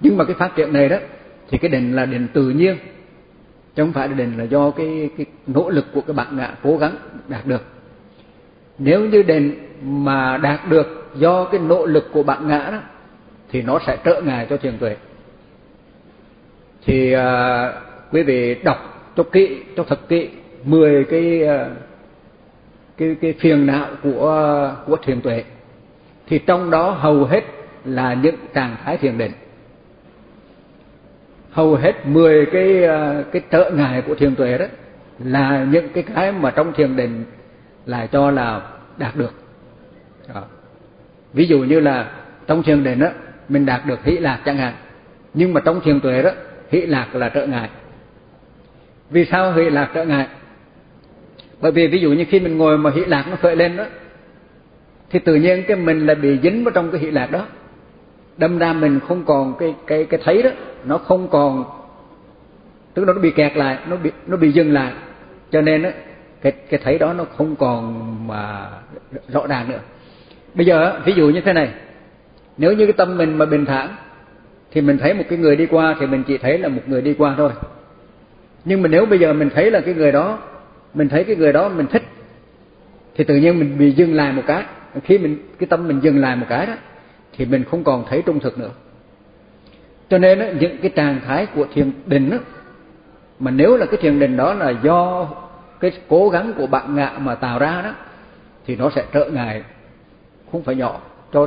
nhưng 0.00 0.16
mà 0.16 0.24
cái 0.24 0.34
phát 0.34 0.56
triển 0.56 0.72
này 0.72 0.88
đó 0.88 0.96
thì 1.48 1.58
cái 1.58 1.68
định 1.68 1.96
là 1.96 2.06
định 2.06 2.26
tự 2.32 2.50
nhiên 2.50 2.76
chứ 3.74 3.82
không 3.82 3.92
phải 3.92 4.08
là 4.08 4.14
định 4.14 4.38
là 4.38 4.44
do 4.44 4.70
cái 4.70 5.10
cái 5.16 5.26
nỗ 5.46 5.70
lực 5.70 5.86
của 5.94 6.00
các 6.00 6.16
bạn 6.16 6.36
ngã 6.36 6.54
cố 6.62 6.76
gắng 6.76 6.94
đạt 7.28 7.46
được. 7.46 7.62
Nếu 8.78 9.00
như 9.00 9.22
định 9.22 9.58
mà 9.82 10.36
đạt 10.36 10.60
được 10.68 11.10
do 11.16 11.44
cái 11.44 11.60
nỗ 11.60 11.86
lực 11.86 12.08
của 12.12 12.22
bạn 12.22 12.48
ngã 12.48 12.68
đó 12.70 12.78
thì 13.50 13.62
nó 13.62 13.78
sẽ 13.86 13.96
trợ 14.04 14.20
ngài 14.24 14.46
cho 14.50 14.56
thiền 14.56 14.78
tuệ. 14.78 14.96
Thì 16.86 17.12
à, 17.12 17.72
quý 18.12 18.22
vị 18.22 18.54
đọc 18.64 19.12
cho 19.16 19.22
kỹ 19.22 19.62
cho 19.76 19.84
thật 19.88 20.08
kỹ 20.08 20.28
mười 20.64 21.04
cái 21.04 21.46
à, 21.46 21.68
cái 22.96 23.16
cái 23.20 23.34
phiền 23.40 23.66
não 23.66 23.86
của 24.02 24.74
của 24.86 24.96
thiền 24.96 25.20
tuệ 25.20 25.44
thì 26.26 26.38
trong 26.38 26.70
đó 26.70 26.90
hầu 26.90 27.24
hết 27.24 27.44
là 27.84 28.14
những 28.14 28.34
trạng 28.54 28.76
thái 28.84 28.96
thiền 28.96 29.18
định. 29.18 29.32
Hầu 31.50 31.74
hết 31.74 32.06
mười 32.06 32.46
cái 32.46 32.84
à, 32.84 33.22
cái 33.32 33.42
trợ 33.50 33.70
ngại 33.74 34.02
của 34.02 34.14
thiền 34.14 34.36
tuệ 34.36 34.58
đó 34.58 34.66
là 35.18 35.66
những 35.70 35.88
cái 35.88 36.04
cái 36.14 36.32
mà 36.32 36.50
trong 36.50 36.72
thiền 36.72 36.96
định 36.96 37.24
là 37.86 38.06
cho 38.06 38.30
là 38.30 38.62
đạt 38.98 39.16
được. 39.16 39.32
Đó. 40.34 40.42
ví 41.32 41.46
dụ 41.46 41.58
như 41.58 41.80
là 41.80 42.10
trong 42.46 42.62
thiền 42.62 42.84
định 42.84 42.98
đó 42.98 43.08
mình 43.48 43.66
đạt 43.66 43.86
được 43.86 44.04
hỷ 44.04 44.18
lạc 44.18 44.40
chẳng 44.44 44.56
hạn. 44.56 44.74
Nhưng 45.34 45.54
mà 45.54 45.60
trong 45.60 45.80
thiền 45.80 46.00
tuệ 46.00 46.22
đó 46.22 46.30
hỷ 46.70 46.80
lạc 46.80 47.14
là 47.14 47.28
trợ 47.28 47.46
ngại. 47.46 47.68
Vì 49.10 49.24
sao 49.24 49.52
hỷ 49.52 49.70
lạc 49.70 49.90
trợ 49.94 50.04
ngại? 50.04 50.26
Bởi 51.60 51.72
vì 51.72 51.86
ví 51.86 51.98
dụ 52.00 52.12
như 52.12 52.24
khi 52.28 52.40
mình 52.40 52.58
ngồi 52.58 52.78
mà 52.78 52.90
hỷ 52.90 53.04
lạc 53.04 53.24
nó 53.30 53.36
khởi 53.36 53.56
lên 53.56 53.76
đó, 53.76 53.84
thì 55.10 55.18
tự 55.18 55.34
nhiên 55.34 55.64
cái 55.68 55.76
mình 55.76 56.06
là 56.06 56.14
bị 56.14 56.38
dính 56.42 56.64
vào 56.64 56.72
trong 56.72 56.90
cái 56.90 57.00
hỷ 57.00 57.10
lạc 57.10 57.30
đó. 57.30 57.46
Đâm 58.36 58.58
ra 58.58 58.72
mình 58.72 59.00
không 59.08 59.24
còn 59.24 59.54
cái 59.58 59.74
cái 59.86 60.04
cái 60.04 60.20
thấy 60.24 60.42
đó, 60.42 60.50
nó 60.84 60.98
không 60.98 61.28
còn, 61.28 61.64
tức 62.94 63.04
là 63.04 63.12
nó 63.12 63.20
bị 63.20 63.30
kẹt 63.30 63.56
lại, 63.56 63.78
nó 63.88 63.96
bị 63.96 64.10
nó 64.26 64.36
bị 64.36 64.52
dừng 64.52 64.72
lại. 64.72 64.92
Cho 65.50 65.60
nên 65.60 65.82
á, 65.82 65.90
cái 66.40 66.52
cái 66.52 66.80
thấy 66.84 66.98
đó 66.98 67.12
nó 67.12 67.24
không 67.24 67.56
còn 67.56 68.04
mà 68.28 68.68
rõ 69.28 69.46
ràng 69.46 69.68
nữa. 69.68 69.80
Bây 70.54 70.66
giờ 70.66 71.00
ví 71.04 71.12
dụ 71.12 71.28
như 71.28 71.40
thế 71.40 71.52
này 71.52 71.68
nếu 72.58 72.72
như 72.72 72.86
cái 72.86 72.92
tâm 72.92 73.18
mình 73.18 73.38
mà 73.38 73.46
bình 73.46 73.66
thản 73.66 73.88
thì 74.70 74.80
mình 74.80 74.98
thấy 74.98 75.14
một 75.14 75.24
cái 75.28 75.38
người 75.38 75.56
đi 75.56 75.66
qua 75.66 75.96
thì 76.00 76.06
mình 76.06 76.22
chỉ 76.26 76.38
thấy 76.38 76.58
là 76.58 76.68
một 76.68 76.82
người 76.86 77.02
đi 77.02 77.14
qua 77.14 77.34
thôi. 77.36 77.50
Nhưng 78.64 78.82
mà 78.82 78.88
nếu 78.88 79.06
bây 79.06 79.18
giờ 79.18 79.32
mình 79.32 79.50
thấy 79.54 79.70
là 79.70 79.80
cái 79.80 79.94
người 79.94 80.12
đó 80.12 80.38
mình 80.94 81.08
thấy 81.08 81.24
cái 81.24 81.36
người 81.36 81.52
đó 81.52 81.68
mình 81.68 81.86
thích 81.86 82.02
thì 83.14 83.24
tự 83.24 83.36
nhiên 83.36 83.58
mình 83.58 83.78
bị 83.78 83.90
dừng 83.90 84.14
lại 84.14 84.32
một 84.32 84.42
cái. 84.46 84.64
Khi 85.04 85.18
mình 85.18 85.38
cái 85.58 85.66
tâm 85.66 85.88
mình 85.88 86.00
dừng 86.00 86.18
lại 86.18 86.36
một 86.36 86.46
cái 86.48 86.66
đó 86.66 86.74
thì 87.36 87.44
mình 87.44 87.64
không 87.64 87.84
còn 87.84 88.04
thấy 88.08 88.22
trung 88.22 88.40
thực 88.40 88.58
nữa. 88.58 88.70
Cho 90.10 90.18
nên 90.18 90.38
đó, 90.38 90.46
những 90.60 90.78
cái 90.82 90.90
trạng 90.90 91.20
thái 91.26 91.46
của 91.46 91.66
thiền 91.74 91.92
định 92.06 92.30
đó, 92.30 92.36
mà 93.38 93.50
nếu 93.50 93.76
là 93.76 93.86
cái 93.86 93.96
thiền 94.00 94.18
định 94.18 94.36
đó 94.36 94.54
là 94.54 94.70
do 94.70 95.28
cái 95.80 95.92
cố 96.08 96.28
gắng 96.28 96.52
của 96.56 96.66
bạn 96.66 96.94
ngạ 96.94 97.12
mà 97.18 97.34
tạo 97.34 97.58
ra 97.58 97.82
đó 97.82 97.94
thì 98.66 98.76
nó 98.76 98.90
sẽ 98.94 99.04
trợ 99.14 99.30
ngại 99.30 99.62
không 100.52 100.62
phải 100.62 100.74
nhỏ. 100.74 101.00
Cho 101.32 101.46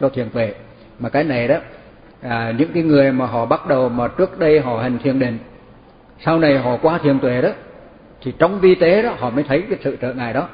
cho 0.00 0.08
thiền 0.08 0.30
tuệ. 0.30 0.54
Mà 0.98 1.08
cái 1.08 1.24
này 1.24 1.48
đó 1.48 1.56
à, 2.22 2.52
những 2.58 2.68
cái 2.74 2.82
người 2.82 3.12
mà 3.12 3.26
họ 3.26 3.46
bắt 3.46 3.66
đầu 3.68 3.88
mà 3.88 4.08
trước 4.08 4.38
đây 4.38 4.60
họ 4.60 4.78
hành 4.82 4.98
thiền 4.98 5.18
định 5.18 5.38
sau 6.20 6.38
này 6.38 6.58
họ 6.58 6.76
qua 6.82 6.98
thiền 6.98 7.18
tuệ 7.18 7.42
đó 7.42 7.48
thì 8.22 8.32
trong 8.38 8.60
vi 8.60 8.74
tế 8.74 9.02
đó 9.02 9.14
họ 9.18 9.30
mới 9.30 9.44
thấy 9.44 9.62
cái 9.70 9.78
sự 9.82 9.96
trợ 10.02 10.12
ngại 10.12 10.32
đó. 10.32 10.48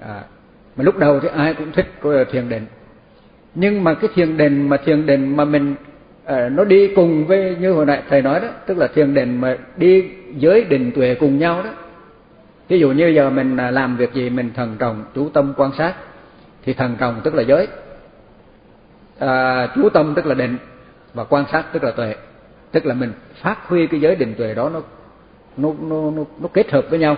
À, 0.00 0.22
mà 0.76 0.84
lúc 0.84 0.98
đầu 0.98 1.20
thì 1.20 1.28
ai 1.36 1.54
cũng 1.54 1.72
thích 1.72 1.86
thiền 2.32 2.48
định. 2.48 2.66
Nhưng 3.54 3.84
mà 3.84 3.94
cái 3.94 4.10
thiền 4.14 4.36
định 4.36 4.68
mà 4.68 4.76
thiền 4.76 5.06
định 5.06 5.36
mà 5.36 5.44
mình 5.44 5.74
à, 6.24 6.48
nó 6.48 6.64
đi 6.64 6.94
cùng 6.96 7.26
với 7.26 7.56
như 7.60 7.72
hồi 7.72 7.86
nãy 7.86 8.02
thầy 8.08 8.22
nói 8.22 8.40
đó 8.40 8.48
tức 8.66 8.78
là 8.78 8.88
thiền 8.94 9.14
định 9.14 9.40
mà 9.40 9.56
đi 9.76 10.10
giới 10.36 10.64
định 10.64 10.92
tuệ 10.94 11.14
cùng 11.14 11.38
nhau 11.38 11.62
đó. 11.62 11.70
Ví 12.68 12.78
dụ 12.78 12.90
như 12.92 13.06
giờ 13.08 13.30
mình 13.30 13.56
à, 13.56 13.70
làm 13.70 13.96
việc 13.96 14.12
gì 14.12 14.30
mình 14.30 14.50
thần 14.54 14.76
trọng 14.78 15.04
chú 15.14 15.28
tâm 15.28 15.54
quan 15.56 15.70
sát 15.78 15.94
thì 16.64 16.74
thần 16.74 16.96
trọng 16.98 17.20
tức 17.24 17.34
là 17.34 17.42
giới 17.42 17.66
à, 19.18 19.66
chú 19.74 19.88
tâm 19.88 20.14
tức 20.14 20.26
là 20.26 20.34
định 20.34 20.56
và 21.14 21.24
quan 21.24 21.44
sát 21.52 21.72
tức 21.72 21.84
là 21.84 21.90
tuệ. 21.90 22.14
Tức 22.72 22.86
là 22.86 22.94
mình 22.94 23.12
phát 23.42 23.68
huy 23.68 23.86
cái 23.86 24.00
giới 24.00 24.16
định 24.16 24.34
tuệ 24.38 24.54
đó 24.54 24.70
nó 24.74 24.80
nó 25.56 25.74
nó 25.80 26.10
nó, 26.10 26.24
nó 26.40 26.48
kết 26.52 26.70
hợp 26.70 26.84
với 26.90 26.98
nhau 26.98 27.16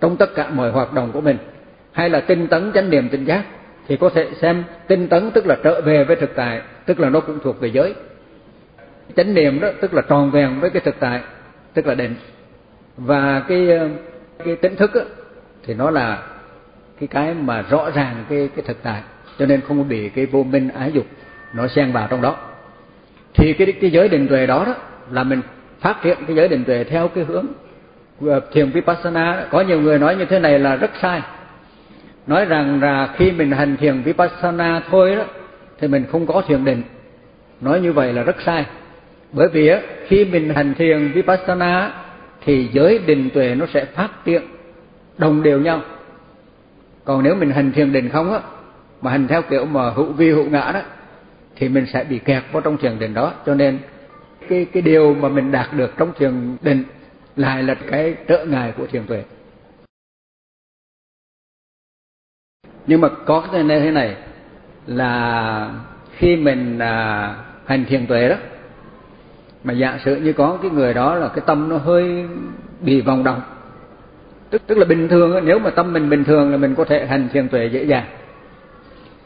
trong 0.00 0.16
tất 0.16 0.34
cả 0.34 0.50
mọi 0.50 0.70
hoạt 0.70 0.92
động 0.92 1.12
của 1.12 1.20
mình. 1.20 1.36
Hay 1.92 2.10
là 2.10 2.20
tinh 2.20 2.46
tấn 2.48 2.72
chánh 2.72 2.90
niệm 2.90 3.08
tinh 3.08 3.24
giác 3.24 3.44
thì 3.88 3.96
có 3.96 4.08
thể 4.08 4.30
xem 4.40 4.64
tinh 4.86 5.08
tấn 5.08 5.30
tức 5.30 5.46
là 5.46 5.56
trở 5.64 5.80
về 5.80 6.04
với 6.04 6.16
thực 6.16 6.34
tại 6.34 6.62
tức 6.86 7.00
là 7.00 7.10
nó 7.10 7.20
cũng 7.20 7.38
thuộc 7.42 7.60
về 7.60 7.68
giới. 7.68 7.94
Chánh 9.16 9.34
niệm 9.34 9.60
đó 9.60 9.68
tức 9.80 9.94
là 9.94 10.02
tròn 10.02 10.30
vẹn 10.30 10.60
với 10.60 10.70
cái 10.70 10.82
thực 10.84 10.94
tại 11.00 11.20
tức 11.74 11.86
là 11.86 11.94
định. 11.94 12.14
Và 12.96 13.42
cái 13.48 13.68
cái 14.44 14.56
tỉnh 14.56 14.76
thức 14.76 14.94
đó, 14.94 15.00
thì 15.66 15.74
nó 15.74 15.90
là 15.90 16.22
cái 17.00 17.06
cái 17.06 17.34
mà 17.34 17.62
rõ 17.62 17.90
ràng 17.90 18.24
cái 18.28 18.48
cái 18.56 18.64
thực 18.66 18.82
tại 18.82 19.02
cho 19.38 19.46
nên 19.46 19.60
không 19.60 19.88
bị 19.88 20.08
cái 20.08 20.26
vô 20.26 20.42
minh 20.42 20.68
ái 20.68 20.92
dục 20.92 21.06
nó 21.54 21.68
xen 21.68 21.92
vào 21.92 22.06
trong 22.10 22.22
đó. 22.22 22.36
Thì 23.34 23.52
cái 23.52 23.72
cái 23.80 23.90
giới 23.90 24.08
định 24.08 24.28
tuệ 24.28 24.46
đó 24.46 24.64
đó 24.66 24.74
là 25.10 25.24
mình 25.24 25.40
phát 25.80 26.02
hiện 26.02 26.18
cái 26.26 26.36
giới 26.36 26.48
định 26.48 26.64
tuệ 26.64 26.84
theo 26.84 27.08
cái 27.08 27.24
hướng 27.24 27.46
thiền 28.52 28.70
vipassana. 28.70 29.46
Có 29.50 29.60
nhiều 29.60 29.80
người 29.80 29.98
nói 29.98 30.16
như 30.16 30.24
thế 30.24 30.38
này 30.38 30.58
là 30.58 30.76
rất 30.76 30.90
sai. 31.02 31.22
Nói 32.26 32.44
rằng 32.44 32.82
là 32.82 33.14
khi 33.16 33.32
mình 33.32 33.50
hành 33.50 33.76
thiền 33.76 34.02
vipassana 34.02 34.82
thôi 34.90 35.16
đó, 35.16 35.24
thì 35.80 35.88
mình 35.88 36.04
không 36.12 36.26
có 36.26 36.42
thiền 36.46 36.64
định. 36.64 36.82
Nói 37.60 37.80
như 37.80 37.92
vậy 37.92 38.12
là 38.12 38.22
rất 38.22 38.36
sai. 38.46 38.66
Bởi 39.32 39.48
vì 39.48 39.68
á, 39.68 39.80
khi 40.06 40.24
mình 40.24 40.54
hành 40.54 40.74
thiền 40.74 41.12
vipassana, 41.12 41.92
thì 42.44 42.68
giới 42.72 42.98
định 42.98 43.30
tuệ 43.34 43.54
nó 43.54 43.66
sẽ 43.74 43.84
phát 43.84 44.08
triển 44.24 44.42
đồng 45.18 45.42
đều 45.42 45.60
nhau. 45.60 45.80
Còn 47.04 47.22
nếu 47.22 47.34
mình 47.34 47.50
hành 47.50 47.72
thiền 47.72 47.92
định 47.92 48.08
không 48.08 48.32
á, 48.32 48.40
mà 49.02 49.10
hành 49.10 49.28
theo 49.28 49.42
kiểu 49.42 49.64
mà 49.64 49.90
hữu 49.90 50.12
vi 50.12 50.30
hữu 50.30 50.44
ngã 50.44 50.70
đó 50.74 50.80
thì 51.56 51.68
mình 51.68 51.86
sẽ 51.92 52.04
bị 52.04 52.18
kẹt 52.18 52.42
vào 52.52 52.62
trong 52.62 52.76
thiền 52.76 52.98
định 52.98 53.14
đó. 53.14 53.32
Cho 53.46 53.54
nên 53.54 53.78
cái 54.48 54.66
cái 54.72 54.82
điều 54.82 55.14
mà 55.14 55.28
mình 55.28 55.52
đạt 55.52 55.66
được 55.76 55.92
trong 55.96 56.12
thiền 56.18 56.56
định 56.62 56.84
lại 57.36 57.62
là 57.62 57.74
cái 57.74 58.14
trợ 58.28 58.44
ngại 58.44 58.72
của 58.76 58.86
thiền 58.86 59.06
tuệ. 59.06 59.24
Nhưng 62.86 63.00
mà 63.00 63.08
có 63.26 63.48
cái 63.52 63.62
này 63.62 63.80
thế 63.80 63.90
này 63.90 64.16
là 64.86 65.70
khi 66.16 66.36
mình 66.36 66.78
à, 66.78 67.36
hành 67.64 67.84
thiền 67.84 68.06
tuệ 68.06 68.28
đó 68.28 68.36
mà 69.64 69.72
giả 69.72 69.98
sử 70.04 70.16
như 70.16 70.32
có 70.32 70.58
cái 70.62 70.70
người 70.70 70.94
đó 70.94 71.14
là 71.14 71.28
cái 71.28 71.44
tâm 71.46 71.68
nó 71.68 71.76
hơi 71.76 72.26
bị 72.80 73.00
vòng 73.00 73.24
động 73.24 73.40
tức 74.50 74.62
tức 74.66 74.78
là 74.78 74.84
bình 74.84 75.08
thường 75.08 75.44
nếu 75.44 75.58
mà 75.58 75.70
tâm 75.70 75.92
mình 75.92 76.10
bình 76.10 76.24
thường 76.24 76.50
là 76.50 76.56
mình 76.56 76.74
có 76.74 76.84
thể 76.84 77.06
hành 77.06 77.28
thiền 77.32 77.48
tuệ 77.48 77.66
dễ 77.66 77.84
dàng. 77.84 78.06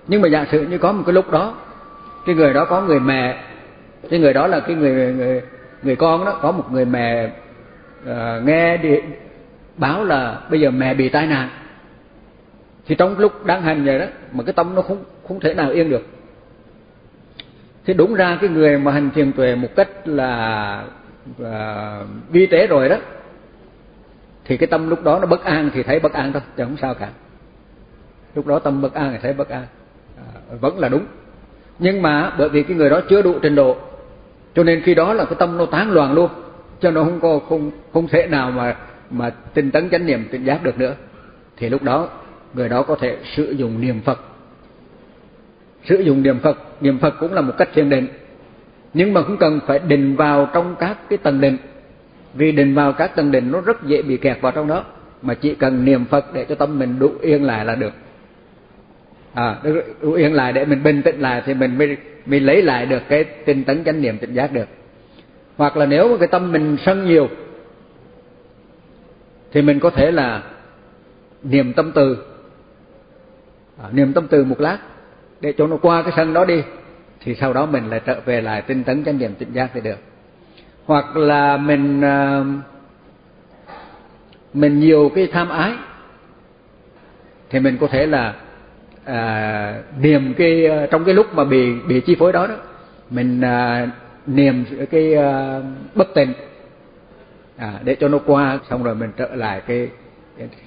Nhưng 0.06 0.22
mà 0.22 0.28
giả 0.28 0.46
sử 0.52 0.62
như 0.62 0.78
có 0.78 0.92
một 0.92 1.02
cái 1.06 1.12
lúc 1.12 1.30
đó 1.30 1.54
cái 2.28 2.36
người 2.36 2.52
đó 2.52 2.64
có 2.64 2.82
người 2.82 3.00
mẹ. 3.00 3.44
Cái 4.10 4.20
người 4.20 4.32
đó 4.32 4.46
là 4.46 4.60
cái 4.60 4.76
người 4.76 5.14
người 5.14 5.42
người 5.82 5.96
con 5.96 6.24
đó 6.24 6.38
có 6.42 6.52
một 6.52 6.72
người 6.72 6.84
mẹ 6.84 7.30
uh, 8.02 8.44
nghe 8.44 8.76
đi, 8.76 9.00
báo 9.76 10.04
là 10.04 10.40
bây 10.50 10.60
giờ 10.60 10.70
mẹ 10.70 10.94
bị 10.94 11.08
tai 11.08 11.26
nạn. 11.26 11.48
Thì 12.86 12.94
trong 12.94 13.18
lúc 13.18 13.46
đang 13.46 13.62
hành 13.62 13.84
vậy 13.84 13.98
đó 13.98 14.04
mà 14.32 14.44
cái 14.44 14.52
tâm 14.52 14.74
nó 14.74 14.82
không 14.82 15.04
không 15.28 15.40
thể 15.40 15.54
nào 15.54 15.70
yên 15.70 15.90
được. 15.90 16.06
Thì 17.84 17.94
đúng 17.94 18.14
ra 18.14 18.38
cái 18.40 18.50
người 18.50 18.78
mà 18.78 18.92
hành 18.92 19.10
thiền 19.10 19.32
tuệ 19.32 19.54
một 19.54 19.68
cách 19.76 19.88
là 20.04 20.84
ờ, 21.38 21.44
là 21.44 22.02
vi 22.30 22.46
tế 22.46 22.66
rồi 22.66 22.88
đó 22.88 22.96
thì 24.44 24.56
cái 24.56 24.66
tâm 24.66 24.90
lúc 24.90 25.04
đó 25.04 25.18
nó 25.20 25.26
bất 25.26 25.44
an 25.44 25.70
thì 25.74 25.82
thấy 25.82 26.00
bất 26.00 26.12
an 26.12 26.32
thôi 26.32 26.42
chứ 26.56 26.64
không 26.64 26.76
sao 26.76 26.94
cả. 26.94 27.08
Lúc 28.34 28.46
đó 28.46 28.58
tâm 28.58 28.82
bất 28.82 28.94
an 28.94 29.10
thì 29.12 29.18
thấy 29.22 29.32
bất 29.32 29.48
an. 29.48 29.66
À, 30.16 30.56
vẫn 30.60 30.78
là 30.78 30.88
đúng 30.88 31.06
nhưng 31.78 32.02
mà 32.02 32.32
bởi 32.38 32.48
vì 32.48 32.62
cái 32.62 32.76
người 32.76 32.90
đó 32.90 33.00
chưa 33.08 33.22
đủ 33.22 33.34
trình 33.42 33.54
độ, 33.54 33.76
cho 34.54 34.64
nên 34.64 34.82
khi 34.82 34.94
đó 34.94 35.12
là 35.12 35.24
cái 35.24 35.34
tâm 35.38 35.58
nó 35.58 35.66
tán 35.66 35.90
loạn 35.90 36.12
luôn, 36.12 36.30
cho 36.80 36.90
nó 36.90 37.04
không 37.04 37.20
có, 37.20 37.40
không 37.48 37.70
không 37.92 38.08
thể 38.08 38.26
nào 38.26 38.50
mà 38.50 38.76
mà 39.10 39.30
tinh 39.54 39.70
tấn 39.70 39.90
chánh 39.90 40.06
niệm, 40.06 40.28
tỉnh 40.30 40.44
giác 40.44 40.62
được 40.62 40.78
nữa. 40.78 40.94
Thì 41.56 41.68
lúc 41.68 41.82
đó, 41.82 42.08
người 42.54 42.68
đó 42.68 42.82
có 42.82 42.96
thể 43.00 43.16
sử 43.36 43.50
dụng 43.50 43.80
niệm 43.80 44.00
Phật. 44.00 44.20
Sử 45.84 46.00
dụng 46.00 46.22
niệm 46.22 46.38
Phật. 46.38 46.58
Niệm 46.80 46.98
Phật 46.98 47.14
cũng 47.20 47.32
là 47.32 47.40
một 47.40 47.52
cách 47.58 47.68
thiền 47.74 47.90
định. 47.90 48.06
Nhưng 48.94 49.14
mà 49.14 49.22
cũng 49.22 49.36
cần 49.36 49.60
phải 49.66 49.78
định 49.78 50.16
vào 50.16 50.50
trong 50.54 50.76
các 50.78 50.98
cái 51.08 51.18
tầng 51.18 51.40
định. 51.40 51.56
Vì 52.34 52.52
định 52.52 52.74
vào 52.74 52.92
các 52.92 53.16
tầng 53.16 53.30
định 53.30 53.52
nó 53.52 53.60
rất 53.60 53.84
dễ 53.86 54.02
bị 54.02 54.16
kẹt 54.16 54.40
vào 54.40 54.52
trong 54.52 54.68
đó. 54.68 54.84
Mà 55.22 55.34
chỉ 55.34 55.54
cần 55.54 55.84
niệm 55.84 56.04
Phật 56.04 56.34
để 56.34 56.44
cho 56.44 56.54
tâm 56.54 56.78
mình 56.78 56.98
đủ 56.98 57.12
yên 57.20 57.44
lại 57.44 57.64
là 57.64 57.74
được 57.74 57.92
à 59.38 59.56
đủ 60.02 60.12
yên 60.12 60.32
lại 60.32 60.52
để 60.52 60.64
mình 60.64 60.82
bình 60.82 61.02
tĩnh 61.02 61.20
lại 61.20 61.42
thì 61.46 61.54
mình 61.54 61.78
mới 61.78 61.96
mình 62.26 62.46
lấy 62.46 62.62
lại 62.62 62.86
được 62.86 63.02
cái 63.08 63.24
tinh 63.24 63.64
tấn 63.64 63.84
chánh 63.84 64.02
niệm 64.02 64.18
tỉnh 64.18 64.34
giác 64.34 64.52
được. 64.52 64.68
Hoặc 65.56 65.76
là 65.76 65.86
nếu 65.86 66.16
cái 66.18 66.28
tâm 66.28 66.52
mình 66.52 66.76
sân 66.86 67.06
nhiều 67.06 67.28
thì 69.52 69.62
mình 69.62 69.80
có 69.80 69.90
thể 69.90 70.10
là 70.10 70.42
niệm 71.42 71.72
tâm 71.72 71.92
từ. 71.94 72.16
À, 73.82 73.88
niệm 73.92 74.12
tâm 74.12 74.26
từ 74.28 74.44
một 74.44 74.60
lát 74.60 74.78
để 75.40 75.52
cho 75.58 75.66
nó 75.66 75.76
qua 75.76 76.02
cái 76.02 76.12
sân 76.16 76.34
đó 76.34 76.44
đi 76.44 76.62
thì 77.20 77.34
sau 77.34 77.52
đó 77.52 77.66
mình 77.66 77.90
lại 77.90 78.00
trở 78.06 78.20
về 78.24 78.40
lại 78.40 78.62
tinh 78.62 78.84
tấn 78.84 79.04
chánh 79.04 79.18
niệm 79.18 79.34
tỉnh 79.34 79.52
giác 79.52 79.70
thì 79.74 79.80
được. 79.80 79.98
Hoặc 80.84 81.16
là 81.16 81.56
mình 81.56 82.00
ờ, 82.00 82.44
mình 84.54 84.80
nhiều 84.80 85.10
cái 85.14 85.26
tham 85.32 85.48
ái 85.48 85.72
thì 87.50 87.60
mình 87.60 87.78
có 87.80 87.86
thể 87.86 88.06
là 88.06 88.34
à, 89.08 89.82
niềm 90.00 90.34
cái 90.34 90.66
à, 90.66 90.86
trong 90.90 91.04
cái 91.04 91.14
lúc 91.14 91.34
mà 91.34 91.44
bị 91.44 91.74
bị 91.88 92.00
chi 92.00 92.16
phối 92.18 92.32
đó 92.32 92.46
đó 92.46 92.56
mình 93.10 93.40
à, 93.40 93.90
niềm 94.26 94.64
cái 94.90 95.14
à, 95.14 95.60
bất 95.94 96.08
tình 96.14 96.32
à, 97.56 97.72
để 97.84 97.94
cho 97.94 98.08
nó 98.08 98.18
qua 98.26 98.58
xong 98.70 98.82
rồi 98.82 98.94
mình 98.94 99.10
trở 99.16 99.34
lại 99.34 99.62
cái 99.66 99.88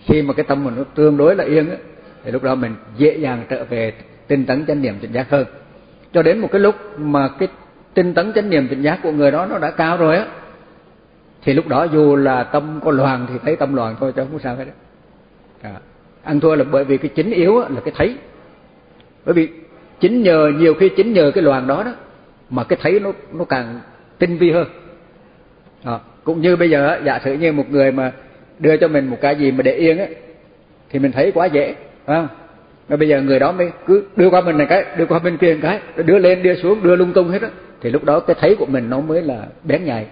khi 0.05 0.21
mà 0.21 0.33
cái 0.33 0.45
tâm 0.47 0.63
mình 0.63 0.73
nó 0.77 0.83
tương 0.95 1.17
đối 1.17 1.35
là 1.35 1.43
yên 1.43 1.69
á 1.69 1.75
thì 2.23 2.31
lúc 2.31 2.43
đó 2.43 2.55
mình 2.55 2.75
dễ 2.97 3.17
dàng 3.17 3.43
trở 3.49 3.63
về 3.63 3.93
tinh 4.27 4.45
tấn 4.45 4.65
chánh 4.65 4.81
niệm 4.81 4.95
tỉnh 5.01 5.11
giác 5.11 5.29
hơn. 5.29 5.45
Cho 6.13 6.23
đến 6.23 6.39
một 6.39 6.49
cái 6.51 6.61
lúc 6.61 6.75
mà 6.99 7.29
cái 7.39 7.47
tinh 7.93 8.13
tấn 8.13 8.33
chánh 8.33 8.49
niệm 8.49 8.67
tỉnh 8.67 8.81
giác 8.81 8.99
của 9.03 9.11
người 9.11 9.31
đó 9.31 9.45
nó 9.45 9.57
đã 9.57 9.71
cao 9.71 9.97
rồi 9.97 10.17
á 10.17 10.25
thì 11.43 11.53
lúc 11.53 11.67
đó 11.67 11.83
dù 11.83 12.15
là 12.15 12.43
tâm 12.43 12.79
có 12.83 12.91
loạn 12.91 13.27
thì 13.29 13.35
thấy 13.43 13.55
tâm 13.55 13.75
loạn 13.75 13.95
thôi 13.99 14.13
chứ 14.15 14.25
không 14.31 14.39
sao 14.39 14.55
hết 14.55 14.65
à. 15.61 15.73
ăn 16.23 16.39
thua 16.39 16.55
là 16.55 16.63
bởi 16.71 16.83
vì 16.83 16.97
cái 16.97 17.11
chính 17.15 17.31
yếu 17.31 17.59
là 17.59 17.81
cái 17.85 17.93
thấy 17.97 18.17
bởi 19.25 19.33
vì 19.33 19.49
chính 19.99 20.23
nhờ 20.23 20.51
nhiều 20.57 20.73
khi 20.73 20.89
chính 20.89 21.13
nhờ 21.13 21.31
cái 21.35 21.43
loạn 21.43 21.67
đó 21.67 21.83
đó 21.83 21.91
mà 22.49 22.63
cái 22.63 22.79
thấy 22.81 22.99
nó 22.99 23.11
nó 23.33 23.45
càng 23.45 23.79
tinh 24.19 24.37
vi 24.37 24.51
hơn. 24.51 24.67
À. 25.83 25.99
cũng 26.23 26.41
như 26.41 26.55
bây 26.55 26.69
giờ 26.69 26.99
giả 27.03 27.19
sử 27.23 27.33
như 27.33 27.51
một 27.51 27.69
người 27.69 27.91
mà 27.91 28.11
đưa 28.59 28.77
cho 28.77 28.87
mình 28.87 29.07
một 29.07 29.17
cái 29.21 29.35
gì 29.35 29.51
mà 29.51 29.61
để 29.61 29.73
yên 29.73 29.97
á 29.97 30.05
thì 30.89 30.99
mình 30.99 31.11
thấy 31.11 31.31
quá 31.31 31.45
dễ 31.45 31.75
à, 32.05 32.27
mà 32.89 32.95
bây 32.95 33.07
giờ 33.07 33.21
người 33.21 33.39
đó 33.39 33.51
mới 33.51 33.71
cứ 33.87 34.03
đưa 34.15 34.29
qua 34.29 34.41
mình 34.41 34.57
này 34.57 34.67
cái 34.69 34.85
đưa 34.97 35.05
qua 35.05 35.19
bên 35.19 35.37
kia 35.37 35.53
một 35.53 35.59
cái 35.61 36.03
đưa 36.03 36.17
lên 36.17 36.43
đưa 36.43 36.55
xuống 36.55 36.83
đưa 36.83 36.95
lung 36.95 37.13
tung 37.13 37.29
hết 37.29 37.41
á 37.41 37.49
thì 37.81 37.89
lúc 37.89 38.03
đó 38.03 38.19
cái 38.19 38.35
thấy 38.39 38.55
của 38.55 38.65
mình 38.65 38.89
nó 38.89 38.99
mới 38.99 39.21
là 39.21 39.45
bén 39.63 39.85
nhạy 39.85 40.05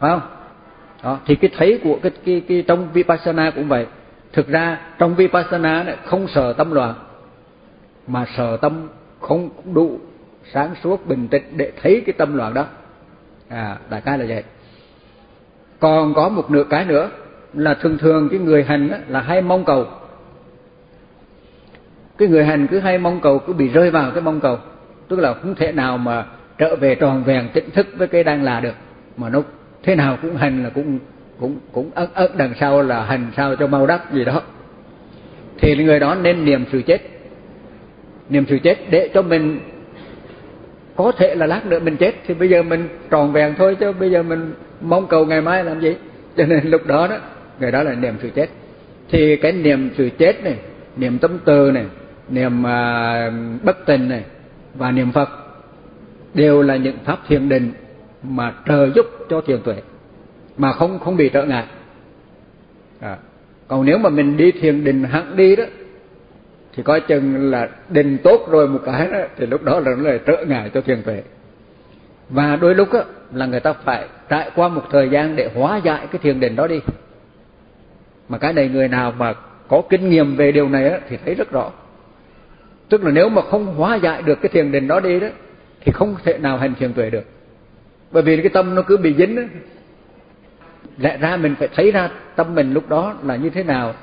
phải 0.00 0.10
không? 0.10 0.20
Đó 1.02 1.18
thì 1.26 1.34
cái 1.34 1.50
thấy 1.56 1.80
của 1.84 1.98
cái 2.02 2.12
cái, 2.24 2.42
cái 2.48 2.64
trong 2.66 2.88
vipassana 2.92 3.50
cũng 3.50 3.68
vậy. 3.68 3.86
Thực 4.32 4.48
ra 4.48 4.78
trong 4.98 5.14
vipassana 5.14 5.82
này 5.82 5.96
không 6.04 6.28
sợ 6.28 6.52
tâm 6.52 6.72
loạn 6.72 6.94
mà 8.12 8.26
sở 8.36 8.56
tâm 8.56 8.88
không 9.20 9.50
đủ 9.74 9.98
sáng 10.52 10.74
suốt 10.82 11.06
bình 11.06 11.28
tĩnh 11.28 11.42
để 11.56 11.72
thấy 11.82 12.02
cái 12.06 12.12
tâm 12.12 12.36
loạn 12.36 12.54
đó. 12.54 12.66
À 13.48 13.76
đại 13.90 14.00
khái 14.00 14.18
là 14.18 14.24
vậy. 14.28 14.42
Còn 15.80 16.14
có 16.14 16.28
một 16.28 16.50
nửa 16.50 16.64
cái 16.64 16.84
nữa 16.84 17.10
là 17.54 17.74
thường 17.74 17.98
thường 17.98 18.28
cái 18.28 18.38
người 18.38 18.64
hành 18.64 18.90
á, 18.90 18.98
là 19.08 19.20
hay 19.20 19.42
mong 19.42 19.64
cầu. 19.64 19.86
Cái 22.18 22.28
người 22.28 22.44
hành 22.44 22.66
cứ 22.66 22.78
hay 22.78 22.98
mong 22.98 23.20
cầu 23.20 23.38
cứ 23.38 23.52
bị 23.52 23.68
rơi 23.68 23.90
vào 23.90 24.10
cái 24.10 24.20
mong 24.22 24.40
cầu. 24.40 24.58
Tức 25.08 25.18
là 25.18 25.34
không 25.34 25.54
thể 25.54 25.72
nào 25.72 25.98
mà 25.98 26.26
trở 26.58 26.76
về 26.76 26.94
tròn 26.94 27.24
vẹn 27.24 27.48
tỉnh 27.52 27.70
thức 27.70 27.86
với 27.96 28.08
cái 28.08 28.24
đang 28.24 28.42
là 28.42 28.60
được. 28.60 28.74
Mà 29.16 29.28
nó 29.28 29.42
thế 29.82 29.94
nào 29.94 30.18
cũng 30.22 30.36
hành 30.36 30.64
là 30.64 30.70
cũng 30.70 30.98
cũng 31.40 31.58
cũng 31.72 31.90
ớt 31.94 32.14
ớt 32.14 32.36
đằng 32.36 32.54
sau 32.60 32.82
là 32.82 33.04
hành 33.04 33.30
sao 33.36 33.56
cho 33.56 33.66
mau 33.66 33.86
đắc 33.86 34.12
gì 34.12 34.24
đó. 34.24 34.42
Thì 35.58 35.84
người 35.84 36.00
đó 36.00 36.14
nên 36.14 36.44
niệm 36.44 36.64
sự 36.72 36.82
chết 36.82 37.00
niệm 38.30 38.44
sự 38.48 38.58
chết 38.62 38.78
để 38.90 39.10
cho 39.14 39.22
mình 39.22 39.60
có 40.96 41.12
thể 41.12 41.34
là 41.34 41.46
lát 41.46 41.66
nữa 41.66 41.78
mình 41.80 41.96
chết. 41.96 42.14
Thì 42.26 42.34
bây 42.34 42.48
giờ 42.48 42.62
mình 42.62 42.88
tròn 43.10 43.32
vẹn 43.32 43.54
thôi 43.58 43.76
chứ 43.80 43.92
bây 43.92 44.10
giờ 44.10 44.22
mình 44.22 44.52
mong 44.80 45.06
cầu 45.06 45.26
ngày 45.26 45.40
mai 45.40 45.64
làm 45.64 45.80
gì? 45.80 45.94
Cho 46.36 46.46
nên 46.46 46.70
lúc 46.70 46.86
đó 46.86 47.06
đó 47.06 47.16
người 47.60 47.70
đó 47.70 47.82
là 47.82 47.94
niệm 47.94 48.14
sự 48.22 48.30
chết. 48.34 48.46
Thì 49.10 49.36
cái 49.36 49.52
niệm 49.52 49.90
sự 49.96 50.10
chết 50.18 50.44
này 50.44 50.56
niệm 50.96 51.18
tâm 51.18 51.38
từ 51.44 51.70
này 51.70 51.84
niệm 52.28 52.66
à, 52.66 53.32
bất 53.62 53.86
tình 53.86 54.08
này 54.08 54.24
và 54.74 54.90
niệm 54.90 55.12
phật 55.12 55.28
đều 56.34 56.62
là 56.62 56.76
những 56.76 56.96
pháp 57.04 57.18
thiền 57.28 57.48
định 57.48 57.72
mà 58.22 58.52
trợ 58.68 58.90
giúp 58.94 59.06
cho 59.30 59.40
thiền 59.40 59.62
tuệ 59.62 59.76
mà 60.56 60.72
không 60.72 60.98
không 60.98 61.16
bị 61.16 61.28
trở 61.28 61.44
ngại. 61.44 61.64
À. 63.00 63.16
còn 63.68 63.84
nếu 63.84 63.98
mà 63.98 64.08
mình 64.08 64.36
đi 64.36 64.52
thiền 64.52 64.84
định 64.84 65.04
hẳn 65.04 65.36
đi 65.36 65.56
đó 65.56 65.64
thì 66.80 66.84
coi 66.84 67.00
chừng 67.00 67.50
là 67.50 67.68
định 67.88 68.18
tốt 68.24 68.46
rồi 68.50 68.68
một 68.68 68.80
cái 68.84 69.08
đó, 69.12 69.18
thì 69.36 69.46
lúc 69.46 69.62
đó 69.62 69.80
là 69.80 69.94
nó 69.96 70.08
lại 70.08 70.20
trở 70.26 70.44
ngại 70.48 70.70
cho 70.74 70.80
thiền 70.80 71.02
tuệ. 71.02 71.22
Và 72.28 72.56
đôi 72.56 72.74
lúc 72.74 72.92
á, 72.92 73.00
là 73.32 73.46
người 73.46 73.60
ta 73.60 73.72
phải 73.72 74.04
trải 74.28 74.50
qua 74.54 74.68
một 74.68 74.82
thời 74.90 75.08
gian 75.08 75.36
để 75.36 75.50
hóa 75.54 75.76
giải 75.76 76.06
cái 76.12 76.18
thiền 76.22 76.40
định 76.40 76.56
đó 76.56 76.66
đi. 76.66 76.80
Mà 78.28 78.38
cái 78.38 78.52
này 78.52 78.68
người 78.68 78.88
nào 78.88 79.12
mà 79.18 79.34
có 79.68 79.82
kinh 79.90 80.10
nghiệm 80.10 80.36
về 80.36 80.52
điều 80.52 80.68
này 80.68 80.88
á, 80.88 80.98
thì 81.08 81.16
thấy 81.24 81.34
rất 81.34 81.52
rõ. 81.52 81.70
Tức 82.88 83.04
là 83.04 83.10
nếu 83.10 83.28
mà 83.28 83.42
không 83.42 83.66
hóa 83.66 83.96
giải 83.96 84.22
được 84.22 84.38
cái 84.42 84.48
thiền 84.48 84.72
định 84.72 84.88
đó 84.88 85.00
đi 85.00 85.20
đó 85.20 85.28
thì 85.80 85.92
không 85.92 86.16
thể 86.24 86.38
nào 86.38 86.58
hành 86.58 86.74
thiền 86.74 86.92
tuệ 86.92 87.10
được. 87.10 87.24
Bởi 88.10 88.22
vì 88.22 88.36
cái 88.36 88.48
tâm 88.48 88.74
nó 88.74 88.82
cứ 88.82 88.96
bị 88.96 89.14
dính 89.14 89.36
đó. 89.36 89.42
lẽ 90.98 91.16
ra 91.16 91.36
mình 91.36 91.54
phải 91.58 91.68
thấy 91.74 91.90
ra 91.90 92.10
tâm 92.36 92.54
mình 92.54 92.72
lúc 92.72 92.88
đó 92.88 93.14
là 93.24 93.36
như 93.36 93.50
thế 93.50 93.62
nào 93.62 93.94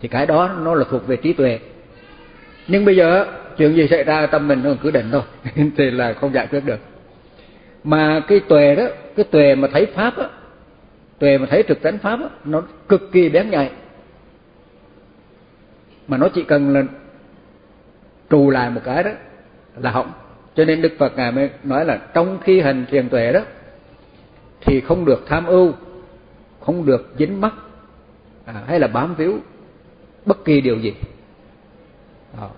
thì 0.00 0.08
cái 0.08 0.26
đó 0.26 0.50
nó 0.62 0.74
là 0.74 0.84
thuộc 0.90 1.06
về 1.06 1.16
trí 1.16 1.32
tuệ. 1.32 1.58
Nhưng 2.68 2.84
bây 2.84 2.96
giờ 2.96 3.26
chuyện 3.56 3.76
gì 3.76 3.88
xảy 3.88 4.04
ra 4.04 4.26
tâm 4.26 4.48
mình 4.48 4.62
nó 4.64 4.70
cứ 4.82 4.90
định 4.90 5.08
thôi. 5.12 5.22
Thì 5.76 5.90
là 5.90 6.12
không 6.12 6.34
giải 6.34 6.46
quyết 6.46 6.64
được. 6.64 6.78
Mà 7.84 8.20
cái 8.28 8.40
tuệ 8.40 8.74
đó 8.74 8.84
cái 9.16 9.24
tuệ 9.24 9.54
mà 9.54 9.68
thấy 9.72 9.86
pháp 9.86 10.16
á 10.16 10.28
tuệ 11.18 11.38
mà 11.38 11.46
thấy 11.50 11.62
thực 11.62 11.82
tánh 11.82 11.98
pháp 11.98 12.20
á 12.20 12.28
nó 12.44 12.62
cực 12.88 13.12
kỳ 13.12 13.28
bén 13.28 13.50
nhạy. 13.50 13.70
Mà 16.08 16.16
nó 16.16 16.28
chỉ 16.28 16.42
cần 16.42 16.74
là 16.74 16.82
trù 18.30 18.50
lại 18.50 18.70
một 18.70 18.80
cái 18.84 19.02
đó 19.02 19.10
là 19.76 19.90
hỏng. 19.90 20.12
Cho 20.54 20.64
nên 20.64 20.82
đức 20.82 20.92
phật 20.98 21.16
ngài 21.16 21.32
mới 21.32 21.50
nói 21.64 21.84
là 21.84 21.96
trong 21.96 22.38
khi 22.44 22.60
hành 22.60 22.86
thiền 22.90 23.08
tuệ 23.08 23.32
đó 23.32 23.40
thì 24.60 24.80
không 24.80 25.04
được 25.04 25.24
tham 25.26 25.46
ưu 25.46 25.72
không 26.60 26.86
được 26.86 27.14
dính 27.18 27.40
mắc 27.40 27.52
à, 28.44 28.54
hay 28.66 28.80
là 28.80 28.86
bám 28.86 29.14
víu 29.14 29.38
bất 30.26 30.44
kỳ 30.44 30.60
điều 30.60 30.78
gì. 30.78 30.94
Đó. 32.40 32.50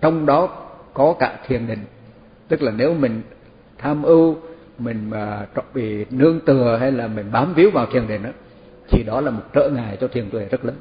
trong 0.00 0.26
đó 0.26 0.48
có 0.94 1.14
cả 1.18 1.38
thiền 1.46 1.66
định. 1.66 1.84
Tức 2.48 2.62
là 2.62 2.72
nếu 2.76 2.94
mình 2.94 3.22
tham 3.78 4.02
ưu, 4.02 4.36
mình 4.78 5.10
mà 5.10 5.46
bị 5.74 6.04
nương 6.10 6.40
tựa 6.40 6.76
hay 6.80 6.92
là 6.92 7.06
mình 7.06 7.32
bám 7.32 7.54
víu 7.54 7.70
vào 7.70 7.86
thiền 7.86 8.06
định 8.08 8.22
đó 8.22 8.30
thì 8.88 9.02
đó 9.02 9.20
là 9.20 9.30
một 9.30 9.42
trở 9.52 9.70
ngại 9.70 9.96
cho 10.00 10.08
thiền 10.08 10.30
tuệ 10.30 10.44
rất 10.50 10.64
lớn. 10.64 10.74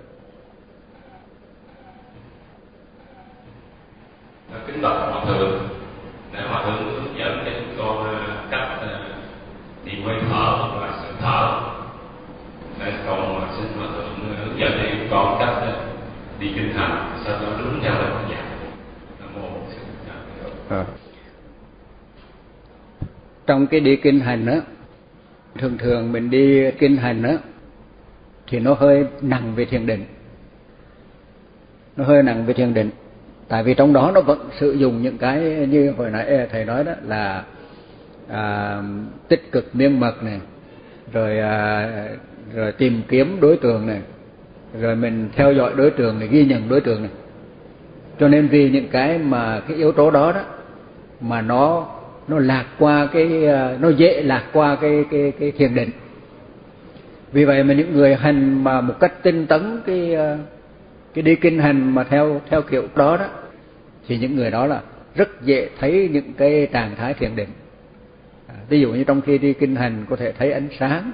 Kính 4.67 4.81
bạch 4.81 5.11
hòa 5.11 5.25
thượng 5.25 5.69
để 6.33 6.41
hòa 6.41 6.65
thượng 6.65 6.93
hướng 6.93 7.17
dẫn 7.17 7.43
cho 7.45 7.51
chúng 7.59 7.77
con 7.77 8.05
à, 8.05 8.43
cách 8.51 8.67
à, 8.81 9.09
đi 9.85 9.91
hơi 10.05 10.15
thở 10.29 10.69
và 10.79 10.99
sự 11.01 11.13
thở 11.21 11.61
để 12.79 12.93
con 13.07 13.47
xin 13.57 13.67
hòa 13.77 13.87
thượng 13.95 14.37
hướng 14.45 14.59
dẫn 14.59 14.71
cho 14.71 14.89
chúng 14.91 15.07
con 15.11 15.35
cách 15.39 15.55
à, 15.61 15.73
đi 16.39 16.51
kinh 16.55 16.73
hành 16.73 17.19
sao 17.25 17.37
cho 17.41 17.47
đúng 17.57 17.79
theo 17.81 17.93
lời 17.93 18.11
Phật 18.13 18.29
dạy 18.29 18.43
nam 19.19 19.29
mô 19.41 19.47
à. 20.73 20.85
trong 23.47 23.67
cái 23.67 23.79
đi 23.79 23.95
kinh 23.95 24.19
hành 24.19 24.45
á 24.45 24.61
thường 25.57 25.77
thường 25.77 26.11
mình 26.11 26.29
đi 26.29 26.71
kinh 26.71 26.97
hành 26.97 27.23
á 27.23 27.37
thì 28.47 28.59
nó 28.59 28.73
hơi 28.73 29.05
nặng 29.21 29.53
về 29.55 29.65
thiền 29.65 29.85
định. 29.85 30.05
Nó 31.97 32.03
hơi 32.05 32.23
nặng 32.23 32.45
về 32.45 32.53
thiền 32.53 32.73
định. 32.73 32.89
Tại 33.47 33.63
vì 33.63 33.73
trong 33.73 33.93
đó 33.93 34.11
nó 34.15 34.21
vẫn 34.21 34.49
sử 34.59 34.71
dụng 34.71 35.01
những 35.01 35.17
cái 35.17 35.67
như 35.69 35.93
hồi 35.97 36.11
nãy 36.11 36.47
thầy 36.51 36.65
nói 36.65 36.83
đó 36.83 36.91
là 37.03 37.43
à, 38.29 38.77
tích 39.27 39.51
cực 39.51 39.75
miên 39.75 39.99
mật 39.99 40.23
này 40.23 40.39
rồi 41.13 41.39
à, 41.39 41.89
rồi 42.55 42.71
tìm 42.71 43.01
kiếm 43.07 43.37
đối 43.41 43.57
tượng 43.57 43.87
này 43.87 44.01
rồi 44.79 44.95
mình 44.95 45.29
theo 45.35 45.53
dõi 45.53 45.73
đối 45.75 45.91
tượng 45.91 46.19
này 46.19 46.27
ghi 46.27 46.45
nhận 46.45 46.69
đối 46.69 46.81
tượng 46.81 47.01
này. 47.01 47.11
Cho 48.19 48.27
nên 48.27 48.47
vì 48.47 48.69
những 48.69 48.87
cái 48.87 49.17
mà 49.17 49.61
cái 49.67 49.77
yếu 49.77 49.91
tố 49.91 50.11
đó 50.11 50.31
đó 50.31 50.41
mà 51.23 51.41
nó 51.41 51.87
nó 52.27 52.39
lạc 52.39 52.65
qua 52.79 53.07
cái 53.13 53.45
ờ, 53.45 53.77
nó 53.79 53.89
dễ 53.89 54.21
lạc 54.23 54.43
qua 54.53 54.75
cái 54.75 55.05
cái 55.11 55.33
cái 55.39 55.51
thiền 55.51 55.75
định. 55.75 55.89
Vì 57.31 57.45
vậy 57.45 57.63
mà 57.63 57.73
những 57.73 57.93
người 57.93 58.15
hành 58.15 58.63
mà 58.63 58.81
một 58.81 58.99
cách 58.99 59.23
tinh 59.23 59.47
tấn 59.47 59.81
cái 59.85 60.13
ờ, 60.13 60.37
cái 61.13 61.21
đi 61.21 61.35
kinh 61.35 61.59
hành 61.59 61.95
mà 61.95 62.03
theo 62.03 62.41
theo 62.49 62.61
kiểu 62.61 62.83
đó 62.95 63.17
đó 63.17 63.25
thì 64.07 64.17
những 64.17 64.35
người 64.35 64.51
đó 64.51 64.65
là 64.65 64.81
rất 65.15 65.41
dễ 65.41 65.69
thấy 65.79 66.09
những 66.11 66.33
cái 66.33 66.67
trạng 66.71 66.95
thái 66.95 67.13
thiền 67.13 67.35
định. 67.35 67.49
À, 68.47 68.55
ví 68.69 68.81
dụ 68.81 68.93
như 68.93 69.03
trong 69.03 69.21
khi 69.21 69.37
đi 69.37 69.53
kinh 69.53 69.75
hành 69.75 70.05
có 70.09 70.15
thể 70.15 70.31
thấy 70.31 70.51
ánh 70.51 70.67
sáng 70.79 71.11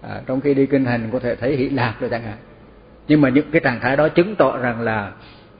à, 0.00 0.20
trong 0.26 0.40
khi 0.40 0.54
đi 0.54 0.66
kinh 0.66 0.84
hành 0.84 1.08
có 1.12 1.18
thể 1.18 1.36
thấy 1.36 1.56
hỷ 1.56 1.68
lạc 1.68 1.94
rồi 2.00 2.10
chẳng 2.10 2.22
hạn. 2.22 2.36
Nhưng 3.08 3.20
mà 3.20 3.28
những 3.28 3.50
cái 3.50 3.60
trạng 3.60 3.80
thái 3.80 3.96
đó 3.96 4.08
chứng 4.08 4.34
tỏ 4.36 4.58
rằng 4.58 4.80
là 4.80 5.12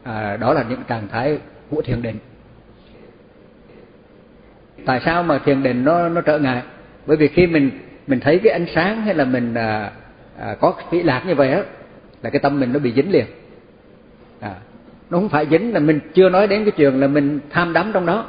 à, 0.03 0.37
đó 0.37 0.53
là 0.55 0.65
những 0.69 0.83
trạng 0.89 1.09
thái 1.09 1.39
của 1.71 1.83
thiền 1.83 2.03
định 2.03 2.17
tại 4.85 5.01
sao 5.05 5.23
mà 5.23 5.39
thiền 5.39 5.63
định 5.63 5.85
nó 5.85 6.09
nó 6.09 6.21
trở 6.21 6.39
ngại? 6.39 6.63
Bởi 7.07 7.17
vì 7.17 7.29
khi 7.29 7.47
mình 7.47 7.71
mình 8.07 8.21
thấy 8.21 8.39
cái 8.39 8.53
ánh 8.53 8.67
sáng 8.75 9.03
hay 9.03 9.15
là 9.15 9.25
mình 9.25 9.55
à, 9.55 9.91
à, 10.41 10.57
có 10.61 10.75
vị 10.91 11.03
lạc 11.03 11.23
như 11.27 11.35
vậy 11.35 11.53
á 11.53 11.63
là 12.23 12.31
cái 12.31 12.41
tâm 12.41 12.61
mình 12.61 12.73
nó 12.73 12.79
bị 12.79 12.93
dính 12.93 13.13
liền. 13.13 13.25
À, 14.41 14.55
nó 15.11 15.19
không 15.19 15.29
phải 15.29 15.47
dính 15.51 15.75
là 15.75 15.81
mình 15.81 16.01
chưa 16.15 16.29
nói 16.29 16.47
đến 16.47 16.65
cái 16.65 16.73
chuyện 16.77 17.01
là 17.01 17.07
mình 17.07 17.41
tham 17.51 17.73
đắm 17.73 17.91
trong 17.95 18.07
đó 18.07 18.27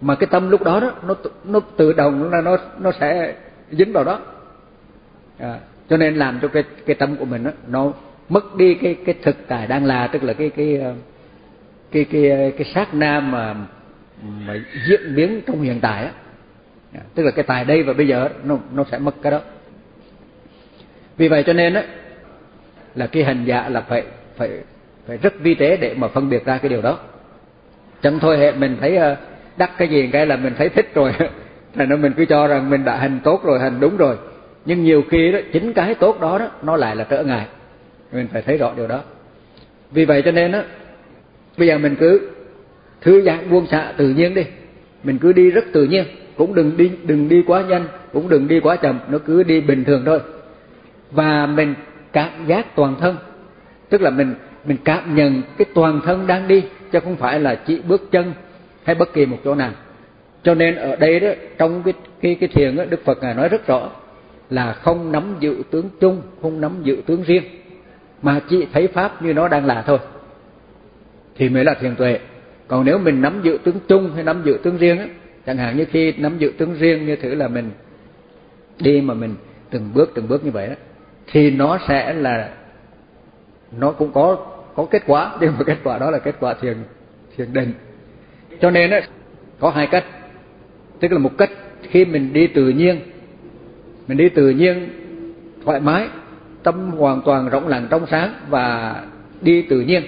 mà 0.00 0.14
cái 0.14 0.26
tâm 0.30 0.50
lúc 0.50 0.62
đó 0.62 0.80
đó 0.80 0.90
nó 1.06 1.14
nó 1.44 1.60
tự 1.76 1.92
động 1.92 2.30
là 2.30 2.40
nó 2.40 2.56
nó 2.78 2.92
sẽ 3.00 3.34
dính 3.70 3.92
vào 3.92 4.04
đó. 4.04 4.20
À, 5.38 5.58
cho 5.90 5.96
nên 5.96 6.14
làm 6.14 6.38
cho 6.42 6.48
cái 6.48 6.64
cái 6.86 6.96
tâm 6.96 7.16
của 7.16 7.24
mình 7.24 7.44
đó, 7.44 7.50
nó 7.68 7.92
mất 8.28 8.56
đi 8.56 8.74
cái 8.74 8.96
cái 9.06 9.14
thực 9.22 9.36
tại 9.48 9.66
đang 9.66 9.84
là 9.84 10.06
tức 10.06 10.22
là 10.22 10.32
cái 10.32 10.50
cái 10.50 10.80
cái 11.92 12.04
cái 12.12 12.28
cái, 12.28 12.52
cái 12.58 12.72
sát 12.74 12.94
na 12.94 13.20
mà 13.20 13.54
mà 14.22 14.54
diễn 14.88 15.14
biến 15.14 15.40
trong 15.46 15.62
hiện 15.62 15.80
tại 15.80 16.04
á. 16.04 16.10
Dạ, 16.94 17.00
tức 17.14 17.22
là 17.22 17.30
cái 17.30 17.42
tài 17.42 17.64
đây 17.64 17.82
và 17.82 17.92
bây 17.92 18.08
giờ 18.08 18.28
nó 18.44 18.58
nó 18.72 18.84
sẽ 18.90 18.98
mất 18.98 19.14
cái 19.22 19.32
đó. 19.32 19.40
Vì 21.16 21.28
vậy 21.28 21.42
cho 21.46 21.52
nên 21.52 21.74
á, 21.74 21.82
là 22.94 23.06
cái 23.06 23.24
hành 23.24 23.44
giả 23.44 23.68
là 23.68 23.80
phải 23.80 24.02
phải 24.36 24.50
phải 25.06 25.16
rất 25.16 25.40
vi 25.40 25.54
tế 25.54 25.76
để 25.76 25.94
mà 25.94 26.08
phân 26.08 26.28
biệt 26.28 26.44
ra 26.44 26.58
cái 26.58 26.68
điều 26.68 26.82
đó. 26.82 26.98
Chẳng 28.02 28.18
thôi 28.18 28.38
hệ 28.38 28.52
mình 28.52 28.76
thấy 28.80 28.96
ờ, 28.96 29.16
đắc 29.56 29.70
cái 29.78 29.88
gì 29.88 30.08
cái 30.12 30.26
là 30.26 30.36
mình 30.36 30.54
thấy 30.58 30.68
thích 30.68 30.94
rồi. 30.94 31.12
Thành 31.74 31.88
ra 31.88 31.96
mình 31.96 32.12
cứ 32.16 32.24
cho 32.24 32.46
rằng 32.46 32.70
mình 32.70 32.84
đã 32.84 32.96
hành 32.96 33.20
tốt 33.24 33.44
rồi, 33.44 33.60
hành 33.60 33.80
đúng 33.80 33.96
rồi. 33.96 34.16
Nhưng 34.64 34.84
nhiều 34.84 35.02
khi 35.10 35.32
đó, 35.32 35.38
chính 35.52 35.72
cái 35.72 35.94
tốt 35.94 36.20
đó 36.20 36.38
đó, 36.38 36.50
nó 36.62 36.76
lại 36.76 36.96
là 36.96 37.04
trở 37.04 37.24
ngại. 37.24 37.46
Mình 38.12 38.28
phải 38.32 38.42
thấy 38.42 38.58
rõ 38.58 38.72
điều 38.76 38.86
đó. 38.86 39.02
Vì 39.90 40.04
vậy 40.04 40.22
cho 40.24 40.30
nên 40.30 40.52
á, 40.52 40.64
bây 41.58 41.68
giờ 41.68 41.78
mình 41.78 41.96
cứ 42.00 42.30
thư 43.06 43.22
giãn 43.22 43.50
buông 43.50 43.66
xả 43.66 43.92
tự 43.96 44.08
nhiên 44.08 44.34
đi. 44.34 44.44
Mình 45.04 45.18
cứ 45.18 45.32
đi 45.32 45.50
rất 45.50 45.64
tự 45.72 45.84
nhiên. 45.84 46.04
Cũng 46.36 46.54
đừng 46.54 46.76
đi 46.76 46.90
đừng 47.04 47.28
đi 47.28 47.42
quá 47.46 47.62
nhanh 47.62 47.86
cũng 48.12 48.28
đừng 48.28 48.48
đi 48.48 48.60
quá 48.60 48.76
chậm. 48.76 48.98
Nó 49.08 49.18
cứ 49.18 49.42
đi 49.42 49.60
bình 49.60 49.84
thường 49.84 50.02
thôi. 50.06 50.20
Và 51.10 51.46
mình 51.46 51.74
cảm 52.12 52.30
giác 52.46 52.76
toàn 52.76 52.94
thân. 53.00 53.16
Tức 53.88 54.02
là 54.02 54.10
mình 54.10 54.34
mình 54.64 54.76
cảm 54.84 55.14
nhận 55.14 55.42
cái 55.58 55.66
toàn 55.74 56.00
thân 56.04 56.26
đang 56.26 56.48
đi 56.48 56.62
chứ 56.92 57.00
không 57.00 57.16
phải 57.16 57.40
là 57.40 57.54
chỉ 57.54 57.80
bước 57.88 58.10
chân 58.10 58.32
hay 58.84 58.94
bất 58.94 59.12
kỳ 59.12 59.26
một 59.26 59.38
chỗ 59.44 59.54
nào. 59.54 59.70
Cho 60.42 60.54
nên 60.54 60.76
ở 60.76 60.96
đây 60.96 61.20
đó 61.20 61.28
trong 61.58 61.82
cái 61.82 61.94
cái 62.20 62.36
cái 62.40 62.48
thiền 62.48 62.76
đó, 62.76 62.84
Đức 62.90 63.04
Phật 63.04 63.18
ngài 63.22 63.34
nói 63.34 63.48
rất 63.48 63.66
rõ 63.66 63.90
là 64.50 64.72
không 64.72 65.12
nắm 65.12 65.34
giữ 65.40 65.62
tướng 65.70 65.88
chung 66.00 66.22
không 66.42 66.60
nắm 66.60 66.72
giữ 66.82 66.96
tướng 67.06 67.22
riêng 67.22 67.44
mà 68.22 68.40
chỉ 68.48 68.66
thấy 68.72 68.86
pháp 68.86 69.22
như 69.22 69.34
nó 69.34 69.48
đang 69.48 69.66
là 69.66 69.82
thôi. 69.82 69.98
Thì 71.36 71.48
mới 71.48 71.64
là 71.64 71.74
thiền 71.74 71.96
tuệ 71.96 72.18
còn 72.68 72.84
nếu 72.84 72.98
mình 72.98 73.22
nắm 73.22 73.40
giữ 73.42 73.58
tướng 73.64 73.76
chung 73.88 74.12
hay 74.14 74.24
nắm 74.24 74.42
giữ 74.44 74.58
tướng 74.62 74.76
riêng 74.76 74.98
á, 74.98 75.06
chẳng 75.46 75.56
hạn 75.56 75.76
như 75.76 75.84
khi 75.84 76.12
nắm 76.12 76.38
giữ 76.38 76.52
tướng 76.58 76.74
riêng 76.74 77.06
như 77.06 77.16
thử 77.16 77.34
là 77.34 77.48
mình 77.48 77.70
đi 78.78 79.00
mà 79.00 79.14
mình 79.14 79.34
từng 79.70 79.90
bước 79.94 80.10
từng 80.14 80.28
bước 80.28 80.44
như 80.44 80.50
vậy 80.50 80.68
đó, 80.68 80.74
thì 81.32 81.50
nó 81.50 81.78
sẽ 81.88 82.12
là, 82.12 82.50
nó 83.78 83.92
cũng 83.92 84.12
có 84.12 84.36
có 84.76 84.86
kết 84.90 85.02
quả. 85.06 85.32
Nhưng 85.40 85.52
mà 85.58 85.64
kết 85.64 85.78
quả 85.84 85.98
đó 85.98 86.10
là 86.10 86.18
kết 86.18 86.34
quả 86.40 86.54
thiền 86.54 86.76
thiền 87.36 87.52
định. 87.52 87.72
Cho 88.60 88.70
nên 88.70 88.90
á, 88.90 89.00
có 89.60 89.70
hai 89.70 89.86
cách. 89.86 90.04
Tức 91.00 91.12
là 91.12 91.18
một 91.18 91.38
cách 91.38 91.50
khi 91.82 92.04
mình 92.04 92.32
đi 92.32 92.46
tự 92.46 92.68
nhiên, 92.68 93.00
mình 94.08 94.18
đi 94.18 94.28
tự 94.28 94.50
nhiên 94.50 94.88
thoải 95.64 95.80
mái, 95.80 96.08
tâm 96.62 96.90
hoàn 96.90 97.22
toàn 97.24 97.48
rộng 97.48 97.68
lặng 97.68 97.86
trong 97.90 98.06
sáng 98.10 98.34
và 98.48 98.96
đi 99.40 99.62
tự 99.62 99.80
nhiên, 99.80 100.02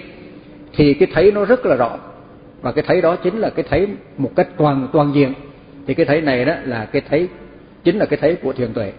thì 0.73 0.93
cái 0.93 1.07
thấy 1.13 1.31
nó 1.31 1.45
rất 1.45 1.65
là 1.65 1.75
rõ 1.75 1.97
và 2.61 2.71
cái 2.71 2.83
thấy 2.87 3.01
đó 3.01 3.15
chính 3.15 3.37
là 3.37 3.49
cái 3.49 3.65
thấy 3.69 3.87
một 4.17 4.31
cách 4.35 4.47
toàn 4.57 4.87
toàn 4.93 5.11
diện. 5.15 5.33
Thì 5.87 5.93
cái 5.93 6.05
thấy 6.05 6.21
này 6.21 6.45
đó 6.45 6.53
là 6.63 6.85
cái 6.85 7.01
thấy 7.09 7.27
chính 7.83 7.97
là 7.97 8.05
cái 8.05 8.19
thấy 8.21 8.35
của 8.35 8.53
thiền 8.53 8.73
tuệ. 8.73 8.91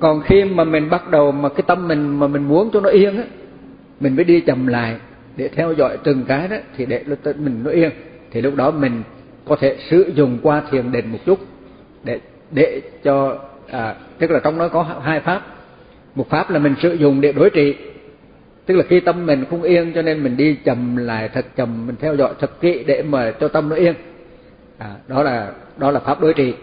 Còn 0.00 0.20
khi 0.20 0.44
mà 0.44 0.64
mình 0.64 0.90
bắt 0.90 1.10
đầu 1.10 1.32
mà 1.32 1.48
cái 1.48 1.62
tâm 1.66 1.88
mình 1.88 2.20
mà 2.20 2.26
mình 2.26 2.48
muốn 2.48 2.70
cho 2.72 2.80
nó 2.80 2.88
yên 2.88 3.16
á 3.16 3.24
mình 4.00 4.16
mới 4.16 4.24
đi 4.24 4.40
chậm 4.40 4.66
lại 4.66 4.96
để 5.36 5.48
theo 5.48 5.72
dõi 5.72 5.96
từng 6.04 6.24
cái 6.28 6.48
đó 6.48 6.56
thì 6.76 6.86
để 6.86 7.04
mình 7.24 7.60
nó 7.64 7.70
yên. 7.70 7.90
Thì 8.30 8.40
lúc 8.40 8.54
đó 8.54 8.70
mình 8.70 9.02
có 9.44 9.56
thể 9.56 9.76
sử 9.90 10.12
dụng 10.14 10.38
qua 10.42 10.62
thiền 10.70 10.92
định 10.92 11.12
một 11.12 11.18
chút 11.26 11.38
để 12.04 12.20
để 12.50 12.80
cho 13.04 13.38
à, 13.70 13.94
tức 14.18 14.30
là 14.30 14.40
trong 14.44 14.58
đó 14.58 14.68
có 14.68 14.82
hai 15.02 15.20
pháp. 15.20 15.42
Một 16.14 16.30
pháp 16.30 16.50
là 16.50 16.58
mình 16.58 16.74
sử 16.82 16.92
dụng 16.92 17.20
để 17.20 17.32
đối 17.32 17.50
trị 17.50 17.76
tức 18.66 18.74
là 18.74 18.82
khi 18.88 19.00
tâm 19.00 19.26
mình 19.26 19.44
không 19.50 19.62
yên 19.62 19.92
cho 19.94 20.02
nên 20.02 20.22
mình 20.22 20.36
đi 20.36 20.54
chậm 20.54 20.96
lại 20.96 21.28
thật 21.28 21.46
chậm 21.56 21.86
mình 21.86 21.96
theo 22.00 22.16
dõi 22.16 22.34
thật 22.40 22.60
kỹ 22.60 22.84
để 22.86 23.02
mà 23.02 23.32
cho 23.40 23.48
tâm 23.48 23.68
nó 23.68 23.76
yên. 23.76 23.94
À, 24.78 24.94
đó 25.08 25.22
là 25.22 25.52
đó 25.76 25.90
là 25.90 26.00
pháp 26.00 26.20
đối 26.20 26.34
trị 26.34 26.54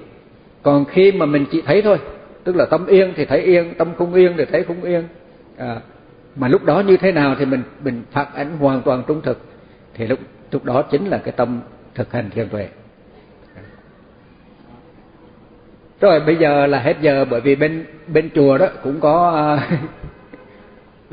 còn 0.64 0.86
khi 0.86 1.12
mà 1.12 1.26
mình 1.26 1.46
chỉ 1.52 1.62
thấy 1.62 1.82
thôi 1.82 1.98
tức 2.44 2.56
là 2.56 2.66
tâm 2.66 2.86
yên 2.86 3.14
thì 3.16 3.26
thấy 3.26 3.42
yên 3.42 3.74
tâm 3.74 3.88
không 3.98 4.14
yên 4.14 4.34
thì 4.38 4.46
thấy 4.46 4.64
không 4.64 4.84
yên. 4.84 5.04
À, 5.58 5.80
mà 6.36 6.48
lúc 6.48 6.66
đó 6.66 6.80
như 6.80 6.98
thế 6.98 7.12
nào 7.12 7.36
thì 7.40 7.46
mình 7.46 7.64
mình 7.84 8.04
phản 8.12 8.28
ánh 8.34 8.58
hoàn 8.58 8.82
toàn 8.82 9.04
trung 9.08 9.22
thực. 9.22 9.42
Thì 9.94 10.08
lúc 10.08 10.20
lúc 10.52 10.66
đó 10.66 10.82
chính 10.82 11.08
là 11.08 11.18
cái 11.18 11.32
tâm 11.38 11.62
thực 11.96 12.12
hành 12.12 12.30
thiền 12.30 12.50
tuệ. 12.50 12.68
Rồi 16.02 16.20
bây 16.20 16.36
giờ 16.36 16.68
là 16.68 16.80
hết 16.80 16.98
giờ 17.02 17.26
bởi 17.30 17.42
vì 17.42 17.56
bên 17.56 17.86
bên 18.08 18.30
chùa 18.36 18.58
đó 18.58 18.68
cũng 18.84 19.00
có 19.00 19.32
à, 19.32 19.70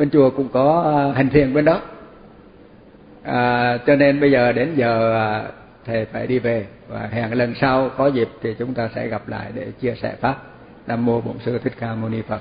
bên 0.00 0.10
chùa 0.10 0.30
cũng 0.30 0.48
có 0.48 0.82
à, 0.96 1.16
hành 1.16 1.30
thiền 1.30 1.54
bên 1.54 1.64
đó. 1.64 1.80
À, 3.22 3.78
cho 3.86 3.96
nên 3.96 4.20
bây 4.20 4.30
giờ 4.30 4.52
đến 4.52 4.74
giờ 4.76 5.14
à, 5.14 5.44
thầy 5.86 6.04
phải 6.04 6.26
đi 6.26 6.38
về 6.38 6.66
và 6.88 7.08
hẹn 7.12 7.32
lần 7.32 7.54
sau 7.60 7.90
có 7.96 8.06
dịp 8.06 8.28
thì 8.42 8.54
chúng 8.58 8.74
ta 8.74 8.88
sẽ 8.94 9.08
gặp 9.08 9.28
lại 9.28 9.50
để 9.54 9.66
chia 9.80 9.94
sẻ 10.02 10.14
pháp. 10.20 10.42
Nam 10.86 11.06
mô 11.06 11.20
bổn 11.20 11.38
sư 11.44 11.58
thích 11.58 11.72
ca 11.80 11.94
mâu 11.94 12.10
ni 12.10 12.22
phật. 12.22 12.40